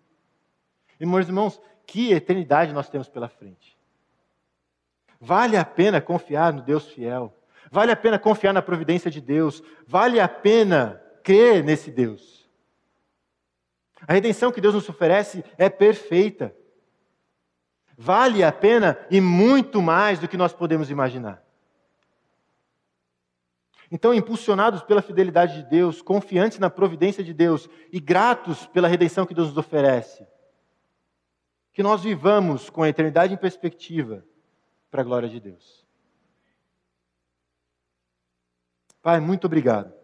E, 1.01 1.07
meus 1.07 1.27
irmãos, 1.27 1.59
que 1.87 2.13
eternidade 2.13 2.75
nós 2.75 2.91
temos 2.91 3.09
pela 3.09 3.31
frente. 3.31 3.75
Vale 5.19 5.57
a 5.57 5.65
pena 5.65 6.03
confiar 6.03 6.53
no 6.53 6.61
Deus 6.61 6.89
fiel. 6.89 7.35
Vale 7.71 7.91
a 7.91 7.97
pena 7.97 8.19
confiar 8.19 8.53
na 8.53 8.61
providência 8.61 9.11
de 9.11 9.23
Deus. 9.23 9.63
Vale 9.87 10.21
a 10.21 10.29
pena 10.29 11.03
crer 11.23 11.65
nesse 11.65 11.91
Deus. 11.91 12.47
A 14.07 14.13
redenção 14.13 14.53
que 14.53 14.61
Deus 14.61 14.75
nos 14.75 14.89
oferece 14.91 15.43
é 15.57 15.71
perfeita. 15.71 16.55
Vale 18.01 18.45
a 18.45 18.53
pena 18.53 18.97
e 19.11 19.21
muito 19.21 19.83
mais 19.83 20.21
do 20.21 20.29
que 20.29 20.37
nós 20.37 20.53
podemos 20.53 20.89
imaginar. 20.89 21.43
Então, 23.91 24.15
impulsionados 24.15 24.83
pela 24.83 25.03
fidelidade 25.03 25.57
de 25.57 25.69
Deus, 25.69 26.01
confiantes 26.01 26.61
na 26.61 26.71
providência 26.71 27.25
de 27.25 27.35
Deus 27.35 27.69
e 27.93 27.99
gratos 27.99 28.67
pela 28.67 28.87
redenção 28.87 29.27
que 29.27 29.35
Deus 29.35 29.49
nos 29.49 29.59
oferece, 29.59 30.25
que 31.73 31.83
nós 31.83 32.03
vivamos 32.05 32.71
com 32.71 32.85
a 32.85 32.89
eternidade 32.89 33.35
em 33.35 33.37
perspectiva 33.37 34.25
para 34.93 35.01
a 35.01 35.05
glória 35.05 35.29
de 35.29 35.41
Deus. 35.41 35.85
Pai, 39.03 39.19
muito 39.19 39.47
obrigado. 39.47 39.98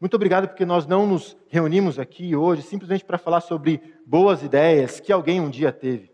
Muito 0.00 0.14
obrigado 0.14 0.46
porque 0.46 0.64
nós 0.64 0.86
não 0.86 1.06
nos 1.06 1.36
reunimos 1.48 1.98
aqui 1.98 2.36
hoje 2.36 2.62
simplesmente 2.62 3.04
para 3.04 3.18
falar 3.18 3.40
sobre 3.40 3.80
boas 4.06 4.42
ideias 4.42 5.00
que 5.00 5.12
alguém 5.12 5.40
um 5.40 5.50
dia 5.50 5.72
teve. 5.72 6.12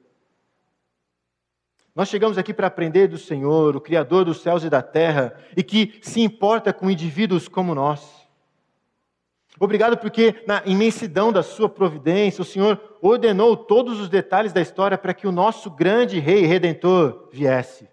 Nós 1.95 2.09
chegamos 2.09 2.39
aqui 2.39 2.53
para 2.53 2.67
aprender 2.67 3.07
do 3.09 3.19
Senhor, 3.19 3.77
o 3.77 3.81
Criador 3.81 4.25
dos 4.25 4.41
céus 4.41 4.65
e 4.65 4.71
da 4.71 4.83
terra, 4.83 5.39
e 5.57 5.63
que 5.63 6.01
se 6.03 6.21
importa 6.21 6.73
com 6.73 6.91
indivíduos 6.91 7.47
como 7.47 7.75
nós. 7.75 8.25
Obrigado 9.61 9.97
porque, 9.99 10.43
na 10.49 10.63
imensidão 10.67 11.31
da 11.33 11.43
Sua 11.43 11.69
providência, 11.69 12.43
o 12.43 12.45
Senhor 12.45 12.99
ordenou 13.01 13.57
todos 13.57 14.01
os 14.01 14.09
detalhes 14.09 14.53
da 14.53 14.61
história 14.61 14.99
para 14.99 15.15
que 15.15 15.29
o 15.29 15.33
nosso 15.33 15.71
grande 15.71 16.19
Rei 16.19 16.45
Redentor 16.45 17.29
viesse. 17.33 17.89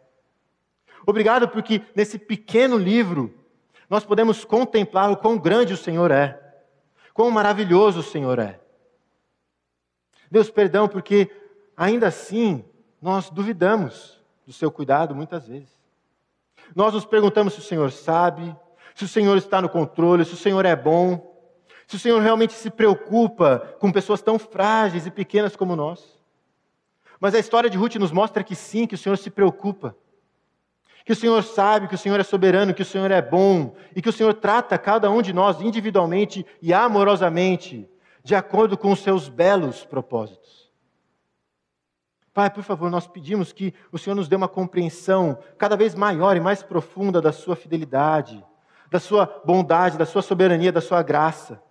Obrigado 1.05 1.47
porque, 1.47 1.81
nesse 1.95 2.17
pequeno 2.17 2.77
livro, 2.77 3.31
nós 3.91 4.05
podemos 4.05 4.45
contemplar 4.45 5.11
o 5.11 5.17
quão 5.17 5.37
grande 5.37 5.73
o 5.73 5.77
Senhor 5.77 6.11
é, 6.11 6.39
quão 7.13 7.29
maravilhoso 7.29 7.99
o 7.99 8.03
Senhor 8.03 8.39
é. 8.39 8.57
Deus, 10.31 10.49
perdão, 10.49 10.87
porque 10.87 11.29
ainda 11.75 12.07
assim 12.07 12.63
nós 13.01 13.29
duvidamos 13.29 14.17
do 14.47 14.53
seu 14.53 14.71
cuidado 14.71 15.13
muitas 15.13 15.45
vezes. 15.45 15.77
Nós 16.73 16.93
nos 16.93 17.03
perguntamos 17.03 17.51
se 17.51 17.59
o 17.59 17.63
Senhor 17.63 17.91
sabe, 17.91 18.55
se 18.95 19.03
o 19.03 19.09
Senhor 19.09 19.35
está 19.37 19.61
no 19.61 19.67
controle, 19.67 20.23
se 20.23 20.35
o 20.35 20.37
Senhor 20.37 20.63
é 20.65 20.73
bom, 20.73 21.29
se 21.85 21.97
o 21.97 21.99
Senhor 21.99 22.21
realmente 22.21 22.53
se 22.53 22.69
preocupa 22.69 23.75
com 23.77 23.91
pessoas 23.91 24.21
tão 24.21 24.39
frágeis 24.39 25.05
e 25.05 25.11
pequenas 25.11 25.57
como 25.57 25.75
nós. 25.75 26.17
Mas 27.19 27.35
a 27.35 27.39
história 27.39 27.69
de 27.69 27.77
Ruth 27.77 27.95
nos 27.95 28.13
mostra 28.13 28.41
que 28.41 28.55
sim, 28.55 28.87
que 28.87 28.95
o 28.95 28.97
Senhor 28.97 29.17
se 29.17 29.29
preocupa. 29.29 29.97
Que 31.06 31.14
o 31.14 31.16
Senhor 31.16 31.41
sabe, 31.43 31.88
que 31.88 31.95
o 31.95 31.97
Senhor 31.97 32.20
é 32.20 32.24
soberano, 32.24 32.74
que 32.74 32.84
o 32.84 32.86
Senhor 32.86 33.10
é 33.12 33.22
bom 33.22 33.76
e 33.95 34.02
que 34.02 34.10
o 34.10 34.14
Senhor 34.14 34.34
trata 34.34 34.78
cada 34.78 35.10
um 35.10 35.22
de 35.22 35.34
nós 35.34 35.60
individualmente 35.62 36.45
e 36.62 36.74
amorosamente, 36.74 37.89
de 38.24 38.36
acordo 38.36 38.78
com 38.78 38.91
os 38.91 38.99
seus 38.99 39.28
belos 39.28 39.84
propósitos. 39.84 40.72
Pai, 42.34 42.49
por 42.49 42.64
favor, 42.64 42.89
nós 42.89 43.08
pedimos 43.08 43.52
que 43.52 43.74
o 43.91 43.97
Senhor 43.97 44.16
nos 44.16 44.30
dê 44.30 44.36
uma 44.36 44.47
compreensão 44.47 45.38
cada 45.58 45.76
vez 45.76 45.93
maior 45.93 46.38
e 46.38 46.39
mais 46.39 46.64
profunda 46.64 47.22
da 47.22 47.34
Sua 47.34 47.58
fidelidade, 47.58 48.43
da 48.89 48.99
Sua 48.99 49.41
bondade, 49.43 49.97
da 49.97 50.06
Sua 50.06 50.22
soberania, 50.22 50.72
da 50.72 50.80
Sua 50.80 51.04
graça. 51.04 51.62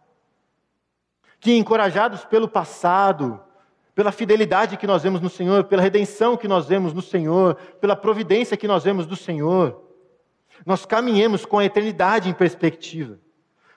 Que, 1.39 1.57
encorajados 1.57 2.27
pelo 2.27 2.47
passado, 2.47 3.41
pela 3.95 4.13
fidelidade 4.13 4.77
que 4.77 4.87
nós 4.87 5.03
vemos 5.03 5.21
no 5.21 5.29
Senhor, 5.29 5.65
pela 5.65 5.83
redenção 5.83 6.37
que 6.37 6.49
nós 6.49 6.67
vemos 6.67 6.93
no 6.93 7.03
Senhor, 7.03 7.55
pela 7.81 7.97
providência 7.97 8.57
que 8.57 8.69
nós 8.69 8.85
vemos 8.85 9.07
do 9.07 9.17
Senhor, 9.17 9.83
nós 10.65 10.85
caminhemos 10.85 11.45
com 11.45 11.59
a 11.59 11.65
eternidade 11.65 12.29
em 12.29 12.35
perspectiva, 12.35 13.19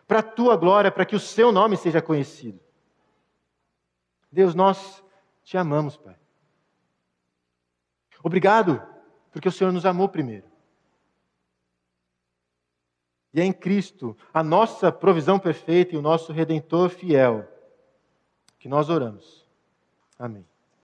para 0.07 0.19
a 0.19 0.23
tua 0.23 0.55
glória, 0.55 0.91
para 0.91 1.05
que 1.05 1.15
o 1.15 1.19
seu 1.19 1.51
nome 1.51 1.77
seja 1.77 2.01
conhecido. 2.01 2.59
Deus, 4.31 4.53
nós 4.53 5.03
te 5.43 5.57
amamos, 5.57 5.97
Pai. 5.97 6.15
Obrigado, 8.23 8.81
porque 9.31 9.47
o 9.47 9.51
Senhor 9.51 9.71
nos 9.71 9.85
amou 9.85 10.07
primeiro. 10.07 10.47
E 13.33 13.41
é 13.41 13.43
em 13.43 13.51
Cristo, 13.51 14.15
a 14.33 14.43
nossa 14.43 14.91
provisão 14.91 15.39
perfeita 15.39 15.95
e 15.95 15.97
o 15.97 16.01
nosso 16.01 16.31
redentor 16.31 16.89
fiel, 16.89 17.47
que 18.59 18.69
nós 18.69 18.89
oramos. 18.89 19.42
Amém. 20.23 20.52